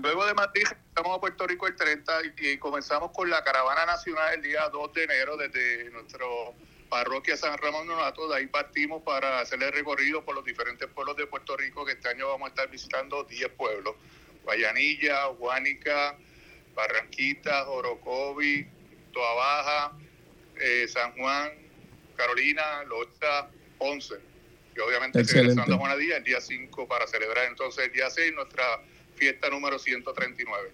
Luego 0.02 0.26
de 0.26 0.34
Madrid, 0.34 0.64
estamos 0.88 1.16
a 1.16 1.20
Puerto 1.20 1.46
Rico 1.46 1.66
el 1.66 1.74
30 1.74 2.12
y 2.38 2.58
comenzamos 2.58 3.12
con 3.12 3.30
la 3.30 3.42
caravana 3.42 3.86
nacional 3.86 4.34
el 4.34 4.42
día 4.42 4.68
2 4.68 4.92
de 4.92 5.04
enero 5.04 5.38
desde 5.38 5.90
nuestro 5.90 6.54
parroquia 6.90 7.34
San 7.34 7.56
Ramón 7.56 7.86
Nonato. 7.86 8.28
De 8.28 8.36
ahí 8.36 8.46
partimos 8.46 9.02
para 9.02 9.40
hacer 9.40 9.62
el 9.62 9.72
recorrido 9.72 10.22
por 10.22 10.34
los 10.34 10.44
diferentes 10.44 10.86
pueblos 10.88 11.16
de 11.16 11.26
Puerto 11.26 11.56
Rico, 11.56 11.86
que 11.86 11.92
este 11.92 12.10
año 12.10 12.28
vamos 12.28 12.46
a 12.46 12.48
estar 12.50 12.70
visitando 12.70 13.24
10 13.24 13.48
pueblos. 13.52 13.94
Guayanilla, 14.44 15.28
Huánica, 15.30 16.14
Barranquita, 16.74 17.66
Orocovi, 17.66 18.66
Toa 19.14 19.34
Baja, 19.34 19.92
eh, 20.60 20.86
San 20.88 21.12
Juan, 21.16 21.52
Carolina, 22.16 22.84
Locha, 22.84 23.48
Ponce. 23.78 24.16
Y 24.76 24.80
obviamente 24.80 25.22
regresando 25.22 25.74
a 25.74 25.78
Juanadía 25.78 26.18
el 26.18 26.24
día 26.24 26.40
5 26.42 26.86
para 26.86 27.06
celebrar 27.06 27.46
entonces 27.46 27.86
el 27.86 27.92
día 27.92 28.10
6 28.10 28.34
nuestra 28.34 28.82
fiesta 29.16 29.48
número 29.50 29.78
139. 29.78 30.70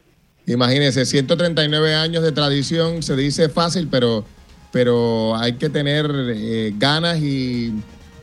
Imagínense, 0.46 1.06
139 1.06 1.94
años 1.94 2.22
de 2.22 2.32
tradición, 2.32 3.02
se 3.02 3.14
dice 3.14 3.48
fácil, 3.48 3.88
pero, 3.90 4.24
pero 4.72 5.36
hay 5.36 5.54
que 5.54 5.68
tener 5.68 6.10
eh, 6.10 6.72
ganas 6.76 7.18
y 7.20 7.72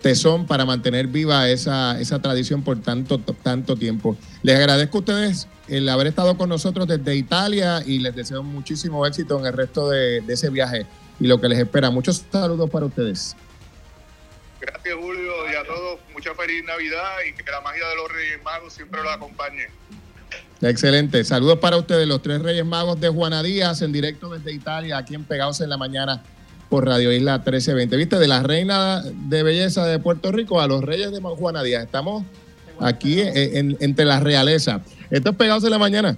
tesón 0.02 0.46
para 0.46 0.66
mantener 0.66 1.08
viva 1.08 1.50
esa, 1.50 2.00
esa 2.00 2.22
tradición 2.22 2.64
por 2.64 2.82
tanto, 2.82 3.20
tanto 3.20 3.76
tiempo. 3.76 4.18
Les 4.44 4.56
agradezco 4.56 4.98
a 4.98 5.00
ustedes 5.00 5.48
el 5.68 5.88
haber 5.88 6.08
estado 6.08 6.38
con 6.38 6.50
nosotros 6.50 6.88
desde 6.88 7.16
Italia 7.16 7.82
y 7.86 8.00
les 8.00 8.16
deseo 8.16 8.44
muchísimo 8.44 9.06
éxito 9.06 9.40
en 9.40 9.46
el 9.46 9.54
resto 9.54 9.90
de, 9.90 10.22
de 10.22 10.34
ese 10.34 10.50
viaje 10.50 10.86
y 11.20 11.28
lo 11.28 11.40
que 11.40 11.48
les 11.48 11.60
espera. 11.60 11.90
Muchos 11.90 12.26
saludos 12.32 12.70
para 12.70 12.86
ustedes. 12.86 13.36
Gracias 14.60 14.96
Julio 14.96 15.50
y 15.50 15.56
a 15.56 15.64
todos, 15.64 16.00
mucha 16.12 16.36
feliz 16.36 16.64
Navidad 16.66 17.18
y 17.28 17.34
que 17.34 17.50
la 17.50 17.62
magia 17.62 17.88
de 17.88 17.96
los 17.96 18.12
Reyes 18.12 18.44
Magos 18.44 18.74
siempre 18.74 19.02
los 19.02 19.12
acompañe. 19.14 19.68
Excelente. 20.62 21.24
Saludos 21.24 21.60
para 21.60 21.78
ustedes, 21.78 22.08
los 22.08 22.22
tres 22.22 22.42
Reyes 22.42 22.66
Magos 22.66 23.00
de 23.00 23.08
Juana 23.10 23.42
Díaz, 23.42 23.82
en 23.82 23.92
directo 23.92 24.30
desde 24.30 24.52
Italia, 24.52 24.98
aquí 24.98 25.16
en 25.16 25.24
Pegados 25.24 25.62
en 25.62 25.70
la 25.70 25.78
Mañana 25.78 26.22
por 26.70 26.86
Radio 26.86 27.12
Isla 27.12 27.38
1320. 27.38 27.96
¿Viste? 27.96 28.20
De 28.20 28.28
la 28.28 28.44
reina 28.44 29.02
de 29.02 29.44
belleza 29.44 29.86
de 29.86 30.00
Puerto 30.00 30.32
Rico 30.32 30.60
a 30.60 30.68
los 30.68 30.84
Reyes 30.84 31.12
de 31.12 31.22
Juana 31.22 31.64
Díaz. 31.64 31.84
Estamos 31.84 32.24
aquí 32.80 33.22
entre 33.22 34.06
la 34.06 34.20
realeza. 34.20 34.82
Esto 35.10 35.30
es 35.32 35.36
Pegados 35.36 35.64
en 35.64 35.72
la 35.72 35.80
Mañana. 35.80 36.18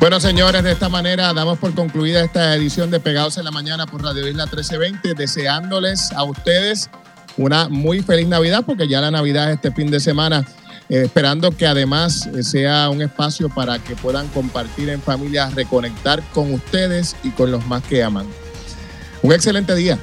Bueno, 0.00 0.18
señores, 0.18 0.64
de 0.64 0.72
esta 0.72 0.88
manera 0.88 1.32
damos 1.32 1.58
por 1.58 1.74
concluida 1.74 2.22
esta 2.22 2.54
edición 2.56 2.90
de 2.90 3.00
Pegados 3.00 3.38
en 3.38 3.44
la 3.44 3.50
Mañana 3.50 3.86
por 3.86 4.02
Radio 4.02 4.26
Isla 4.26 4.46
1320, 4.46 5.14
deseándoles 5.14 6.10
a 6.12 6.24
ustedes 6.24 6.90
una 7.36 7.68
muy 7.68 8.02
feliz 8.02 8.26
Navidad, 8.26 8.64
porque 8.66 8.88
ya 8.88 9.00
la 9.00 9.10
Navidad 9.10 9.50
es 9.50 9.56
este 9.56 9.70
fin 9.72 9.90
de 9.90 10.00
semana. 10.00 10.44
Eh, 10.90 11.02
esperando 11.04 11.52
que 11.52 11.68
además 11.68 12.26
eh, 12.26 12.42
sea 12.42 12.90
un 12.90 13.00
espacio 13.00 13.48
para 13.48 13.78
que 13.78 13.94
puedan 13.94 14.26
compartir 14.28 14.88
en 14.88 15.00
familia, 15.00 15.48
reconectar 15.50 16.20
con 16.32 16.52
ustedes 16.52 17.14
y 17.22 17.30
con 17.30 17.52
los 17.52 17.64
más 17.68 17.84
que 17.84 18.02
aman. 18.02 18.26
Un 19.22 19.32
excelente 19.32 19.72
día. 19.76 20.00